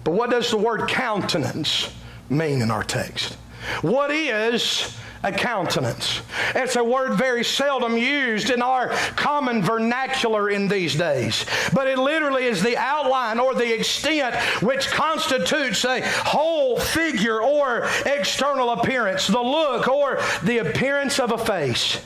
but 0.05 0.12
what 0.12 0.31
does 0.31 0.51
the 0.51 0.59
word 0.59 0.89
countenance 0.89 1.93
mean 2.29 2.62
in 2.62 2.71
our 2.71 2.83
text? 2.85 3.35
What 3.83 4.11
is 4.11 4.97
a 5.27 5.33
countenance. 5.33 6.22
It's 6.55 6.77
a 6.77 6.85
word 6.85 7.14
very 7.14 7.43
seldom 7.43 7.99
used 7.99 8.49
in 8.49 8.62
our 8.62 8.91
common 9.16 9.61
vernacular 9.61 10.51
in 10.51 10.68
these 10.68 10.95
days, 10.95 11.45
but 11.74 11.89
it 11.89 11.99
literally 11.99 12.45
is 12.45 12.62
the 12.62 12.77
outline 12.77 13.41
or 13.41 13.55
the 13.55 13.74
extent 13.74 14.37
which 14.62 14.87
constitutes 14.87 15.85
a 15.85 16.01
whole 16.01 16.79
figure 16.79 17.43
or 17.43 17.89
external 18.07 18.70
appearance, 18.70 19.27
the 19.27 19.41
look 19.41 19.89
or 19.89 20.20
the 20.45 20.59
appearance 20.59 21.18
of 21.18 21.33
a 21.33 21.39
face. 21.39 22.01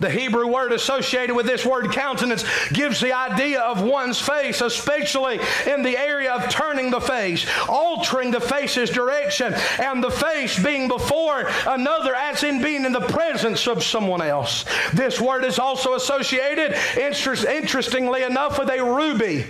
The 0.00 0.10
Hebrew 0.10 0.46
word 0.46 0.72
associated 0.72 1.34
with 1.34 1.46
this 1.46 1.64
word 1.64 1.92
countenance 1.92 2.44
gives 2.70 3.00
the 3.00 3.12
idea 3.12 3.60
of 3.60 3.82
one's 3.82 4.20
face, 4.20 4.60
especially 4.60 5.40
in 5.66 5.82
the 5.82 5.96
area 5.96 6.32
of 6.32 6.48
turning 6.50 6.90
the 6.90 7.00
face, 7.00 7.46
altering 7.68 8.30
the 8.30 8.40
face's 8.40 8.90
direction, 8.90 9.54
and 9.78 10.02
the 10.02 10.10
face 10.10 10.62
being 10.62 10.88
before 10.88 11.48
another, 11.66 12.14
as 12.14 12.42
in 12.42 12.62
being 12.62 12.84
in 12.84 12.92
the 12.92 13.00
presence 13.00 13.66
of 13.66 13.82
someone 13.82 14.22
else. 14.22 14.64
This 14.92 15.20
word 15.20 15.44
is 15.44 15.58
also 15.58 15.94
associated, 15.94 16.76
interestingly 16.96 18.22
enough, 18.22 18.58
with 18.58 18.70
a 18.70 18.82
ruby. 18.82 19.46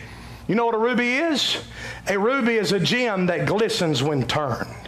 You 0.47 0.55
know 0.55 0.67
what 0.67 0.75
a 0.75 0.79
ruby 0.79 1.17
is? 1.17 1.63
A 2.09 2.19
ruby 2.19 2.55
is 2.55 2.73
a 2.73 2.81
gem 2.81 3.27
that 3.27 3.47
glistens 3.47 4.03
when 4.03 4.27
turned. 4.27 4.88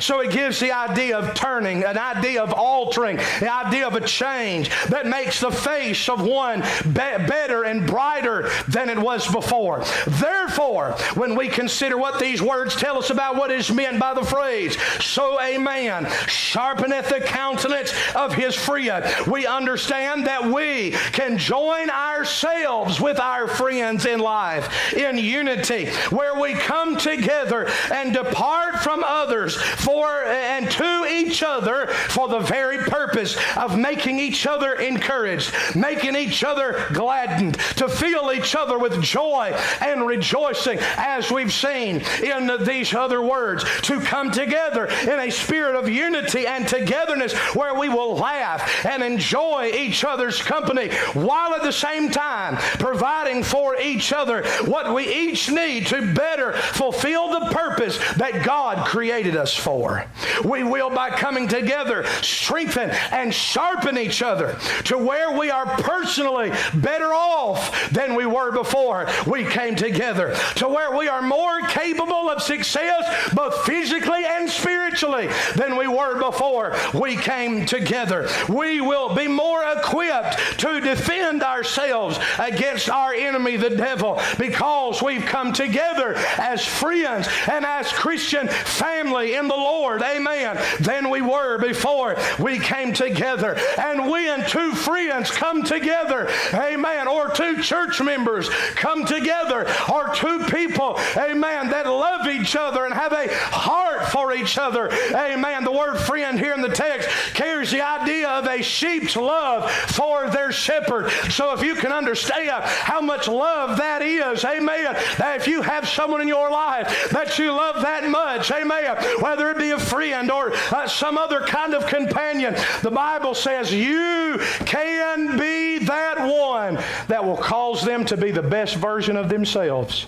So 0.00 0.20
it 0.20 0.30
gives 0.30 0.60
the 0.60 0.72
idea 0.72 1.18
of 1.18 1.34
turning, 1.34 1.84
an 1.84 1.98
idea 1.98 2.42
of 2.42 2.52
altering, 2.52 3.16
the 3.40 3.52
idea 3.52 3.86
of 3.86 3.94
a 3.94 4.00
change 4.00 4.70
that 4.88 5.06
makes 5.06 5.40
the 5.40 5.50
face 5.50 6.08
of 6.08 6.22
one 6.22 6.60
be- 6.84 6.92
better 6.92 7.64
and 7.64 7.86
brighter 7.86 8.50
than 8.68 8.88
it 8.88 8.98
was 8.98 9.30
before. 9.30 9.84
Therefore, 10.06 10.92
when 11.14 11.34
we 11.34 11.48
consider 11.48 11.96
what 11.96 12.18
these 12.18 12.40
words 12.42 12.76
tell 12.76 12.98
us 12.98 13.10
about 13.10 13.36
what 13.36 13.50
is 13.50 13.72
meant 13.72 13.98
by 13.98 14.14
the 14.14 14.24
phrase, 14.24 14.76
so 15.02 15.40
a 15.40 15.58
man 15.58 16.04
sharpeneth 16.04 17.08
the 17.08 17.20
countenance 17.20 17.92
of 18.14 18.34
his 18.34 18.54
friend, 18.54 19.04
we 19.26 19.46
understand 19.46 20.26
that 20.26 20.44
we 20.44 20.92
can 21.12 21.38
join 21.38 21.90
ourselves 21.90 23.00
with 23.00 23.18
our 23.18 23.48
friends 23.48 24.06
in 24.06 24.20
life 24.20 24.92
in 24.94 25.18
unity, 25.18 25.86
where 26.10 26.38
we 26.38 26.52
come 26.52 26.96
together 26.96 27.68
and 27.92 28.12
depart 28.12 28.78
from 28.80 29.02
others 29.04 29.56
for 29.78 30.24
and 30.24 30.70
to 30.70 31.06
each 31.10 31.42
other 31.42 31.86
for 31.86 32.28
the 32.28 32.40
very 32.40 32.78
purpose 32.78 33.36
of 33.56 33.78
making 33.78 34.18
each 34.18 34.46
other 34.46 34.74
encouraged, 34.74 35.52
making 35.74 36.16
each 36.16 36.44
other 36.44 36.84
gladdened, 36.92 37.54
to 37.76 37.88
fill 37.88 38.32
each 38.32 38.54
other 38.54 38.78
with 38.78 39.02
joy 39.02 39.52
and 39.80 40.06
rejoicing, 40.06 40.78
as 40.96 41.30
we've 41.30 41.52
seen 41.52 42.02
in 42.22 42.64
these 42.64 42.94
other 42.94 43.22
words, 43.22 43.64
to 43.82 44.00
come 44.00 44.30
together 44.30 44.86
in 44.86 45.20
a 45.20 45.30
spirit 45.30 45.76
of 45.76 45.88
unity 45.88 46.46
and 46.46 46.66
togetherness 46.66 47.32
where 47.54 47.74
we 47.74 47.88
will 47.88 48.14
laugh 48.14 48.84
and 48.84 49.02
enjoy 49.02 49.70
each 49.74 50.04
other's 50.04 50.42
company 50.42 50.90
while 51.12 51.54
at 51.54 51.62
the 51.62 51.72
same 51.72 52.10
time 52.10 52.56
providing 52.78 53.42
for 53.42 53.76
each 53.76 54.12
other 54.12 54.46
what 54.64 54.94
we 54.94 55.06
each 55.08 55.50
need 55.50 55.86
to 55.86 56.12
better 56.14 56.52
fulfill 56.52 57.40
the 57.40 57.46
purpose 57.52 57.98
that 58.14 58.44
God 58.44 58.86
created 58.86 59.36
us 59.36 59.54
for 59.54 59.67
for. 59.68 60.06
We 60.46 60.64
will, 60.64 60.88
by 60.88 61.10
coming 61.10 61.46
together, 61.46 62.06
strengthen 62.22 62.88
and 63.12 63.34
sharpen 63.34 63.98
each 63.98 64.22
other 64.22 64.56
to 64.84 64.96
where 64.96 65.38
we 65.38 65.50
are 65.50 65.66
personally 65.66 66.52
better 66.72 67.12
off 67.12 67.90
than 67.90 68.14
we 68.14 68.24
were 68.24 68.50
before 68.50 69.06
we 69.26 69.44
came 69.44 69.76
together, 69.76 70.34
to 70.56 70.68
where 70.68 70.96
we 70.96 71.06
are 71.08 71.20
more 71.20 71.60
capable 71.68 72.30
of 72.30 72.42
success 72.42 73.30
both 73.34 73.66
physically 73.66 74.24
and 74.24 74.48
spiritually 74.48 75.28
than 75.56 75.76
we 75.76 75.86
were 75.86 76.18
before 76.18 76.74
we 76.94 77.16
came 77.16 77.66
together. 77.66 78.26
We 78.48 78.80
will 78.80 79.14
be 79.14 79.28
more 79.28 79.62
equipped 79.64 80.60
to 80.60 80.80
defend 80.80 81.42
ourselves 81.42 82.18
against 82.38 82.88
our 82.88 83.12
enemy, 83.12 83.56
the 83.56 83.76
devil, 83.76 84.18
because 84.38 85.02
we've 85.02 85.26
come 85.26 85.52
together 85.52 86.14
as 86.38 86.64
friends 86.64 87.28
and 87.50 87.66
as 87.66 87.92
Christian 87.92 88.48
family 88.48 89.34
in 89.34 89.46
the 89.46 89.57
Lord, 89.58 90.02
amen, 90.02 90.58
than 90.80 91.10
we 91.10 91.20
were 91.20 91.58
before 91.58 92.16
we 92.38 92.58
came 92.58 92.92
together. 92.92 93.58
And 93.78 94.08
when 94.08 94.46
two 94.48 94.74
friends 94.74 95.30
come 95.30 95.62
together, 95.62 96.28
amen, 96.54 97.08
or 97.08 97.28
two 97.28 97.62
church 97.62 98.00
members 98.00 98.48
come 98.74 99.04
together, 99.04 99.66
or 99.92 100.14
two 100.14 100.44
people, 100.46 100.98
amen, 101.16 101.70
that 101.70 101.86
love 101.86 102.26
each 102.28 102.56
other 102.56 102.84
and 102.84 102.94
have 102.94 103.12
a 103.12 103.28
heart 103.28 104.08
for 104.08 104.32
each 104.32 104.58
other, 104.58 104.90
amen. 105.14 105.64
The 105.64 105.72
word 105.72 105.98
friend 105.98 106.38
here 106.38 106.54
in 106.54 106.62
the 106.62 106.68
text 106.68 107.08
carries 107.34 107.70
the 107.70 107.82
idea 107.82 108.28
of 108.28 108.46
a 108.46 108.62
sheep's 108.62 109.16
love 109.16 109.70
for 109.70 110.30
their 110.30 110.52
shepherd. 110.52 111.10
So 111.30 111.52
if 111.52 111.62
you 111.62 111.74
can 111.74 111.92
understand 111.92 112.64
how 112.64 113.00
much 113.00 113.28
love 113.28 113.78
that 113.78 114.02
is, 114.02 114.44
amen, 114.44 114.94
that 115.18 115.40
if 115.40 115.46
you 115.46 115.62
have 115.62 115.88
someone 115.88 116.20
in 116.20 116.28
your 116.28 116.50
life 116.50 117.10
that 117.10 117.38
you 117.38 117.52
love 117.52 117.82
that 117.82 118.08
much, 118.08 118.50
amen, 118.50 118.96
whether 119.20 119.47
whether 119.48 119.60
it 119.60 119.62
be 119.62 119.70
a 119.70 119.78
friend 119.78 120.30
or 120.30 120.52
uh, 120.72 120.86
some 120.86 121.16
other 121.16 121.40
kind 121.40 121.74
of 121.74 121.86
companion. 121.86 122.54
The 122.82 122.90
Bible 122.90 123.34
says 123.34 123.72
you 123.72 124.38
can 124.66 125.38
be 125.38 125.78
that 125.78 126.18
one 126.18 126.74
that 127.08 127.24
will 127.24 127.36
cause 127.36 127.82
them 127.82 128.04
to 128.06 128.16
be 128.16 128.30
the 128.30 128.42
best 128.42 128.76
version 128.76 129.16
of 129.16 129.28
themselves. 129.28 130.06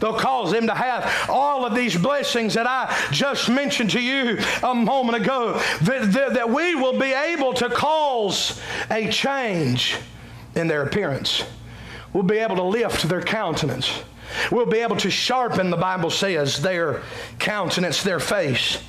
They'll 0.00 0.18
cause 0.18 0.50
them 0.50 0.66
to 0.66 0.74
have 0.74 1.28
all 1.28 1.66
of 1.66 1.74
these 1.74 1.96
blessings 1.96 2.54
that 2.54 2.66
I 2.66 2.94
just 3.12 3.50
mentioned 3.50 3.90
to 3.90 4.00
you 4.00 4.38
a 4.62 4.74
moment 4.74 5.22
ago. 5.22 5.60
That, 5.82 6.10
that, 6.12 6.34
that 6.34 6.50
we 6.50 6.74
will 6.74 6.98
be 6.98 7.12
able 7.12 7.52
to 7.54 7.68
cause 7.68 8.60
a 8.90 9.10
change 9.10 9.96
in 10.54 10.68
their 10.68 10.82
appearance. 10.82 11.44
We'll 12.14 12.22
be 12.22 12.38
able 12.38 12.56
to 12.56 12.62
lift 12.62 13.08
their 13.08 13.20
countenance. 13.20 14.02
We'll 14.50 14.66
be 14.66 14.78
able 14.78 14.96
to 14.96 15.10
sharpen, 15.10 15.70
the 15.70 15.76
Bible 15.76 16.10
says, 16.10 16.60
their 16.60 17.02
countenance, 17.38 18.02
their 18.02 18.20
face. 18.20 18.82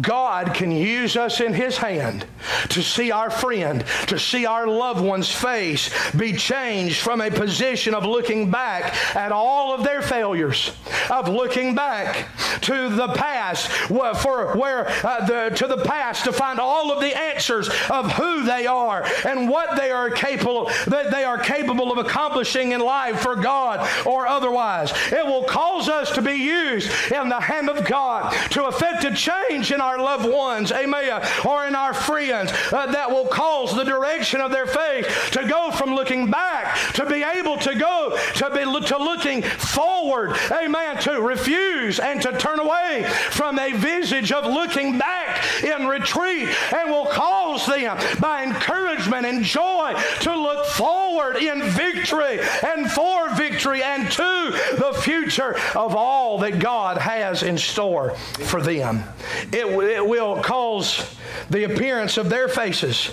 God 0.00 0.54
can 0.54 0.70
use 0.70 1.16
us 1.16 1.40
in 1.40 1.54
His 1.54 1.76
hand 1.76 2.26
to 2.70 2.82
see 2.82 3.10
our 3.10 3.30
friend, 3.30 3.84
to 4.08 4.18
see 4.18 4.46
our 4.46 4.66
loved 4.66 5.00
one's 5.00 5.30
face 5.30 5.90
be 6.12 6.32
changed 6.32 7.00
from 7.00 7.20
a 7.20 7.30
position 7.30 7.94
of 7.94 8.04
looking 8.04 8.50
back 8.50 8.94
at 9.16 9.32
all 9.32 9.74
of 9.74 9.84
their 9.84 10.02
failures, 10.02 10.72
of 11.10 11.28
looking 11.28 11.74
back 11.74 12.28
to 12.62 12.88
the 12.88 13.08
past, 13.08 13.68
for 13.68 14.56
where 14.56 14.88
uh, 15.04 15.24
the, 15.26 15.54
to 15.56 15.66
the 15.66 15.84
past 15.84 16.24
to 16.24 16.32
find 16.32 16.58
all 16.58 16.90
of 16.92 17.00
the 17.00 17.16
answers 17.16 17.68
of 17.90 18.10
who 18.12 18.44
they 18.44 18.66
are 18.66 19.06
and 19.26 19.48
what 19.48 19.76
they 19.76 19.90
are 19.90 20.10
capable 20.10 20.66
that 20.86 21.10
they 21.10 21.24
are 21.24 21.38
capable 21.38 21.92
of 21.92 21.98
accomplishing 21.98 22.72
in 22.72 22.80
life 22.80 23.20
for 23.20 23.36
God 23.36 23.88
or 24.06 24.26
otherwise. 24.26 24.92
It 25.12 25.24
will 25.24 25.44
cause 25.44 25.88
us 25.88 26.10
to 26.12 26.22
be 26.22 26.34
used 26.34 26.90
in 27.12 27.28
the 27.28 27.40
hand 27.40 27.68
of 27.68 27.84
God 27.84 28.32
to 28.50 28.66
effect 28.66 29.04
a 29.04 29.14
change 29.14 29.72
in 29.76 29.82
our 29.82 29.98
loved 29.98 30.24
ones, 30.24 30.72
amen, 30.72 31.22
or 31.44 31.66
in 31.66 31.74
our 31.74 31.92
friends 31.92 32.50
uh, 32.72 32.86
that 32.86 33.10
will 33.10 33.26
cause 33.26 33.74
the 33.74 33.84
direction 33.84 34.40
of 34.40 34.50
their 34.50 34.66
faith 34.66 35.06
to 35.32 35.46
go 35.46 35.70
from 35.70 35.94
looking 35.94 36.30
back 36.30 36.94
to 36.94 37.04
be 37.04 37.22
able 37.22 37.58
to 37.58 37.74
go 37.74 38.18
to 38.36 38.50
be 38.50 38.64
to 38.86 38.96
looking 38.98 39.42
forward, 39.42 40.34
amen, 40.50 40.96
to 41.02 41.20
refuse 41.20 42.00
and 42.00 42.22
to 42.22 42.32
turn 42.38 42.58
away 42.58 43.04
from 43.30 43.58
a 43.58 43.72
visage 43.72 44.32
of 44.32 44.46
looking 44.46 44.96
back 44.96 45.62
in 45.62 45.86
retreat 45.86 46.48
and 46.74 46.90
will 46.90 47.06
cause 47.06 47.66
them 47.66 47.98
by 48.18 48.42
encouragement 49.16 49.26
and 49.26 49.44
joy 49.44 49.94
to 50.20 50.34
look 50.34 50.66
forward 50.66 51.36
in 51.36 51.62
victory 51.62 52.40
and 52.64 52.90
for 52.90 53.28
victory 53.34 53.82
and 53.82 54.10
to 54.10 54.54
the 54.78 54.98
future 55.02 55.56
of 55.74 55.94
all 55.94 56.38
that 56.38 56.58
God 56.58 56.98
has 56.98 57.42
in 57.42 57.58
store 57.58 58.10
for 58.46 58.60
them. 58.60 59.02
It, 59.52 59.66
it 59.66 60.06
will 60.06 60.42
cause 60.42 61.16
the 61.50 61.64
appearance 61.64 62.16
of 62.16 62.28
their 62.28 62.48
faces 62.48 63.10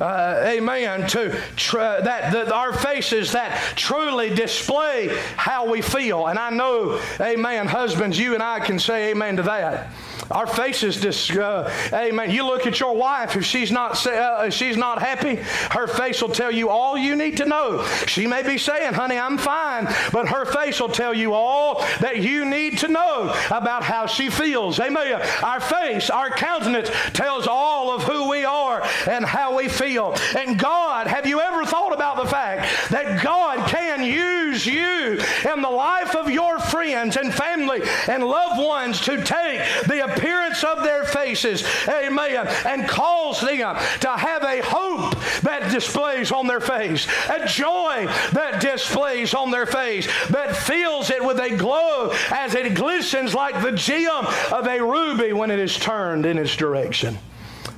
uh, 0.00 0.42
amen, 0.44 1.08
to 1.08 1.38
tr- 1.56 1.78
that, 1.78 2.52
our 2.52 2.72
faces 2.72 3.32
that 3.32 3.76
truly 3.76 4.34
display 4.34 5.08
how 5.36 5.70
we 5.70 5.80
feel. 5.82 6.26
And 6.26 6.38
I 6.38 6.50
know, 6.50 7.00
amen, 7.20 7.66
husbands, 7.66 8.18
you 8.18 8.34
and 8.34 8.42
I 8.42 8.60
can 8.60 8.78
say 8.78 9.10
amen 9.10 9.36
to 9.36 9.42
that. 9.44 9.92
Our 10.30 10.46
faces 10.46 11.00
just, 11.00 11.30
uh, 11.32 11.70
amen. 11.92 12.30
You 12.30 12.44
look 12.44 12.66
at 12.66 12.80
your 12.80 12.96
wife, 12.96 13.36
if 13.36 13.44
she's 13.44 13.70
not, 13.70 14.04
uh, 14.06 14.50
she's 14.50 14.76
not 14.76 15.00
happy, 15.00 15.35
her 15.70 15.86
face 15.86 16.20
will 16.22 16.30
tell 16.30 16.50
you 16.50 16.68
all 16.68 16.96
you 16.96 17.16
need 17.16 17.36
to 17.38 17.46
know. 17.46 17.86
She 18.06 18.26
may 18.26 18.42
be 18.42 18.58
saying, 18.58 18.94
honey, 18.94 19.18
I'm 19.18 19.38
fine, 19.38 19.86
but 20.12 20.28
her 20.28 20.44
face 20.44 20.80
will 20.80 20.88
tell 20.88 21.14
you 21.14 21.34
all 21.34 21.80
that 22.00 22.18
you 22.18 22.44
need 22.44 22.78
to 22.78 22.88
know 22.88 23.34
about 23.50 23.82
how 23.82 24.06
she 24.06 24.30
feels. 24.30 24.78
Amen. 24.80 24.96
Our 25.42 25.60
face, 25.60 26.10
our 26.10 26.30
countenance 26.30 26.90
tells 27.12 27.46
all 27.46 27.94
of 27.94 28.02
who 28.02 28.28
we 28.28 28.44
are 28.44 28.82
and 29.08 29.24
how 29.24 29.56
we 29.56 29.68
feel. 29.68 30.16
And 30.36 30.58
God, 30.58 31.06
have 31.06 31.26
you 31.26 31.40
ever 31.40 31.64
thought 31.64 31.92
about 31.92 32.16
the 32.16 32.28
fact 32.28 32.90
that 32.90 33.22
God 33.22 33.68
can 33.68 34.02
use 34.02 34.45
you 34.64 35.18
in 35.52 35.60
the 35.60 35.70
life 35.70 36.14
of 36.14 36.30
your 36.30 36.58
friends 36.58 37.16
and 37.16 37.34
family 37.34 37.82
and 38.08 38.24
loved 38.24 38.60
ones 38.60 39.00
to 39.02 39.22
take 39.22 39.60
the 39.86 40.04
appearance 40.04 40.62
of 40.64 40.82
their 40.82 41.04
faces, 41.04 41.64
amen, 41.88 42.46
and 42.64 42.88
cause 42.88 43.40
them 43.40 43.76
to 44.00 44.08
have 44.08 44.42
a 44.44 44.62
hope 44.62 45.14
that 45.42 45.70
displays 45.70 46.32
on 46.32 46.46
their 46.46 46.60
face, 46.60 47.06
a 47.28 47.46
joy 47.46 48.06
that 48.32 48.60
displays 48.60 49.34
on 49.34 49.50
their 49.50 49.66
face, 49.66 50.06
that 50.28 50.56
fills 50.56 51.10
it 51.10 51.24
with 51.24 51.38
a 51.40 51.56
glow 51.56 52.12
as 52.30 52.54
it 52.54 52.74
glistens 52.74 53.34
like 53.34 53.60
the 53.62 53.72
gem 53.72 54.26
of 54.52 54.66
a 54.66 54.80
ruby 54.80 55.32
when 55.32 55.50
it 55.50 55.58
is 55.58 55.76
turned 55.76 56.24
in 56.24 56.38
its 56.38 56.56
direction. 56.56 57.18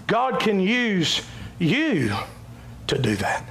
God 0.07 0.41
can 0.41 0.61
use 0.61 1.23
you 1.59 2.15
to 2.87 2.99
do 2.99 3.17
that. 3.17 3.45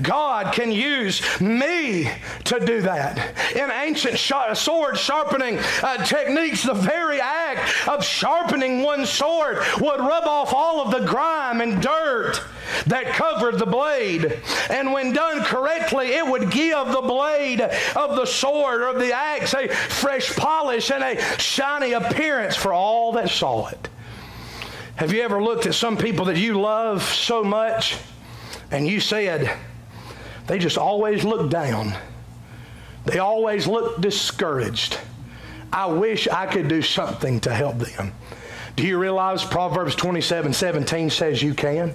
God 0.00 0.52
can 0.52 0.72
use 0.72 1.22
me 1.40 2.10
to 2.44 2.60
do 2.60 2.82
that. 2.82 3.54
In 3.54 3.70
ancient 3.70 4.18
sword 4.18 4.98
sharpening 4.98 5.58
uh, 5.82 6.04
techniques, 6.04 6.62
the 6.62 6.74
very 6.74 7.20
act 7.20 7.88
of 7.88 8.04
sharpening 8.04 8.82
one 8.82 9.06
sword 9.06 9.58
would 9.80 10.00
rub 10.00 10.24
off 10.24 10.52
all 10.52 10.80
of 10.80 10.90
the 10.90 11.06
grime 11.06 11.60
and 11.60 11.80
dirt 11.82 12.40
that 12.86 13.06
covered 13.06 13.58
the 13.58 13.66
blade. 13.66 14.40
And 14.70 14.92
when 14.92 15.12
done 15.12 15.44
correctly, 15.44 16.08
it 16.08 16.26
would 16.26 16.50
give 16.50 16.88
the 16.88 17.02
blade 17.02 17.60
of 17.60 18.16
the 18.16 18.26
sword 18.26 18.82
or 18.82 18.98
the 18.98 19.12
axe 19.12 19.54
a 19.54 19.68
fresh 19.68 20.34
polish 20.36 20.90
and 20.90 21.02
a 21.02 21.20
shiny 21.38 21.92
appearance 21.92 22.56
for 22.56 22.72
all 22.72 23.12
that 23.12 23.30
saw 23.30 23.68
it. 23.68 23.88
Have 24.96 25.12
you 25.12 25.22
ever 25.22 25.42
looked 25.42 25.66
at 25.66 25.74
some 25.74 25.96
people 25.96 26.26
that 26.26 26.36
you 26.36 26.60
love 26.60 27.02
so 27.02 27.42
much? 27.42 27.96
And 28.72 28.88
you 28.88 29.00
said, 29.00 29.54
they 30.46 30.58
just 30.58 30.78
always 30.78 31.24
look 31.24 31.50
down. 31.50 31.94
They 33.04 33.18
always 33.18 33.66
look 33.66 34.00
discouraged. 34.00 34.98
I 35.72 35.86
wish 35.86 36.26
I 36.26 36.46
could 36.46 36.68
do 36.68 36.82
something 36.82 37.38
to 37.40 37.54
help 37.54 37.78
them. 37.78 38.12
Do 38.74 38.86
you 38.86 38.98
realize 38.98 39.44
Proverbs 39.44 39.94
27 39.94 40.54
17 40.54 41.10
says 41.10 41.42
you 41.42 41.54
can? 41.54 41.94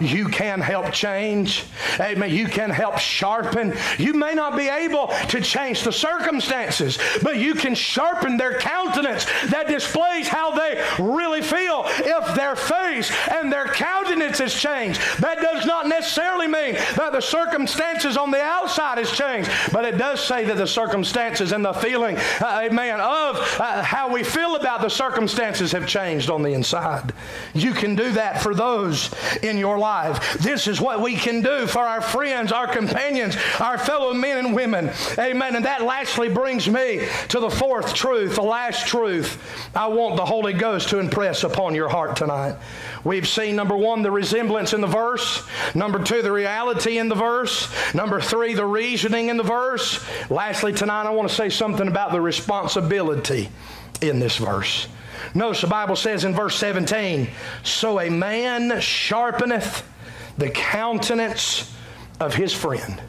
You 0.00 0.26
can 0.28 0.60
help 0.60 0.92
change. 0.92 1.64
Amen. 1.98 2.30
You 2.30 2.46
can 2.46 2.70
help 2.70 2.98
sharpen. 2.98 3.74
You 3.98 4.14
may 4.14 4.34
not 4.34 4.56
be 4.56 4.68
able 4.68 5.08
to 5.28 5.40
change 5.40 5.82
the 5.82 5.92
circumstances, 5.92 6.98
but 7.22 7.36
you 7.36 7.54
can 7.54 7.74
sharpen 7.74 8.36
their 8.36 8.58
countenance 8.58 9.24
that 9.50 9.68
displays 9.68 10.28
how 10.28 10.52
they 10.52 10.84
really 10.98 11.42
feel. 11.42 11.84
If 11.86 12.34
their 12.34 12.56
face 12.56 13.10
and 13.30 13.52
their 13.52 13.66
countenance 13.66 14.38
has 14.38 14.54
changed, 14.54 15.00
that 15.20 15.40
does 15.40 15.66
not 15.66 15.86
necessarily 15.86 16.46
mean 16.46 16.74
that 16.96 17.12
the 17.12 17.20
circumstances 17.20 18.16
on 18.16 18.30
the 18.30 18.40
outside 18.40 18.98
has 18.98 19.10
changed, 19.10 19.50
but 19.72 19.84
it 19.84 19.98
does 19.98 20.24
say 20.24 20.44
that 20.44 20.56
the 20.56 20.66
circumstances 20.66 21.52
and 21.52 21.64
the 21.64 21.72
feeling, 21.72 22.16
uh, 22.40 22.62
amen, 22.64 23.00
of 23.00 23.36
uh, 23.60 23.82
how 23.82 24.12
we 24.12 24.22
feel 24.22 24.56
about 24.56 24.80
the 24.80 24.88
circumstances 24.88 25.72
have 25.72 25.86
changed 25.86 26.30
on 26.30 26.42
the 26.42 26.52
inside. 26.52 27.12
You 27.54 27.72
can 27.72 27.94
do 27.94 28.12
that 28.12 28.42
for 28.42 28.54
those 28.54 29.10
in 29.42 29.58
your 29.58 29.69
your 29.70 29.78
life. 29.78 30.38
This 30.40 30.66
is 30.66 30.80
what 30.80 31.00
we 31.00 31.14
can 31.14 31.42
do 31.42 31.66
for 31.66 31.80
our 31.80 32.00
friends, 32.00 32.50
our 32.50 32.66
companions, 32.66 33.36
our 33.60 33.78
fellow 33.78 34.12
men 34.12 34.44
and 34.44 34.54
women. 34.54 34.90
Amen. 35.16 35.54
And 35.54 35.64
that 35.64 35.82
lastly 35.82 36.28
brings 36.28 36.68
me 36.68 37.06
to 37.28 37.38
the 37.38 37.50
fourth 37.50 37.94
truth, 37.94 38.34
the 38.34 38.42
last 38.42 38.86
truth 38.86 39.40
I 39.74 39.86
want 39.86 40.16
the 40.16 40.24
Holy 40.24 40.52
Ghost 40.52 40.88
to 40.88 40.98
impress 40.98 41.44
upon 41.44 41.74
your 41.74 41.88
heart 41.88 42.16
tonight. 42.16 42.56
We've 43.04 43.28
seen 43.28 43.54
number 43.54 43.76
one, 43.76 44.02
the 44.02 44.10
resemblance 44.10 44.72
in 44.72 44.80
the 44.80 44.86
verse. 44.88 45.46
Number 45.74 46.02
two, 46.02 46.22
the 46.22 46.32
reality 46.32 46.98
in 46.98 47.08
the 47.08 47.14
verse. 47.14 47.72
Number 47.94 48.20
three, 48.20 48.54
the 48.54 48.66
reasoning 48.66 49.28
in 49.28 49.36
the 49.36 49.44
verse. 49.44 50.04
Lastly, 50.28 50.72
tonight, 50.72 51.06
I 51.06 51.10
want 51.10 51.28
to 51.28 51.34
say 51.34 51.48
something 51.48 51.86
about 51.86 52.10
the 52.10 52.20
responsibility 52.20 53.48
in 54.00 54.18
this 54.18 54.36
verse. 54.36 54.88
Notice 55.34 55.60
the 55.60 55.66
Bible 55.66 55.96
says 55.96 56.24
in 56.24 56.34
verse 56.34 56.56
17, 56.56 57.28
So 57.62 58.00
a 58.00 58.10
man 58.10 58.70
sharpeneth 58.80 59.82
the 60.38 60.50
countenance 60.50 61.74
of 62.18 62.34
his 62.34 62.52
friend. 62.52 63.00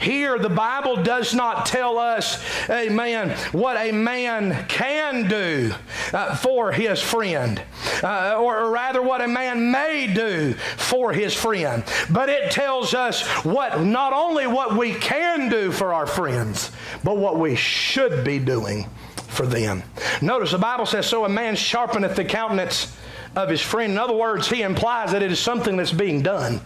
Here, 0.00 0.38
the 0.38 0.48
Bible 0.48 1.02
does 1.02 1.34
not 1.34 1.66
tell 1.66 1.98
us, 1.98 2.42
amen, 2.68 3.36
what 3.52 3.76
a 3.76 3.92
man 3.92 4.66
can 4.66 5.28
do 5.28 5.72
uh, 6.12 6.34
for 6.36 6.72
his 6.72 7.00
friend, 7.00 7.62
uh, 8.02 8.36
or 8.38 8.70
rather, 8.70 9.00
what 9.02 9.22
a 9.22 9.28
man 9.28 9.70
may 9.70 10.12
do 10.12 10.54
for 10.76 11.12
his 11.12 11.34
friend. 11.34 11.84
But 12.10 12.28
it 12.28 12.50
tells 12.50 12.94
us 12.94 13.26
what, 13.44 13.82
not 13.82 14.12
only 14.12 14.46
what 14.46 14.76
we 14.76 14.94
can 14.94 15.48
do 15.48 15.72
for 15.72 15.94
our 15.94 16.06
friends, 16.06 16.70
but 17.04 17.16
what 17.16 17.38
we 17.38 17.54
should 17.54 18.24
be 18.24 18.38
doing 18.38 18.88
for 19.32 19.46
them. 19.46 19.82
Notice 20.20 20.52
the 20.52 20.58
Bible 20.58 20.86
says, 20.86 21.06
So 21.06 21.24
a 21.24 21.28
man 21.28 21.54
sharpeneth 21.54 22.14
the 22.14 22.24
countenance 22.24 22.96
of 23.34 23.48
his 23.48 23.60
friend. 23.60 23.92
In 23.92 23.98
other 23.98 24.14
words, 24.14 24.48
he 24.48 24.62
implies 24.62 25.12
that 25.12 25.22
it 25.22 25.32
is 25.32 25.40
something 25.40 25.76
that's 25.76 25.92
being 25.92 26.22
done. 26.22 26.60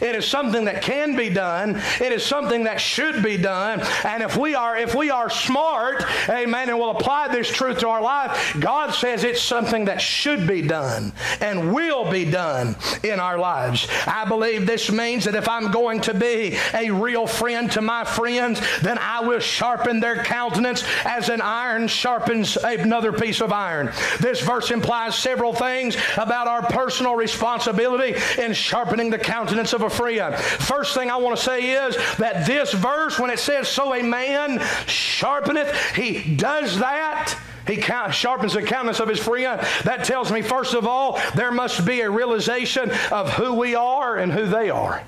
It 0.00 0.14
is 0.14 0.26
something 0.26 0.64
that 0.64 0.82
can 0.82 1.16
be 1.16 1.28
done. 1.28 1.80
It 2.00 2.12
is 2.12 2.24
something 2.24 2.64
that 2.64 2.80
should 2.80 3.22
be 3.22 3.36
done. 3.36 3.80
And 4.04 4.22
if 4.22 4.36
we 4.36 4.54
are 4.54 4.76
if 4.76 4.94
we 4.94 5.10
are 5.10 5.30
smart, 5.30 6.04
amen, 6.28 6.68
and 6.68 6.78
will 6.78 6.90
apply 6.90 7.28
this 7.28 7.48
truth 7.48 7.78
to 7.78 7.88
our 7.88 8.02
life, 8.02 8.56
God 8.58 8.94
says 8.94 9.24
it's 9.24 9.42
something 9.42 9.86
that 9.86 10.00
should 10.00 10.46
be 10.46 10.62
done 10.62 11.12
and 11.40 11.72
will 11.72 12.10
be 12.10 12.30
done 12.30 12.76
in 13.02 13.20
our 13.20 13.38
lives. 13.38 13.88
I 14.06 14.24
believe 14.24 14.66
this 14.66 14.90
means 14.90 15.24
that 15.24 15.34
if 15.34 15.48
I'm 15.48 15.70
going 15.70 16.00
to 16.02 16.14
be 16.14 16.56
a 16.74 16.90
real 16.90 17.26
friend 17.26 17.70
to 17.72 17.80
my 17.80 18.04
friends, 18.04 18.60
then 18.80 18.98
I 18.98 19.20
will 19.20 19.40
sharpen 19.40 20.00
their 20.00 20.22
countenance 20.24 20.84
as 21.04 21.28
an 21.28 21.40
iron 21.40 21.88
sharpens 21.88 22.56
another 22.56 23.12
piece 23.12 23.40
of 23.40 23.52
iron. 23.52 23.92
This 24.20 24.40
verse 24.40 24.70
implies 24.70 25.16
several 25.16 25.52
things 25.52 25.96
about 26.16 26.48
our 26.48 26.62
personal 26.62 27.14
responsibility 27.14 28.14
in 28.38 28.52
sharpening 28.52 29.10
the 29.10 29.18
countenance 29.18 29.71
of 29.72 29.82
a 29.82 29.90
friend. 29.90 30.34
First 30.34 30.94
thing 30.94 31.10
I 31.10 31.16
want 31.16 31.36
to 31.36 31.42
say 31.42 31.70
is 31.70 31.96
that 32.16 32.46
this 32.46 32.72
verse, 32.72 33.18
when 33.18 33.30
it 33.30 33.38
says, 33.38 33.68
So 33.68 33.94
a 33.94 34.02
man 34.02 34.58
sharpeneth, 34.86 35.74
he 35.94 36.34
does 36.34 36.78
that. 36.78 37.38
He 37.66 37.80
sharpens 37.80 38.54
the 38.54 38.62
countenance 38.62 39.00
of 39.00 39.08
his 39.08 39.20
friend. 39.20 39.60
That 39.84 40.04
tells 40.04 40.32
me, 40.32 40.42
first 40.42 40.74
of 40.74 40.86
all, 40.86 41.20
there 41.34 41.52
must 41.52 41.86
be 41.86 42.00
a 42.00 42.10
realization 42.10 42.90
of 43.12 43.32
who 43.32 43.54
we 43.54 43.74
are 43.74 44.16
and 44.16 44.32
who 44.32 44.46
they 44.46 44.68
are. 44.70 45.04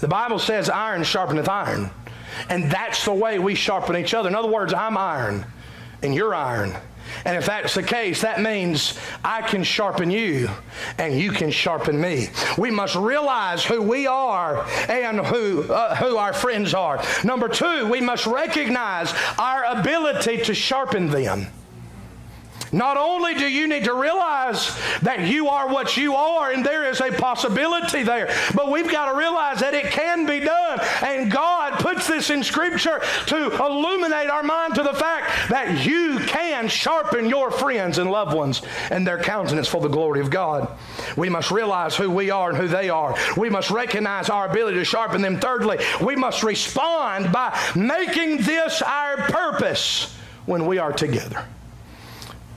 The 0.00 0.08
Bible 0.08 0.38
says, 0.38 0.70
iron 0.70 1.02
sharpeneth 1.02 1.48
iron. 1.48 1.90
And 2.48 2.70
that's 2.70 3.04
the 3.04 3.12
way 3.12 3.38
we 3.38 3.54
sharpen 3.56 3.96
each 3.96 4.14
other. 4.14 4.28
In 4.28 4.36
other 4.36 4.48
words, 4.48 4.72
I'm 4.72 4.96
iron 4.96 5.44
and 6.02 6.14
you're 6.14 6.34
iron. 6.34 6.76
And 7.24 7.36
if 7.36 7.46
that's 7.46 7.74
the 7.74 7.82
case, 7.82 8.22
that 8.22 8.40
means 8.40 8.98
I 9.24 9.42
can 9.42 9.64
sharpen 9.64 10.10
you 10.10 10.48
and 10.98 11.18
you 11.18 11.32
can 11.32 11.50
sharpen 11.50 12.00
me. 12.00 12.28
We 12.56 12.70
must 12.70 12.94
realize 12.94 13.64
who 13.64 13.82
we 13.82 14.06
are 14.06 14.64
and 14.88 15.20
who, 15.20 15.62
uh, 15.72 15.96
who 15.96 16.16
our 16.16 16.32
friends 16.32 16.74
are. 16.74 17.02
Number 17.24 17.48
two, 17.48 17.88
we 17.90 18.00
must 18.00 18.26
recognize 18.26 19.12
our 19.38 19.64
ability 19.64 20.38
to 20.44 20.54
sharpen 20.54 21.08
them. 21.08 21.46
Not 22.72 22.96
only 22.96 23.34
do 23.34 23.46
you 23.46 23.66
need 23.66 23.84
to 23.84 23.94
realize 23.94 24.78
that 25.02 25.26
you 25.26 25.48
are 25.48 25.68
what 25.68 25.96
you 25.96 26.14
are 26.14 26.52
and 26.52 26.64
there 26.64 26.90
is 26.90 27.00
a 27.00 27.10
possibility 27.12 28.02
there, 28.02 28.34
but 28.54 28.70
we've 28.70 28.90
got 28.90 29.10
to 29.10 29.18
realize 29.18 29.60
that 29.60 29.74
it 29.74 29.86
can 29.86 30.26
be 30.26 30.40
done. 30.40 30.80
And 31.02 31.30
God 31.30 31.80
puts 31.80 32.06
this 32.06 32.30
in 32.30 32.42
Scripture 32.42 33.00
to 33.26 33.64
illuminate 33.64 34.28
our 34.28 34.42
mind 34.42 34.74
to 34.74 34.82
the 34.82 34.92
fact 34.92 35.50
that 35.50 35.84
you 35.86 36.18
can 36.20 36.68
sharpen 36.68 37.28
your 37.28 37.50
friends 37.50 37.98
and 37.98 38.10
loved 38.10 38.34
ones 38.34 38.62
and 38.90 39.06
their 39.06 39.18
countenance 39.18 39.68
for 39.68 39.80
the 39.80 39.88
glory 39.88 40.20
of 40.20 40.30
God. 40.30 40.68
We 41.16 41.28
must 41.28 41.50
realize 41.50 41.96
who 41.96 42.10
we 42.10 42.30
are 42.30 42.50
and 42.50 42.58
who 42.58 42.68
they 42.68 42.90
are. 42.90 43.14
We 43.36 43.50
must 43.50 43.70
recognize 43.70 44.28
our 44.28 44.48
ability 44.48 44.78
to 44.78 44.84
sharpen 44.84 45.22
them. 45.22 45.40
Thirdly, 45.40 45.78
we 46.02 46.16
must 46.16 46.42
respond 46.42 47.32
by 47.32 47.58
making 47.74 48.38
this 48.38 48.82
our 48.82 49.16
purpose 49.16 50.14
when 50.46 50.66
we 50.66 50.78
are 50.78 50.92
together. 50.92 51.44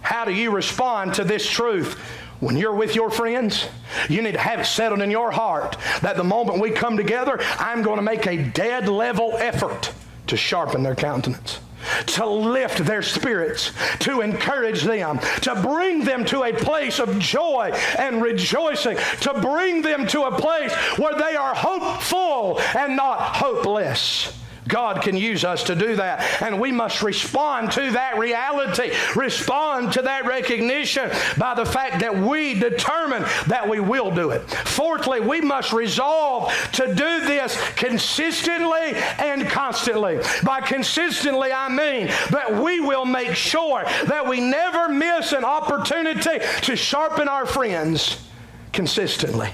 How 0.01 0.25
do 0.25 0.33
you 0.33 0.51
respond 0.51 1.15
to 1.15 1.23
this 1.23 1.49
truth? 1.49 1.97
When 2.39 2.57
you're 2.57 2.73
with 2.73 2.95
your 2.95 3.11
friends, 3.11 3.67
you 4.09 4.21
need 4.21 4.31
to 4.33 4.39
have 4.39 4.59
it 4.59 4.65
settled 4.65 5.01
in 5.01 5.11
your 5.11 5.31
heart 5.31 5.77
that 6.01 6.17
the 6.17 6.23
moment 6.23 6.59
we 6.59 6.71
come 6.71 6.97
together, 6.97 7.39
I'm 7.59 7.83
going 7.83 7.97
to 7.97 8.01
make 8.01 8.25
a 8.25 8.37
dead 8.37 8.87
level 8.87 9.33
effort 9.37 9.93
to 10.27 10.35
sharpen 10.35 10.81
their 10.81 10.95
countenance 10.95 11.59
to 12.05 12.25
lift 12.25 12.79
their 12.79 13.01
spirits, 13.01 13.71
to 13.99 14.21
encourage 14.21 14.83
them, 14.83 15.19
to 15.41 15.61
bring 15.61 16.03
them 16.03 16.25
to 16.25 16.43
a 16.43 16.53
place 16.53 16.99
of 16.99 17.17
joy 17.19 17.71
and 17.97 18.21
rejoicing, 18.21 18.97
to 19.21 19.33
bring 19.41 19.81
them 19.81 20.07
to 20.07 20.23
a 20.23 20.39
place 20.39 20.73
where 20.97 21.15
they 21.15 21.35
are 21.35 21.55
hopeful 21.55 22.59
and 22.77 22.95
not 22.95 23.19
hopeless. 23.35 24.33
God 24.67 25.01
can 25.01 25.17
use 25.17 25.43
us 25.43 25.63
to 25.63 25.75
do 25.75 25.95
that. 25.95 26.41
And 26.41 26.59
we 26.59 26.71
must 26.71 27.01
respond 27.01 27.71
to 27.73 27.91
that 27.91 28.17
reality, 28.17 28.91
respond 29.15 29.93
to 29.93 30.03
that 30.03 30.25
recognition 30.25 31.09
by 31.37 31.55
the 31.55 31.65
fact 31.65 31.99
that 32.01 32.15
we 32.15 32.59
determine 32.59 33.23
that 33.47 33.67
we 33.67 33.79
will 33.79 34.11
do 34.11 34.31
it. 34.31 34.41
Fourthly, 34.49 35.19
we 35.19 35.41
must 35.41 35.73
resolve 35.73 36.53
to 36.73 36.87
do 36.87 37.21
this 37.21 37.57
consistently 37.75 38.93
and 39.17 39.47
constantly. 39.47 40.19
By 40.43 40.61
consistently, 40.61 41.51
I 41.51 41.69
mean 41.69 42.07
that 42.29 42.61
we 42.61 42.79
will 42.79 43.05
make 43.05 43.35
sure 43.35 43.83
that 44.05 44.27
we 44.27 44.39
never 44.39 44.89
miss 44.89 45.31
an 45.31 45.43
opportunity 45.43 46.39
to 46.61 46.75
sharpen 46.75 47.27
our 47.27 47.45
friends 47.45 48.27
consistently, 48.71 49.49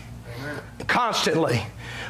constantly. 0.88 1.64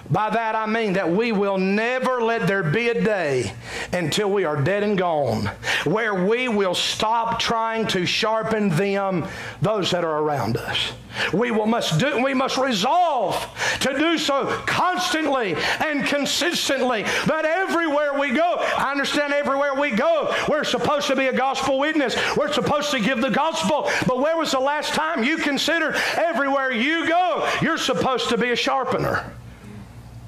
By 0.10 0.30
that 0.30 0.56
I 0.56 0.66
mean 0.66 0.94
that 0.94 1.10
we 1.10 1.32
will 1.32 1.58
never 1.58 2.22
let 2.22 2.48
there 2.48 2.64
be 2.64 2.90
a 2.90 3.04
day 3.04 3.54
until 3.92 4.30
we 4.30 4.46
are 4.46 4.62
dead 4.62 4.84
and 4.84 4.98
gone 4.98 5.50
where 5.84 6.26
we 6.26 6.48
will 6.48 6.76
stop 6.76 7.40
trying 7.40 7.88
to 7.88 8.06
sharpen 8.06 8.70
them, 8.70 9.28
those 9.62 9.92
that 9.92 10.06
are 10.06 10.20
around 10.20 10.58
us. 10.58 10.94
We 11.34 11.52
will 11.52 11.66
must 11.66 12.00
do 12.00 12.24
we 12.24 12.34
must 12.34 12.58
resolve 12.58 13.36
to 13.82 13.98
do 13.98 14.18
so 14.18 14.46
constantly 14.66 15.56
and 15.84 16.06
consistently 16.06 17.04
that 17.04 17.44
everywhere 17.44 18.20
we 18.20 18.32
go, 18.32 18.58
I 18.78 18.92
understand 18.92 19.34
everywhere 19.34 19.74
we 19.74 19.92
go, 19.92 20.34
we're 20.48 20.64
supposed 20.64 21.08
to 21.08 21.16
be 21.16 21.26
a 21.26 21.34
gospel 21.34 21.80
witness. 21.80 22.16
We're 22.38 22.54
supposed 22.54 22.92
to 22.92 23.00
give 23.00 23.20
the 23.20 23.32
gospel. 23.32 23.90
But 24.06 24.20
where 24.20 24.38
was 24.38 24.52
the 24.52 24.60
last 24.60 24.94
time 24.94 25.24
you 25.24 25.38
considered 25.38 25.96
everywhere 26.16 26.72
you 26.72 27.08
go, 27.08 27.50
you're 27.62 27.78
supposed 27.78 28.30
to 28.30 28.38
be 28.38 28.52
a 28.52 28.56
sharpener? 28.56 29.37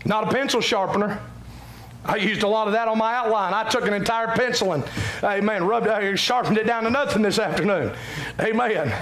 Not 0.05 0.27
a 0.27 0.31
pencil 0.31 0.61
sharpener. 0.61 1.19
I 2.05 2.15
used 2.15 2.43
a 2.43 2.47
lot 2.47 2.67
of 2.67 2.73
that 2.73 2.87
on 2.87 2.97
my 2.97 3.13
outline. 3.13 3.53
I 3.53 3.69
took 3.69 3.85
an 3.85 3.93
entire 3.93 4.27
pencil 4.27 4.71
and, 4.73 4.83
amen, 5.23 5.65
rubbed, 5.65 5.87
uh, 5.87 6.15
sharpened 6.15 6.57
it 6.57 6.65
down 6.65 6.83
to 6.83 6.89
nothing 6.89 7.21
this 7.21 7.39
afternoon. 7.39 7.93
Amen. 8.39 8.93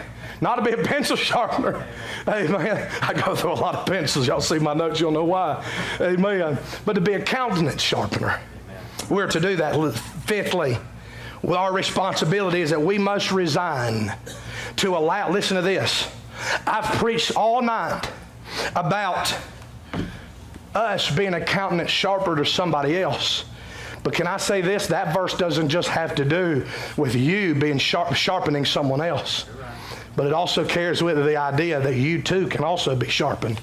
Not 0.42 0.56
to 0.56 0.62
be 0.64 0.72
a 0.72 0.78
pencil 0.84 1.16
sharpener. 1.16 1.86
Amen. 2.28 2.90
I 3.02 3.14
go 3.14 3.36
through 3.36 3.54
a 3.54 3.54
lot 3.54 3.76
of 3.76 3.86
pencils. 3.86 4.28
Y'all 4.28 4.42
see 4.42 4.60
my 4.60 4.74
notes, 4.74 5.00
you'll 5.00 5.12
know 5.12 5.24
why. 5.24 5.64
Amen. 6.02 6.58
But 6.86 6.94
to 6.94 7.02
be 7.02 7.14
a 7.14 7.22
countenance 7.22 7.82
sharpener. 7.82 8.40
We're 9.10 9.28
to 9.28 9.40
do 9.40 9.56
that. 9.58 9.94
Fifthly, 10.26 10.78
our 11.48 11.72
responsibility 11.72 12.62
is 12.62 12.72
that 12.72 12.82
we 12.82 12.98
must 12.98 13.32
resign 13.32 14.14
to 14.78 14.98
allow, 14.98 15.32
listen 15.32 15.56
to 15.56 15.62
this. 15.62 16.10
I've 16.66 16.86
preached 16.96 17.36
all 17.36 17.62
night 17.62 18.10
about 18.76 19.36
us 20.78 21.10
being 21.10 21.34
a 21.34 21.44
countenance 21.44 21.90
sharper 21.90 22.36
to 22.36 22.46
somebody 22.46 23.02
else. 23.02 23.46
But 24.04 24.14
can 24.14 24.28
I 24.28 24.38
say 24.38 24.62
this? 24.62 24.88
That 24.88 25.14
verse 25.14 25.34
doesn't 25.34 25.70
just 25.70 25.90
have 25.90 26.16
to 26.16 26.24
do 26.24 26.66
with 26.96 27.16
you 27.16 27.56
being 27.56 27.78
sharp, 27.78 28.14
sharpening 28.16 28.64
someone 28.64 29.02
else, 29.02 29.46
but 30.16 30.28
it 30.28 30.34
also 30.34 30.64
carries 30.64 31.04
with 31.04 31.18
it 31.18 31.24
the 31.24 31.36
idea 31.36 31.80
that 31.80 31.96
you 31.96 32.22
too 32.22 32.48
can 32.48 32.64
also 32.64 32.96
be 32.96 33.10
sharpened. 33.10 33.60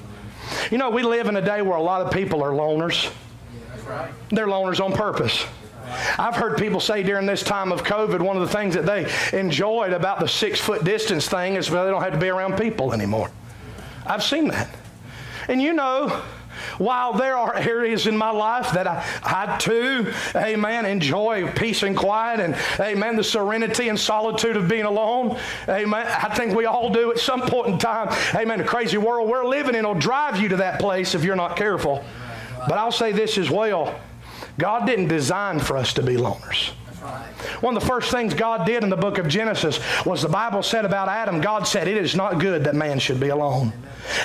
You 0.70 0.78
know, 0.78 0.90
we 0.90 1.02
live 1.02 1.28
in 1.28 1.36
a 1.36 1.42
day 1.42 1.62
where 1.62 1.76
a 1.76 1.82
lot 1.82 2.02
of 2.02 2.12
people 2.12 2.42
are 2.42 2.50
loners. 2.50 3.10
They're 4.30 4.46
loners 4.46 4.84
on 4.84 4.92
purpose. 4.92 5.46
I've 6.18 6.34
heard 6.34 6.58
people 6.58 6.80
say 6.80 7.02
during 7.02 7.26
this 7.26 7.42
time 7.42 7.70
of 7.72 7.82
COVID, 7.82 8.20
one 8.20 8.36
of 8.36 8.42
the 8.42 8.54
things 8.54 8.74
that 8.74 8.86
they 8.86 9.10
enjoyed 9.38 9.92
about 9.92 10.20
the 10.20 10.28
six 10.28 10.58
foot 10.60 10.84
distance 10.84 11.28
thing 11.28 11.54
is 11.54 11.68
they 11.68 11.76
don't 11.76 12.02
have 12.02 12.12
to 12.12 12.18
be 12.18 12.28
around 12.28 12.58
people 12.58 12.92
anymore. 12.92 13.30
I've 14.06 14.22
seen 14.22 14.48
that. 14.48 14.68
And 15.48 15.60
you 15.62 15.72
know, 15.72 16.22
while 16.78 17.12
there 17.12 17.36
are 17.36 17.54
areas 17.56 18.06
in 18.06 18.16
my 18.16 18.30
life 18.30 18.72
that 18.72 18.86
I, 18.86 19.04
I 19.22 19.56
too, 19.58 20.12
amen, 20.34 20.86
enjoy 20.86 21.50
peace 21.52 21.82
and 21.82 21.96
quiet 21.96 22.40
and, 22.40 22.56
amen, 22.80 23.16
the 23.16 23.24
serenity 23.24 23.88
and 23.88 23.98
solitude 23.98 24.56
of 24.56 24.68
being 24.68 24.84
alone, 24.84 25.38
amen, 25.68 26.06
I 26.06 26.34
think 26.34 26.54
we 26.54 26.66
all 26.66 26.90
do 26.90 27.10
at 27.10 27.18
some 27.18 27.42
point 27.42 27.68
in 27.68 27.78
time, 27.78 28.14
amen, 28.34 28.58
the 28.58 28.64
crazy 28.64 28.98
world 28.98 29.28
we're 29.28 29.44
living 29.44 29.74
in 29.74 29.86
will 29.86 29.94
drive 29.94 30.40
you 30.40 30.48
to 30.48 30.56
that 30.56 30.80
place 30.80 31.14
if 31.14 31.24
you're 31.24 31.36
not 31.36 31.56
careful. 31.56 32.04
But 32.68 32.78
I'll 32.78 32.92
say 32.92 33.12
this 33.12 33.38
as 33.38 33.50
well 33.50 33.94
God 34.58 34.86
didn't 34.86 35.08
design 35.08 35.58
for 35.58 35.76
us 35.76 35.92
to 35.94 36.02
be 36.02 36.14
loners. 36.14 36.70
One 37.60 37.76
of 37.76 37.82
the 37.82 37.88
first 37.88 38.10
things 38.10 38.34
God 38.34 38.66
did 38.66 38.82
in 38.82 38.90
the 38.90 38.96
book 38.96 39.18
of 39.18 39.28
Genesis 39.28 39.78
was 40.04 40.22
the 40.22 40.28
Bible 40.28 40.62
said 40.62 40.84
about 40.84 41.08
Adam, 41.08 41.40
God 41.40 41.66
said, 41.66 41.88
It 41.88 41.96
is 41.96 42.14
not 42.14 42.40
good 42.40 42.64
that 42.64 42.74
man 42.74 42.98
should 42.98 43.20
be 43.20 43.28
alone. 43.28 43.72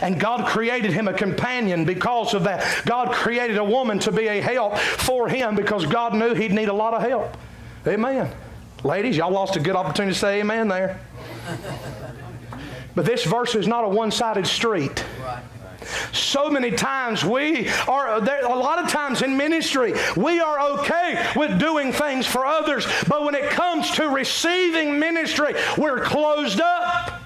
And 0.02 0.20
God 0.20 0.48
created 0.48 0.92
him 0.92 1.08
a 1.08 1.14
companion 1.14 1.86
because 1.86 2.34
of 2.34 2.44
that. 2.44 2.86
God 2.86 3.14
created 3.14 3.58
a 3.58 3.64
woman 3.64 4.00
to 4.00 4.12
be 4.12 4.28
a 4.28 4.42
help 4.42 4.78
for 4.78 5.30
him 5.30 5.56
because 5.56 5.86
God 5.86 6.14
knew 6.14 6.34
he'd 6.34 6.52
need 6.52 6.70
a 6.70 6.74
lot 6.74 6.94
of 6.94 7.02
help. 7.02 7.38
Amen. 7.88 8.32
Ladies, 8.84 9.18
y'all 9.18 9.32
lost 9.32 9.56
a 9.56 9.60
good 9.60 9.76
opportunity 9.76 10.14
to 10.14 10.20
say 10.20 10.40
amen 10.40 10.68
there. 10.68 11.00
But 12.96 13.06
this 13.06 13.24
verse 13.24 13.56
is 13.56 13.68
not 13.68 13.86
a 13.86 13.90
one 13.90 14.12
sided 14.12 14.48
street. 14.48 15.06
So 16.12 16.50
many 16.50 16.72
times 16.72 17.24
we 17.24 17.70
are, 17.88 18.22
there, 18.22 18.46
a 18.46 18.56
lot 18.56 18.84
of 18.84 18.90
times 18.90 19.22
in 19.22 19.38
ministry, 19.38 19.94
we 20.16 20.40
are 20.40 20.60
okay 20.80 21.32
with 21.36 21.60
doing 21.60 21.92
things 21.92 22.26
for 22.26 22.46
others, 22.46 22.86
but 23.08 23.24
when 23.24 23.36
it 23.36 23.50
comes 23.50 23.92
to 23.92 24.10
receiving 24.10 25.00
ministry, 25.00 25.54
we're 25.78 26.04
closed 26.04 26.62
up. 26.62 27.18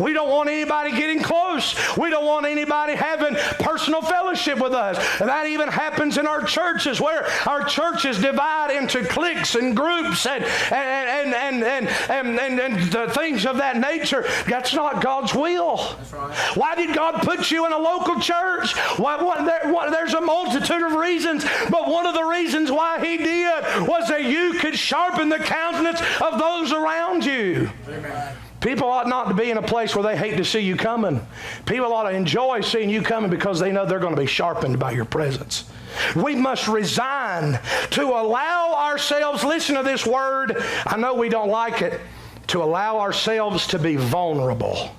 We 0.00 0.12
don't 0.12 0.28
want 0.28 0.48
anybody 0.48 0.92
getting 0.92 1.22
close. 1.22 1.74
We 1.96 2.10
don't 2.10 2.24
want 2.24 2.46
anybody 2.46 2.94
having 2.94 3.34
personal 3.60 4.02
fellowship 4.02 4.58
with 4.58 4.72
us. 4.72 4.98
And 5.20 5.28
that 5.28 5.46
even 5.46 5.68
happens 5.68 6.18
in 6.18 6.26
our 6.26 6.42
churches 6.42 7.00
where 7.00 7.26
our 7.46 7.64
churches 7.64 8.20
divide 8.20 8.70
into 8.70 9.04
cliques 9.04 9.54
and 9.54 9.76
groups 9.76 10.26
and, 10.26 10.44
and, 10.44 11.34
and, 11.34 11.64
and, 11.64 11.88
and, 12.10 12.40
and, 12.40 12.60
and, 12.60 12.92
the 12.92 13.10
things 13.12 13.46
of 13.46 13.56
that 13.58 13.76
nature. 13.76 14.24
That's 14.46 14.74
not 14.74 15.02
God's 15.02 15.34
will. 15.34 15.96
Right. 16.12 16.36
Why 16.54 16.74
did 16.74 16.94
God 16.94 17.22
put 17.22 17.50
you 17.50 17.66
in 17.66 17.72
a 17.72 17.78
local 17.78 18.20
church? 18.20 18.76
Why, 18.98 19.22
what, 19.22 19.44
there, 19.44 19.72
what, 19.72 19.90
there's 19.90 20.14
a 20.14 20.20
multitude 20.20 20.82
of 20.82 20.92
reasons, 20.92 21.44
but 21.70 21.88
one 21.88 22.06
of 22.06 22.14
the 22.14 22.24
reasons 22.24 22.70
why 22.70 23.04
He 23.04 23.16
did 23.16 23.64
was 23.86 24.08
that 24.08 24.24
you 24.24 24.54
could 24.60 24.76
sharpen 24.76 25.28
the 25.28 25.38
countenance 25.38 26.00
of 26.20 26.38
those 26.38 26.72
around 26.72 27.24
you. 27.24 27.70
Amen. 27.88 28.36
People 28.64 28.88
ought 28.88 29.06
not 29.06 29.28
to 29.28 29.34
be 29.34 29.50
in 29.50 29.58
a 29.58 29.62
place 29.62 29.94
where 29.94 30.02
they 30.02 30.16
hate 30.16 30.38
to 30.38 30.44
see 30.44 30.60
you 30.60 30.74
coming. 30.74 31.20
People 31.66 31.92
ought 31.92 32.04
to 32.04 32.16
enjoy 32.16 32.62
seeing 32.62 32.88
you 32.88 33.02
coming 33.02 33.28
because 33.28 33.60
they 33.60 33.70
know 33.70 33.84
they're 33.84 33.98
going 33.98 34.14
to 34.14 34.20
be 34.20 34.26
sharpened 34.26 34.78
by 34.78 34.92
your 34.92 35.04
presence. 35.04 35.70
We 36.16 36.34
must 36.34 36.66
resign 36.66 37.60
to 37.90 38.04
allow 38.04 38.72
ourselves, 38.74 39.44
listen 39.44 39.76
to 39.76 39.82
this 39.82 40.06
word, 40.06 40.56
I 40.86 40.96
know 40.96 41.12
we 41.12 41.28
don't 41.28 41.50
like 41.50 41.82
it, 41.82 42.00
to 42.46 42.62
allow 42.62 43.00
ourselves 43.00 43.66
to 43.66 43.78
be 43.78 43.96
vulnerable 43.96 44.96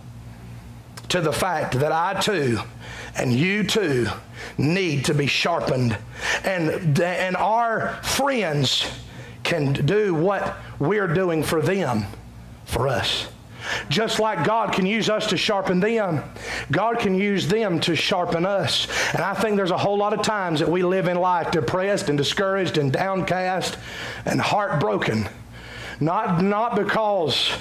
to 1.10 1.20
the 1.20 1.34
fact 1.34 1.74
that 1.80 1.92
I 1.92 2.20
too 2.22 2.60
and 3.16 3.34
you 3.34 3.64
too 3.64 4.06
need 4.60 5.06
to 5.06 5.16
be 5.16 5.26
sharpened. 5.26 5.98
And, 6.44 7.00
and 7.00 7.36
our 7.36 7.96
friends 8.04 8.86
can 9.44 9.74
do 9.74 10.14
what 10.14 10.56
we're 10.78 11.08
doing 11.08 11.42
for 11.42 11.64
them, 11.64 12.06
for 12.66 12.88
us. 12.88 13.28
Just 13.90 14.20
like 14.20 14.46
God 14.46 14.74
can 14.74 14.86
use 14.86 15.10
us 15.10 15.28
to 15.28 15.38
sharpen 15.38 15.80
them, 15.80 16.24
God 16.72 17.00
can 17.00 17.16
use 17.16 17.48
them 17.48 17.80
to 17.82 17.96
sharpen 17.96 18.46
us. 18.46 18.88
And 19.14 19.24
I 19.24 19.34
think 19.34 19.56
there's 19.56 19.72
a 19.72 19.78
whole 19.78 19.98
lot 19.98 20.14
of 20.14 20.22
times 20.22 20.60
that 20.60 20.70
we 20.70 20.84
live 20.84 21.08
in 21.08 21.18
life 21.18 21.52
depressed 21.52 22.10
and 22.10 22.18
discouraged 22.18 22.78
and 22.78 22.92
downcast 22.92 23.78
and 24.26 24.42
heartbroken 24.42 25.28
Not, 26.00 26.44
not 26.44 26.76
because 26.76 27.52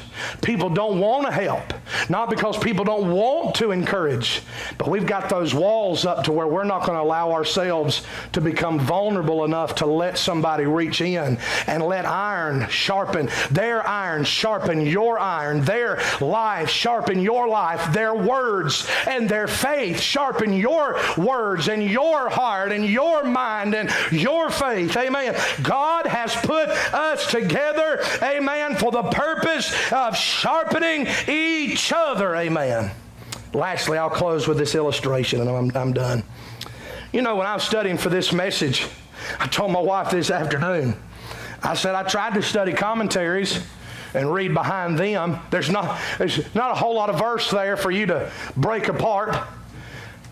people 0.42 0.70
don't 0.70 1.00
want 1.00 1.26
to 1.26 1.32
help, 1.32 1.72
not 2.08 2.30
because 2.30 2.58
people 2.58 2.84
don't 2.84 3.12
want 3.12 3.54
to 3.56 3.70
encourage, 3.70 4.42
but 4.78 4.88
we've 4.88 5.06
got 5.06 5.28
those 5.28 5.54
walls 5.54 6.04
up 6.04 6.24
to 6.24 6.32
where 6.32 6.46
we're 6.46 6.64
not 6.64 6.86
going 6.86 6.98
to 6.98 7.02
allow 7.02 7.32
ourselves 7.32 8.04
to 8.32 8.40
become 8.40 8.78
vulnerable 8.78 9.44
enough 9.44 9.76
to 9.76 9.86
let 9.86 10.18
somebody 10.18 10.64
reach 10.64 11.00
in 11.00 11.38
and 11.66 11.82
let 11.82 12.04
iron 12.04 12.68
sharpen 12.68 13.28
their 13.50 13.86
iron, 13.86 14.24
sharpen 14.24 14.84
your 14.84 15.18
iron, 15.18 15.62
their 15.62 16.00
life 16.20 16.68
sharpen 16.68 17.20
your 17.20 17.48
life, 17.48 17.92
their 17.92 18.14
words 18.14 18.86
and 19.06 19.28
their 19.28 19.46
faith 19.46 20.00
sharpen 20.00 20.52
your 20.52 21.00
words 21.16 21.68
and 21.68 21.82
your 21.82 22.28
heart 22.28 22.72
and 22.72 22.84
your 22.84 23.24
mind 23.24 23.74
and 23.74 23.90
your 24.10 24.50
faith. 24.50 24.96
Amen. 24.96 25.34
God 25.62 26.06
has 26.06 26.34
put 26.36 26.68
us 26.92 27.30
together 27.30 28.00
amen, 28.24 28.76
for 28.76 28.90
the 28.90 29.02
purpose 29.02 29.72
of 29.92 30.16
sharpening 30.16 31.06
each 31.28 31.92
other, 31.94 32.34
amen. 32.34 32.90
Lastly, 33.52 33.98
I'll 33.98 34.10
close 34.10 34.48
with 34.48 34.58
this 34.58 34.74
illustration 34.74 35.40
and 35.40 35.50
I'm, 35.50 35.76
I'm 35.76 35.92
done. 35.92 36.24
You 37.12 37.22
know, 37.22 37.36
when 37.36 37.46
I 37.46 37.54
was 37.54 37.62
studying 37.62 37.96
for 37.96 38.08
this 38.08 38.32
message, 38.32 38.86
I 39.38 39.46
told 39.46 39.70
my 39.70 39.80
wife 39.80 40.10
this 40.10 40.30
afternoon, 40.30 40.96
I 41.62 41.74
said, 41.74 41.94
I 41.94 42.02
tried 42.02 42.34
to 42.34 42.42
study 42.42 42.72
commentaries 42.72 43.64
and 44.14 44.32
read 44.32 44.52
behind 44.54 44.98
them. 44.98 45.38
There's 45.50 45.70
not, 45.70 46.00
there's 46.18 46.54
not 46.54 46.72
a 46.72 46.74
whole 46.74 46.94
lot 46.94 47.10
of 47.10 47.18
verse 47.18 47.50
there 47.50 47.76
for 47.76 47.90
you 47.90 48.06
to 48.06 48.30
break 48.56 48.88
apart. 48.88 49.36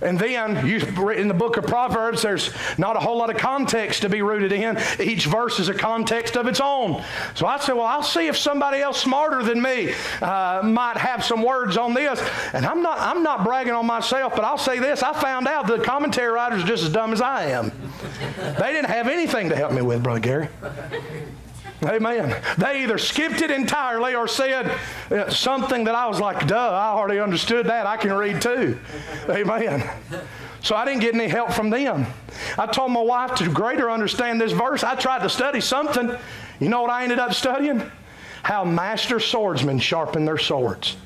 And 0.02 0.18
then 0.18 0.66
you, 0.66 0.78
in 1.10 1.28
the 1.28 1.34
book 1.34 1.56
of 1.56 1.64
Proverbs, 1.64 2.22
there's 2.22 2.50
not 2.78 2.96
a 2.96 3.00
whole 3.00 3.18
lot 3.18 3.30
of 3.30 3.36
context 3.36 4.02
to 4.02 4.08
be 4.08 4.22
rooted 4.22 4.52
in. 4.52 4.78
Each 5.00 5.26
verse 5.26 5.60
is 5.60 5.68
a 5.68 5.74
context 5.74 6.36
of 6.36 6.46
its 6.46 6.60
own. 6.60 7.02
So 7.34 7.46
I 7.46 7.58
said, 7.58 7.74
well, 7.74 7.86
I'll 7.86 8.02
see 8.02 8.26
if 8.26 8.36
somebody 8.36 8.80
else 8.80 9.00
smarter 9.00 9.42
than 9.42 9.62
me 9.62 9.94
uh, 10.20 10.62
might 10.64 10.96
have 10.96 11.24
some 11.24 11.42
words 11.42 11.76
on 11.76 11.94
this. 11.94 12.20
And 12.52 12.66
I'm 12.66 12.82
not, 12.82 12.98
I'm 12.98 13.22
not 13.22 13.44
bragging 13.44 13.72
on 13.72 13.86
myself, 13.86 14.34
but 14.34 14.44
I'll 14.44 14.58
say 14.58 14.78
this. 14.78 15.02
I 15.02 15.12
found 15.12 15.46
out 15.48 15.66
the 15.66 15.78
commentary 15.78 16.32
writers 16.32 16.64
are 16.64 16.66
just 16.66 16.84
as 16.84 16.92
dumb 16.92 17.12
as 17.12 17.20
I 17.20 17.46
am. 17.46 17.72
They 18.36 18.72
didn't 18.72 18.90
have 18.90 19.08
anything 19.08 19.48
to 19.50 19.56
help 19.56 19.72
me 19.72 19.82
with, 19.82 20.02
Brother 20.02 20.20
Gary. 20.20 20.48
Amen. 21.84 22.40
They 22.58 22.84
either 22.84 22.96
skipped 22.96 23.42
it 23.42 23.50
entirely 23.50 24.14
or 24.14 24.28
said 24.28 24.78
uh, 25.10 25.28
something 25.30 25.84
that 25.84 25.94
I 25.94 26.06
was 26.06 26.20
like, 26.20 26.46
duh, 26.46 26.56
I 26.56 26.88
already 26.90 27.18
understood 27.18 27.66
that. 27.66 27.86
I 27.86 27.96
can 27.96 28.12
read 28.12 28.40
too. 28.40 28.78
Amen. 29.28 29.88
So 30.62 30.76
I 30.76 30.84
didn't 30.84 31.00
get 31.00 31.14
any 31.14 31.26
help 31.26 31.52
from 31.52 31.70
them. 31.70 32.06
I 32.56 32.66
told 32.66 32.92
my 32.92 33.00
wife 33.00 33.34
to 33.36 33.50
greater 33.50 33.90
understand 33.90 34.40
this 34.40 34.52
verse. 34.52 34.84
I 34.84 34.94
tried 34.94 35.22
to 35.22 35.28
study 35.28 35.60
something. 35.60 36.16
You 36.60 36.68
know 36.68 36.82
what 36.82 36.90
I 36.90 37.02
ended 37.02 37.18
up 37.18 37.34
studying? 37.34 37.82
How 38.44 38.64
master 38.64 39.18
swordsmen 39.18 39.80
sharpen 39.80 40.24
their 40.24 40.38
swords. 40.38 40.96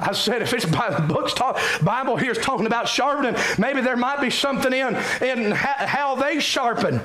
I 0.00 0.12
said, 0.12 0.42
if 0.42 0.52
it's 0.52 0.64
by 0.64 0.90
the 0.90 1.02
books, 1.02 1.34
talk, 1.34 1.58
Bible 1.82 2.16
here 2.16 2.32
is 2.32 2.38
talking 2.38 2.66
about 2.66 2.88
sharpening, 2.88 3.40
maybe 3.58 3.80
there 3.80 3.96
might 3.96 4.20
be 4.20 4.30
something 4.30 4.72
in, 4.72 4.96
in 5.22 5.52
how 5.52 6.16
they 6.16 6.40
sharpen. 6.40 7.00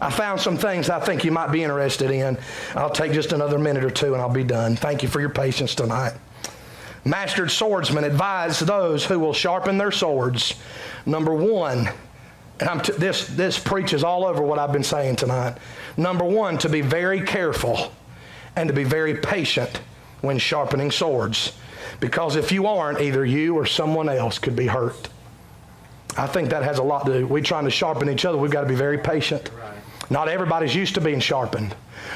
I 0.00 0.10
found 0.10 0.40
some 0.40 0.56
things 0.56 0.90
I 0.90 1.00
think 1.00 1.24
you 1.24 1.30
might 1.30 1.52
be 1.52 1.62
interested 1.62 2.10
in. 2.10 2.38
I'll 2.74 2.90
take 2.90 3.12
just 3.12 3.32
another 3.32 3.58
minute 3.58 3.84
or 3.84 3.90
two 3.90 4.14
and 4.14 4.22
I'll 4.22 4.28
be 4.28 4.44
done. 4.44 4.76
Thank 4.76 5.02
you 5.02 5.08
for 5.08 5.20
your 5.20 5.30
patience 5.30 5.74
tonight. 5.74 6.14
Mastered 7.04 7.50
swordsmen 7.50 8.04
advise 8.04 8.58
those 8.60 9.04
who 9.04 9.18
will 9.18 9.34
sharpen 9.34 9.76
their 9.76 9.92
swords. 9.92 10.54
Number 11.04 11.34
one, 11.34 11.90
and 12.60 12.84
t- 12.84 12.92
this, 12.92 13.26
this 13.28 13.58
preaches 13.58 14.02
all 14.02 14.24
over 14.24 14.42
what 14.42 14.58
I've 14.58 14.72
been 14.72 14.84
saying 14.84 15.16
tonight. 15.16 15.58
Number 15.96 16.24
one, 16.24 16.56
to 16.58 16.68
be 16.68 16.80
very 16.80 17.20
careful 17.20 17.92
and 18.56 18.68
to 18.68 18.74
be 18.74 18.84
very 18.84 19.16
patient 19.16 19.80
when 20.22 20.38
sharpening 20.38 20.90
swords. 20.90 21.52
Because 22.00 22.36
if 22.36 22.52
you 22.52 22.66
aren't, 22.66 23.00
either 23.00 23.24
you 23.24 23.54
or 23.54 23.66
someone 23.66 24.08
else 24.08 24.38
could 24.38 24.56
be 24.56 24.66
hurt. 24.66 25.08
I 26.16 26.26
think 26.26 26.50
that 26.50 26.62
has 26.62 26.78
a 26.78 26.82
lot 26.82 27.06
to 27.06 27.12
do. 27.12 27.26
We're 27.26 27.42
trying 27.42 27.64
to 27.64 27.70
sharpen 27.70 28.08
each 28.08 28.24
other. 28.24 28.38
We've 28.38 28.50
got 28.50 28.62
to 28.62 28.68
be 28.68 28.74
very 28.74 28.98
patient. 28.98 29.50
Not 30.10 30.28
everybody's 30.28 30.74
used 30.74 30.94
to 30.94 31.00
being 31.00 31.20
sharpened. 31.20 31.74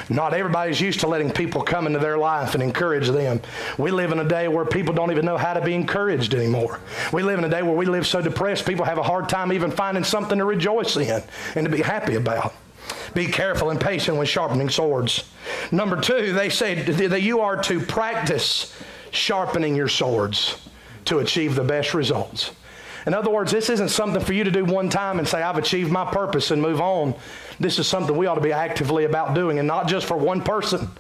Not 0.09 0.35
everybody's 0.35 0.81
used 0.81 1.01
to 1.01 1.07
letting 1.07 1.31
people 1.31 1.63
come 1.63 1.87
into 1.87 1.99
their 1.99 2.19
life 2.19 2.55
and 2.55 2.63
encourage 2.63 3.09
them. 3.09 3.41
We 3.79 3.91
live 3.91 4.13
in 4.13 4.19
a 4.19 4.29
day 4.29 4.49
where 4.49 4.65
people 4.65 4.95
don't 4.95 5.11
even 5.11 5.25
know 5.25 5.39
how 5.39 5.55
to 5.55 5.61
be 5.61 5.75
encouraged 5.75 6.35
anymore. 6.35 6.81
We 7.13 7.23
live 7.23 7.39
in 7.39 7.45
a 7.45 7.49
day 7.49 7.63
where 7.63 7.75
we 7.75 7.87
live 7.87 8.07
so 8.07 8.21
depressed, 8.21 8.67
people 8.67 8.85
have 8.85 8.99
a 8.99 9.03
hard 9.03 9.29
time 9.29 9.53
even 9.53 9.71
finding 9.71 10.05
something 10.05 10.39
to 10.39 10.45
rejoice 10.45 10.97
in 10.97 11.23
and 11.55 11.65
to 11.65 11.71
be 11.71 11.83
happy 11.83 12.17
about. 12.17 12.55
Be 13.15 13.27
careful 13.27 13.71
and 13.71 13.81
patient 13.81 14.17
when 14.17 14.27
sharpening 14.27 14.69
swords. 14.69 15.31
Number 15.73 16.01
two, 16.01 16.33
they 16.33 16.51
say 16.51 16.75
that 16.83 17.23
you 17.23 17.41
are 17.41 17.61
to 17.65 17.81
practice 17.81 18.75
sharpening 19.11 19.75
your 19.75 19.89
swords 19.89 20.69
to 21.07 21.19
achieve 21.21 21.55
the 21.55 21.65
best 21.65 21.95
results. 21.95 22.51
In 23.09 23.15
other 23.15 23.31
words, 23.31 23.51
this 23.51 23.71
isn't 23.71 23.89
something 23.89 24.23
for 24.23 24.35
you 24.35 24.45
to 24.45 24.51
do 24.51 24.67
one 24.67 24.91
time 24.91 25.19
and 25.19 25.27
say, 25.27 25.41
I've 25.41 25.57
achieved 25.57 25.91
my 25.91 26.05
purpose 26.05 26.51
and 26.51 26.61
move 26.61 26.79
on. 26.79 27.15
This 27.59 27.79
is 27.79 27.87
something 27.87 28.15
we 28.15 28.27
ought 28.27 28.35
to 28.35 28.43
be 28.43 28.53
actively 28.53 29.07
about 29.07 29.33
doing, 29.35 29.59
and 29.59 29.67
not 29.67 29.89
just 29.89 30.05
for 30.05 30.19
one 30.19 30.43
person, 30.43 30.91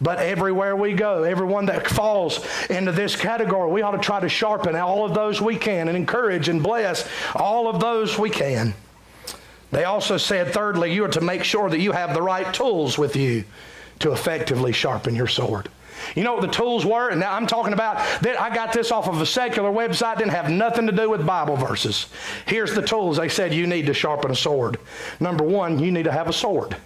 but 0.00 0.18
everywhere 0.18 0.74
we 0.74 0.92
go. 0.92 1.22
Everyone 1.22 1.66
that 1.66 1.86
falls 1.86 2.44
into 2.68 2.90
this 2.90 3.14
category, 3.14 3.70
we 3.70 3.80
ought 3.80 3.92
to 3.92 3.98
try 3.98 4.18
to 4.18 4.28
sharpen 4.28 4.74
all 4.74 5.04
of 5.04 5.14
those 5.14 5.40
we 5.40 5.54
can 5.54 5.86
and 5.86 5.96
encourage 5.96 6.48
and 6.48 6.64
bless 6.64 7.08
all 7.32 7.68
of 7.68 7.78
those 7.78 8.18
we 8.18 8.28
can. 8.28 8.74
They 9.70 9.84
also 9.84 10.16
said, 10.16 10.52
thirdly, 10.52 10.92
you 10.92 11.04
are 11.04 11.10
to 11.10 11.20
make 11.20 11.44
sure 11.44 11.70
that 11.70 11.78
you 11.78 11.92
have 11.92 12.12
the 12.12 12.22
right 12.22 12.52
tools 12.52 12.98
with 12.98 13.14
you 13.14 13.44
to 14.00 14.10
effectively 14.10 14.72
sharpen 14.72 15.14
your 15.14 15.28
sword. 15.28 15.68
You 16.14 16.24
know 16.24 16.34
what 16.34 16.42
the 16.42 16.48
tools 16.48 16.84
were? 16.84 17.10
And 17.10 17.20
now 17.20 17.34
I'm 17.34 17.46
talking 17.46 17.72
about 17.72 17.96
that 18.22 18.40
I 18.40 18.54
got 18.54 18.72
this 18.72 18.90
off 18.90 19.08
of 19.08 19.20
a 19.20 19.26
secular 19.26 19.70
website, 19.70 20.18
didn't 20.18 20.32
have 20.32 20.50
nothing 20.50 20.86
to 20.86 20.92
do 20.92 21.08
with 21.10 21.26
Bible 21.26 21.56
verses. 21.56 22.06
Here's 22.46 22.74
the 22.74 22.82
tools 22.82 23.16
they 23.16 23.28
said 23.28 23.54
you 23.54 23.66
need 23.66 23.86
to 23.86 23.94
sharpen 23.94 24.30
a 24.30 24.36
sword. 24.36 24.78
Number 25.20 25.44
one, 25.44 25.78
you 25.78 25.92
need 25.92 26.04
to 26.04 26.12
have 26.12 26.28
a 26.28 26.32
sword. 26.32 26.76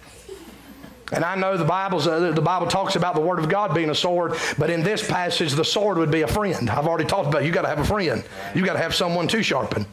And 1.13 1.23
I 1.23 1.35
know 1.35 1.55
the 1.55 1.63
Bible's, 1.63 2.05
uh, 2.05 2.31
the 2.31 2.41
Bible 2.41 2.67
talks 2.67 2.97
about 2.97 3.15
the 3.15 3.21
Word 3.21 3.39
of 3.39 3.47
God 3.47 3.73
being 3.73 3.89
a 3.89 3.95
sword, 3.95 4.33
but 4.57 4.69
in 4.69 4.83
this 4.83 5.07
passage, 5.07 5.53
the 5.53 5.63
sword 5.63 5.97
would 5.97 6.11
be 6.11 6.23
a 6.23 6.27
friend. 6.27 6.69
I've 6.69 6.85
already 6.85 7.05
talked 7.05 7.29
about 7.29 7.43
it. 7.43 7.45
you 7.45 7.53
got 7.53 7.61
to 7.61 7.69
have 7.69 7.79
a 7.79 7.85
friend. 7.85 8.23
You've 8.53 8.65
got 8.65 8.73
to 8.73 8.79
have 8.79 8.93
someone 8.93 9.27
to 9.29 9.41
sharpen. 9.41 9.85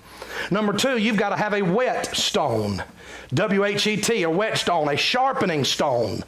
Number 0.50 0.72
two, 0.72 0.98
you've 0.98 1.16
got 1.16 1.28
to 1.28 1.36
have 1.36 1.54
a 1.54 1.62
whetstone. 1.62 2.82
W 3.32 3.64
H 3.64 3.86
E 3.86 3.96
T, 3.96 4.24
a 4.24 4.30
whetstone, 4.30 4.88
a 4.88 4.96
sharpening 4.96 5.64
stone 5.64 6.24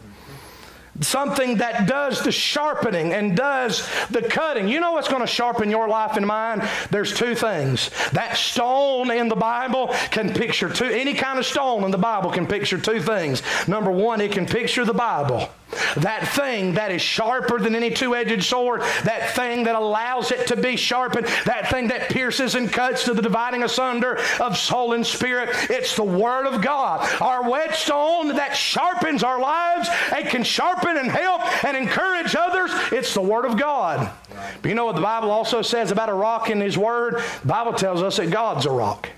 something 1.01 1.57
that 1.59 1.87
does 1.87 2.23
the 2.23 2.33
sharpening 2.33 3.13
and 3.13 3.37
does 3.37 3.89
the 4.11 4.23
cutting. 4.23 4.69
You 4.69 4.81
know 4.81 4.93
what's 4.93 5.09
going 5.09 5.21
to 5.21 5.27
sharpen 5.27 5.71
your 5.71 5.89
life 5.89 6.17
and 6.17 6.27
mine? 6.27 6.67
There's 6.91 7.15
two 7.15 7.35
things. 7.35 7.91
That 8.13 8.37
stone 8.37 9.11
in 9.11 9.29
the 9.29 9.37
Bible 9.37 9.89
can 10.11 10.33
picture 10.33 10.69
two, 10.69 10.87
any 10.87 11.15
kind 11.15 11.39
of 11.39 11.47
stone 11.47 11.85
in 11.85 11.91
the 11.91 11.99
Bible 11.99 12.31
can 12.31 12.47
picture 12.47 12.79
two 12.79 13.01
things. 13.01 13.43
Number 13.69 13.91
one, 13.91 14.21
it 14.21 14.33
can 14.33 14.47
picture 14.47 14.85
the 14.85 14.95
Bible. 14.95 15.49
That 15.97 16.29
thing 16.29 16.75
that 16.75 16.93
is 16.93 17.03
sharper 17.03 17.59
than 17.59 17.75
any 17.75 17.91
two 17.91 18.15
edged 18.15 18.45
sword, 18.45 18.83
that 19.03 19.35
thing 19.35 19.65
that 19.65 19.75
allows 19.75 20.31
it 20.31 20.47
to 20.49 20.57
be 20.57 20.77
sharpened, 20.77 21.27
that 21.45 21.71
thing 21.71 21.89
that 21.89 22.09
pierces 22.09 22.55
and 22.55 22.73
cuts 22.73 23.05
to 23.05 23.15
the 23.15 23.23
dividing 23.23 23.63
asunder 23.63 24.19
of 24.41 24.57
soul 24.57 24.93
and 24.93 25.05
spirit. 25.05 25.51
It's 25.69 25.97
the 25.97 26.05
Word 26.05 26.47
of 26.47 26.63
God. 26.63 27.09
Our 27.21 27.49
whetstone 27.51 28.29
that 28.37 28.57
sharpens 28.57 29.23
our 29.23 29.41
lives 29.41 29.89
and 30.15 30.27
can 30.29 30.45
sharpen 30.45 30.97
and 30.97 31.11
help 31.11 31.43
and 31.65 31.77
encourage 31.77 32.37
others. 32.37 32.71
It's 32.93 33.13
the 33.13 33.23
Word 33.23 33.45
of 33.45 33.59
God. 33.59 34.11
But 34.63 34.69
you 34.69 34.75
know 34.75 34.85
what 34.85 34.97
the 34.97 35.03
Bible 35.03 35.31
also 35.31 35.63
says 35.63 35.91
about 35.91 36.09
a 36.09 36.15
rock 36.15 36.49
in 36.51 36.61
His 36.61 36.79
Word? 36.79 37.23
The 37.43 37.49
Bible 37.49 37.73
tells 37.73 38.03
us 38.03 38.19
that 38.19 38.31
God's 38.31 38.67
a 38.67 38.71
rock. 38.71 39.09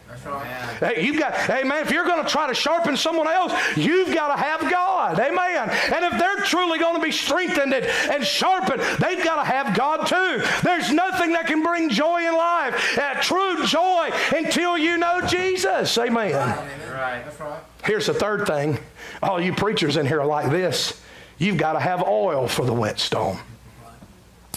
Hey, 0.80 1.04
you've 1.04 1.18
got, 1.18 1.34
hey 1.34 1.64
man, 1.64 1.82
If 1.82 1.90
you're 1.90 2.04
going 2.04 2.24
to 2.24 2.30
try 2.30 2.46
to 2.46 2.54
sharpen 2.54 2.96
someone 2.96 3.28
else, 3.28 3.52
you've 3.76 4.14
got 4.14 4.34
to 4.34 4.42
have 4.42 4.60
God. 4.70 5.18
Amen. 5.18 5.70
And 5.70 6.04
if 6.04 6.18
they're 6.18 6.44
truly 6.44 6.78
going 6.78 6.96
to 6.96 7.02
be 7.02 7.12
strengthened 7.12 7.74
and, 7.74 8.24
sharpened, 8.24 8.80
they've 9.00 9.22
got 9.24 9.36
to 9.36 9.44
have 9.44 9.76
God 9.76 10.06
too. 10.06 10.42
There's 10.62 10.92
nothing 10.92 11.32
that 11.32 11.46
can 11.46 11.62
bring 11.62 11.88
joy 11.88 12.26
in 12.26 12.34
life, 12.34 12.98
uh, 12.98 13.14
true 13.20 13.64
joy, 13.66 14.10
until 14.34 14.76
you 14.76 14.98
know 14.98 15.20
Jesus. 15.26 15.96
Amen. 15.98 16.32
Right. 16.32 17.24
Right. 17.40 17.60
Here's 17.84 18.06
the 18.06 18.14
third 18.14 18.46
thing. 18.46 18.78
All 19.22 19.40
you 19.40 19.54
preachers 19.54 19.96
in 19.96 20.06
here 20.06 20.20
are 20.20 20.26
like 20.26 20.50
this. 20.50 21.00
You've 21.38 21.56
got 21.56 21.74
to 21.74 21.80
have 21.80 22.02
oil 22.02 22.48
for 22.48 22.64
the 22.64 22.72
whetstone. 22.72 23.38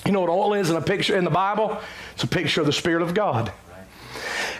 You 0.05 0.11
know 0.11 0.21
what 0.21 0.29
oil 0.29 0.55
is 0.55 0.69
in 0.69 0.75
a 0.75 0.81
picture 0.81 1.15
in 1.15 1.23
the 1.23 1.31
Bible? 1.31 1.79
It's 2.13 2.23
a 2.23 2.27
picture 2.27 2.61
of 2.61 2.67
the 2.67 2.73
Spirit 2.73 3.03
of 3.03 3.13
God. 3.13 3.51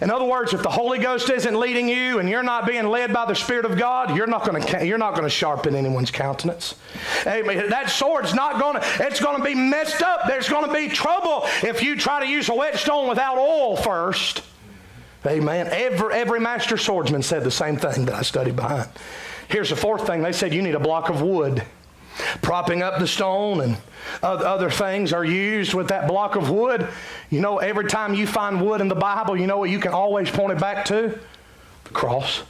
In 0.02 0.10
other 0.10 0.26
words, 0.26 0.54
if 0.54 0.64
the 0.64 0.70
Holy 0.70 0.98
Ghost 0.98 1.30
isn't 1.30 1.60
leading 1.60 1.88
you 1.88 2.18
and 2.18 2.28
you're 2.28 2.42
not 2.42 2.66
being 2.66 2.88
led 2.88 3.14
by 3.14 3.26
the 3.26 3.36
Spirit 3.36 3.66
of 3.66 3.78
God, 3.78 4.18
you're 4.18 4.26
not 4.26 4.44
going 4.44 4.62
to 4.62 4.86
you're 4.86 4.98
not 4.98 5.12
going 5.12 5.26
to 5.26 5.30
sharpen 5.30 5.76
anyone's 5.76 6.10
countenance. 6.10 6.74
Amen. 7.28 7.70
That 7.70 7.92
sword's 7.92 8.34
not 8.34 8.60
going 8.60 8.82
to 8.82 8.88
it's 9.06 9.20
going 9.20 9.38
to 9.38 9.44
be 9.44 9.54
messed 9.54 10.02
up. 10.02 10.28
There's 10.28 10.50
going 10.50 10.66
to 10.66 10.74
be 10.74 10.90
trouble 10.90 11.44
if 11.62 11.84
you 11.84 11.96
try 11.96 12.20
to 12.20 12.28
use 12.28 12.50
a 12.50 12.56
whetstone 12.56 13.08
without 13.08 13.38
oil 13.38 13.78
first. 13.78 14.42
Amen. 15.24 15.68
Every 15.72 16.14
every 16.16 16.40
master 16.40 16.78
swordsman 16.78 17.22
said 17.22 17.44
the 17.44 17.52
same 17.52 17.78
thing 17.78 18.06
that 18.06 18.16
I 18.16 18.24
studied 18.24 18.56
behind. 18.56 18.90
Here's 19.50 19.70
the 19.70 19.76
fourth 19.76 20.08
thing. 20.08 20.24
They 20.24 20.32
said 20.32 20.52
you 20.52 20.64
need 20.64 20.76
a 20.76 20.80
block 20.80 21.10
of 21.10 21.22
wood. 21.22 21.64
Propping 22.42 22.82
up 22.82 23.00
the 23.00 23.08
stone 23.08 23.62
and 23.62 23.78
other 24.24 24.70
things 24.70 25.14
are 25.14 25.26
used 25.26 25.74
with 25.74 25.88
that 25.90 26.08
block 26.08 26.36
of 26.36 26.50
wood. 26.50 26.88
You 27.30 27.42
know, 27.42 27.60
every 27.60 27.86
time 27.86 28.14
you 28.14 28.28
find 28.28 28.62
wood 28.62 28.82
in 28.82 28.88
the 28.88 28.96
Bible, 28.96 29.38
you 29.38 29.48
know 29.48 29.58
what 29.58 29.70
you 29.70 29.80
can 29.80 29.94
always 29.94 30.30
point 30.30 30.52
it 30.52 30.60
back 30.60 30.86
to? 30.86 31.18
The 31.86 31.90
cross. 31.92 32.44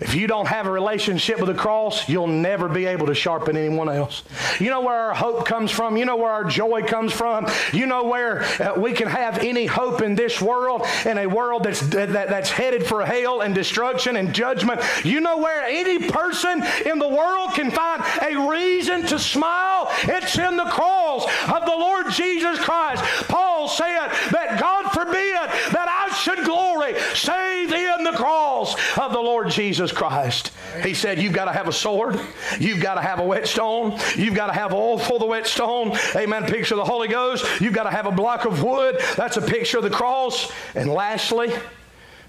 If 0.00 0.16
you 0.16 0.26
don't 0.26 0.46
have 0.48 0.66
a 0.66 0.70
relationship 0.72 1.38
with 1.38 1.46
the 1.46 1.54
cross, 1.54 2.08
you'll 2.08 2.26
never 2.26 2.68
be 2.68 2.86
able 2.86 3.06
to 3.06 3.14
sharpen 3.14 3.56
anyone 3.56 3.88
else. 3.88 4.24
You 4.58 4.70
know 4.70 4.80
where 4.80 4.94
our 4.94 5.14
hope 5.14 5.46
comes 5.46 5.70
from. 5.70 5.96
You 5.96 6.04
know 6.04 6.16
where 6.16 6.32
our 6.32 6.44
joy 6.44 6.82
comes 6.82 7.12
from. 7.12 7.46
You 7.72 7.86
know 7.86 8.02
where 8.02 8.42
uh, 8.60 8.74
we 8.76 8.92
can 8.92 9.06
have 9.06 9.38
any 9.38 9.66
hope 9.66 10.02
in 10.02 10.16
this 10.16 10.42
world, 10.42 10.84
in 11.06 11.16
a 11.18 11.28
world 11.28 11.62
that's, 11.62 11.80
that, 11.90 12.12
that's 12.12 12.50
headed 12.50 12.84
for 12.84 13.06
hell 13.06 13.42
and 13.42 13.54
destruction 13.54 14.16
and 14.16 14.34
judgment. 14.34 14.80
You 15.04 15.20
know 15.20 15.38
where 15.38 15.62
any 15.62 16.10
person 16.10 16.64
in 16.84 16.98
the 16.98 17.08
world 17.08 17.54
can 17.54 17.70
find 17.70 18.02
a 18.22 18.48
reason 18.48 19.06
to 19.06 19.18
smile? 19.20 19.92
It's 20.02 20.36
in 20.36 20.56
the 20.56 20.64
cross 20.64 21.24
of 21.48 21.64
the 21.66 21.76
Lord 21.76 22.10
Jesus 22.10 22.58
Christ. 22.58 23.04
Paul 23.28 23.68
said 23.68 24.08
that 24.32 24.58
God 24.58 24.90
forbid 24.90 25.34
that 25.72 25.86
I 25.88 26.03
should 26.14 26.44
glory 26.44 26.98
save 27.14 27.72
in 27.72 28.04
the 28.04 28.12
cross 28.12 28.74
of 28.98 29.12
the 29.12 29.20
Lord 29.20 29.50
Jesus 29.50 29.92
Christ. 29.92 30.52
He 30.82 30.94
said, 30.94 31.20
You've 31.20 31.32
got 31.32 31.46
to 31.46 31.52
have 31.52 31.68
a 31.68 31.72
sword. 31.72 32.20
You've 32.58 32.80
got 32.80 32.94
to 32.94 33.00
have 33.00 33.20
a 33.20 33.24
whetstone. 33.24 33.98
You've 34.16 34.34
got 34.34 34.48
to 34.48 34.52
have 34.52 34.72
oil 34.72 34.98
for 34.98 35.18
the 35.18 35.26
whetstone. 35.26 35.96
Amen. 36.16 36.44
Picture 36.44 36.76
the 36.76 36.84
Holy 36.84 37.08
Ghost. 37.08 37.44
You've 37.60 37.74
got 37.74 37.84
to 37.84 37.90
have 37.90 38.06
a 38.06 38.12
block 38.12 38.44
of 38.44 38.62
wood. 38.62 39.00
That's 39.16 39.36
a 39.36 39.42
picture 39.42 39.78
of 39.78 39.84
the 39.84 39.90
cross. 39.90 40.52
And 40.74 40.90
lastly, 40.90 41.52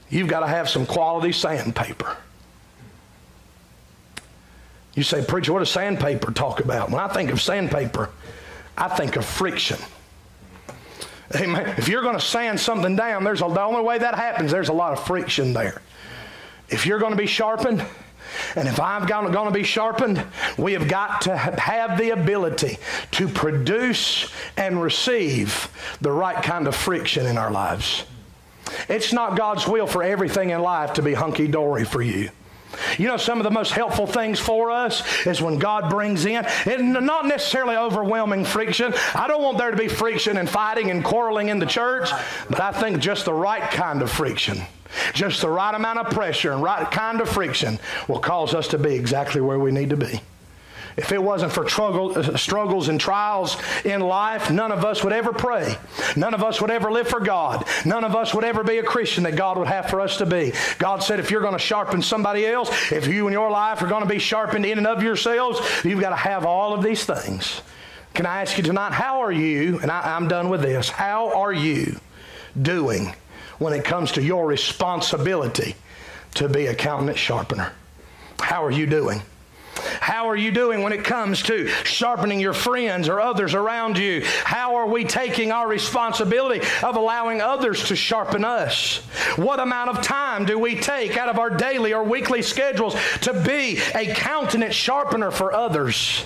you've 0.10 0.28
got 0.28 0.42
to 0.42 0.48
have 0.48 0.70
some 0.70 0.86
quality 0.86 1.32
sandpaper. 1.32 2.18
You 4.96 5.04
say, 5.04 5.24
Preacher, 5.26 5.52
what 5.52 5.60
does 5.60 5.70
sandpaper 5.70 6.32
talk 6.32 6.62
about? 6.62 6.90
When 6.90 7.02
I 7.02 7.10
think 7.10 7.30
of 7.32 7.42
sandpaper, 7.42 8.10
I 8.78 8.88
think 8.90 9.18
of 9.18 9.26
friction. 9.26 9.78
Amen. 11.36 11.76
If 11.78 11.88
you're 11.88 12.02
going 12.02 12.18
to 12.18 12.26
sand 12.26 12.60
something 12.60 12.96
down, 12.96 13.24
there's 13.24 13.42
a, 13.42 13.48
the 13.48 13.62
only 13.62 13.82
way 13.82 13.98
that 13.98 14.16
happens, 14.16 14.52
there's 14.52 14.70
a 14.70 14.74
lot 14.74 14.94
of 14.94 15.06
friction 15.06 15.54
there. 15.54 15.82
If 16.70 16.86
you're 16.86 17.00
going 17.00 17.12
to 17.12 17.18
be 17.18 17.28
sharpened, 17.28 17.86
and 18.56 18.68
if 18.68 18.80
I'm 18.80 19.06
going 19.06 19.48
to 19.48 19.52
be 19.52 19.64
sharpened, 19.64 20.24
we 20.58 20.74
have 20.74 20.88
got 20.88 21.22
to 21.22 21.36
have 21.36 21.98
the 21.98 22.12
ability 22.12 22.78
to 23.12 23.28
produce 23.28 24.32
and 24.58 24.82
receive 24.82 25.70
the 26.02 26.12
right 26.12 26.42
kind 26.44 26.68
of 26.68 26.76
friction 26.76 27.26
in 27.26 27.38
our 27.38 27.52
lives. 27.52 28.06
It's 28.90 29.14
not 29.14 29.38
God's 29.38 29.68
will 29.68 29.88
for 29.88 30.04
everything 30.04 30.50
in 30.50 30.62
life 30.62 30.94
to 30.94 31.02
be 31.02 31.14
hunky 31.14 31.48
dory 31.48 31.86
for 31.86 32.02
you. 32.02 32.30
You 32.98 33.08
know, 33.08 33.18
some 33.18 33.40
of 33.40 33.44
the 33.44 33.52
most 33.52 33.72
helpful 33.72 34.08
things 34.08 34.40
for 34.40 34.72
us 34.72 35.26
is 35.26 35.42
when 35.42 35.60
God 35.60 35.90
brings 35.90 36.26
in, 36.26 36.46
and 36.66 36.94
not 36.94 37.26
necessarily 37.26 37.76
overwhelming 37.76 38.46
friction. 38.46 38.94
I 39.14 39.28
don't 39.28 39.42
want 39.42 39.58
there 39.58 39.72
to 39.72 39.78
be 39.78 39.88
friction 39.88 40.38
and 40.38 40.50
fighting 40.50 40.92
and 40.92 41.04
quarreling 41.04 41.50
in 41.50 41.60
the 41.60 41.66
church, 41.66 42.10
but 42.50 42.60
I 42.60 42.72
think 42.72 43.00
just 43.00 43.26
the 43.26 43.34
right 43.34 43.64
kind 43.72 44.02
of 44.02 44.12
friction 44.12 44.62
just 45.14 45.42
the 45.42 45.50
right 45.50 45.76
amount 45.76 46.00
of 46.00 46.10
pressure 46.14 46.54
and 46.54 46.64
right 46.64 46.90
kind 46.90 47.20
of 47.20 47.28
friction 47.28 47.78
will 48.08 48.20
cause 48.20 48.54
us 48.54 48.70
to 48.70 48.78
be 48.78 48.94
exactly 48.94 49.42
where 49.42 49.60
we 49.60 49.70
need 49.70 49.90
to 49.90 49.98
be. 49.98 50.22
If 50.98 51.12
it 51.12 51.22
wasn't 51.22 51.52
for 51.52 51.66
uh, 51.66 52.38
struggles 52.38 52.88
and 52.88 53.00
trials 53.00 53.58
in 53.84 54.00
life, 54.00 54.50
none 54.50 54.72
of 54.72 54.86
us 54.86 55.04
would 55.04 55.12
ever 55.12 55.34
pray. 55.34 55.76
None 56.16 56.34
of 56.34 56.44
us 56.44 56.62
would 56.62 56.72
ever 56.72 56.92
live 56.92 57.08
for 57.08 57.20
God. 57.20 57.66
None 57.86 58.04
of 58.04 58.16
us 58.16 58.34
would 58.34 58.46
ever 58.46 58.64
be 58.64 58.78
a 58.78 58.84
Christian 58.84 59.24
that 59.24 59.36
God 59.36 59.58
would 59.58 59.68
have 59.68 59.90
for 59.90 60.00
us 60.00 60.18
to 60.18 60.26
be. 60.26 60.54
God 60.78 61.04
said, 61.04 61.20
if 61.20 61.32
you're 61.32 61.42
going 61.42 61.54
to 61.54 61.60
sharpen 61.60 62.02
somebody 62.02 62.46
else, 62.46 62.70
if 62.92 63.08
you 63.08 63.28
in 63.28 63.34
your 63.34 63.52
life 63.52 63.82
are 63.82 63.88
going 63.88 64.04
to 64.04 64.10
be 64.10 64.20
sharpened 64.20 64.66
in 64.66 64.78
and 64.78 64.88
of 64.88 65.04
yourselves, 65.04 65.60
you've 65.84 66.00
got 66.02 66.12
to 66.12 66.16
have 66.16 66.46
all 66.46 66.74
of 66.74 66.84
these 66.84 67.04
things. 67.04 67.62
Can 68.14 68.26
I 68.26 68.42
ask 68.42 68.58
you 68.58 68.64
tonight, 68.64 68.94
how 68.94 69.22
are 69.22 69.32
you, 69.32 69.80
and 69.80 69.92
I, 69.92 70.16
I'm 70.16 70.30
done 70.30 70.50
with 70.50 70.62
this, 70.62 70.88
how 70.88 71.34
are 71.36 71.52
you 71.52 72.00
doing 72.62 73.14
when 73.58 73.74
it 73.74 73.84
comes 73.84 74.14
to 74.14 74.22
your 74.22 74.46
responsibility 74.48 75.76
to 76.36 76.50
be 76.50 76.68
a 76.68 76.76
countenance 76.76 77.20
sharpener. 77.20 77.72
How 78.40 78.64
are 78.64 78.72
you 78.72 78.86
doing? 78.86 79.22
How 80.00 80.30
are 80.30 80.36
you 80.36 80.52
doing 80.52 80.82
when 80.82 80.94
it 80.94 81.04
comes 81.04 81.44
to 81.44 81.68
sharpening 81.84 82.40
your 82.40 82.54
friends 82.54 83.10
or 83.10 83.20
others 83.20 83.54
around 83.54 83.98
you? 83.98 84.24
How 84.44 84.76
are 84.76 84.88
we 84.88 85.04
taking 85.04 85.52
our 85.52 85.68
responsibility 85.68 86.66
of 86.84 86.96
allowing 86.96 87.42
others 87.42 87.86
to 87.86 87.96
sharpen 87.96 88.46
us? 88.46 88.98
What 89.36 89.60
amount 89.60 89.90
of 89.90 90.04
time 90.04 90.46
do 90.46 90.58
we 90.58 90.76
take 90.80 91.18
out 91.18 91.30
of 91.30 91.40
our 91.40 91.50
daily 91.50 91.94
or 91.94 92.04
weekly 92.04 92.42
schedules 92.42 92.96
to 93.22 93.34
be 93.34 93.80
a 93.94 94.14
countenance 94.14 94.76
sharpener 94.76 95.32
for 95.32 95.54
others? 95.54 96.26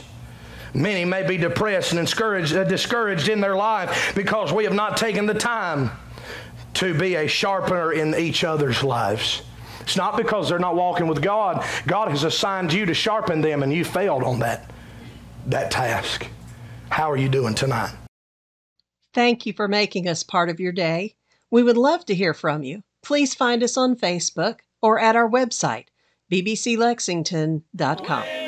Many 0.73 1.03
may 1.05 1.25
be 1.25 1.37
depressed 1.37 1.93
and 1.93 2.05
discouraged, 2.05 2.55
uh, 2.55 2.63
discouraged 2.63 3.27
in 3.27 3.41
their 3.41 3.55
life 3.55 4.13
because 4.15 4.53
we 4.53 4.65
have 4.65 4.73
not 4.73 4.97
taken 4.97 5.25
the 5.25 5.33
time 5.33 5.91
to 6.75 6.93
be 6.97 7.15
a 7.15 7.27
sharpener 7.27 7.91
in 7.91 8.13
each 8.15 8.43
other's 8.43 8.83
lives. 8.83 9.41
It's 9.89 9.97
not 9.97 10.15
because 10.15 10.47
they're 10.47 10.59
not 10.59 10.75
walking 10.75 11.07
with 11.07 11.19
God. 11.19 11.65
God 11.87 12.09
has 12.09 12.23
assigned 12.23 12.71
you 12.71 12.85
to 12.85 12.93
sharpen 12.93 13.41
them 13.41 13.63
and 13.63 13.73
you 13.73 13.83
failed 13.83 14.21
on 14.21 14.37
that, 14.37 14.69
that 15.47 15.71
task. 15.71 16.27
How 16.91 17.09
are 17.09 17.17
you 17.17 17.27
doing 17.27 17.55
tonight? 17.55 17.95
Thank 19.15 19.47
you 19.47 19.53
for 19.53 19.67
making 19.67 20.07
us 20.07 20.21
part 20.21 20.49
of 20.49 20.59
your 20.59 20.73
day. 20.73 21.15
We 21.49 21.63
would 21.63 21.75
love 21.75 22.05
to 22.05 22.13
hear 22.13 22.35
from 22.35 22.61
you. 22.61 22.83
Please 23.01 23.33
find 23.33 23.63
us 23.63 23.77
on 23.77 23.95
Facebook 23.95 24.59
or 24.79 24.99
at 24.99 25.15
our 25.15 25.27
website, 25.27 25.85
bbclexington.com. 26.31 28.38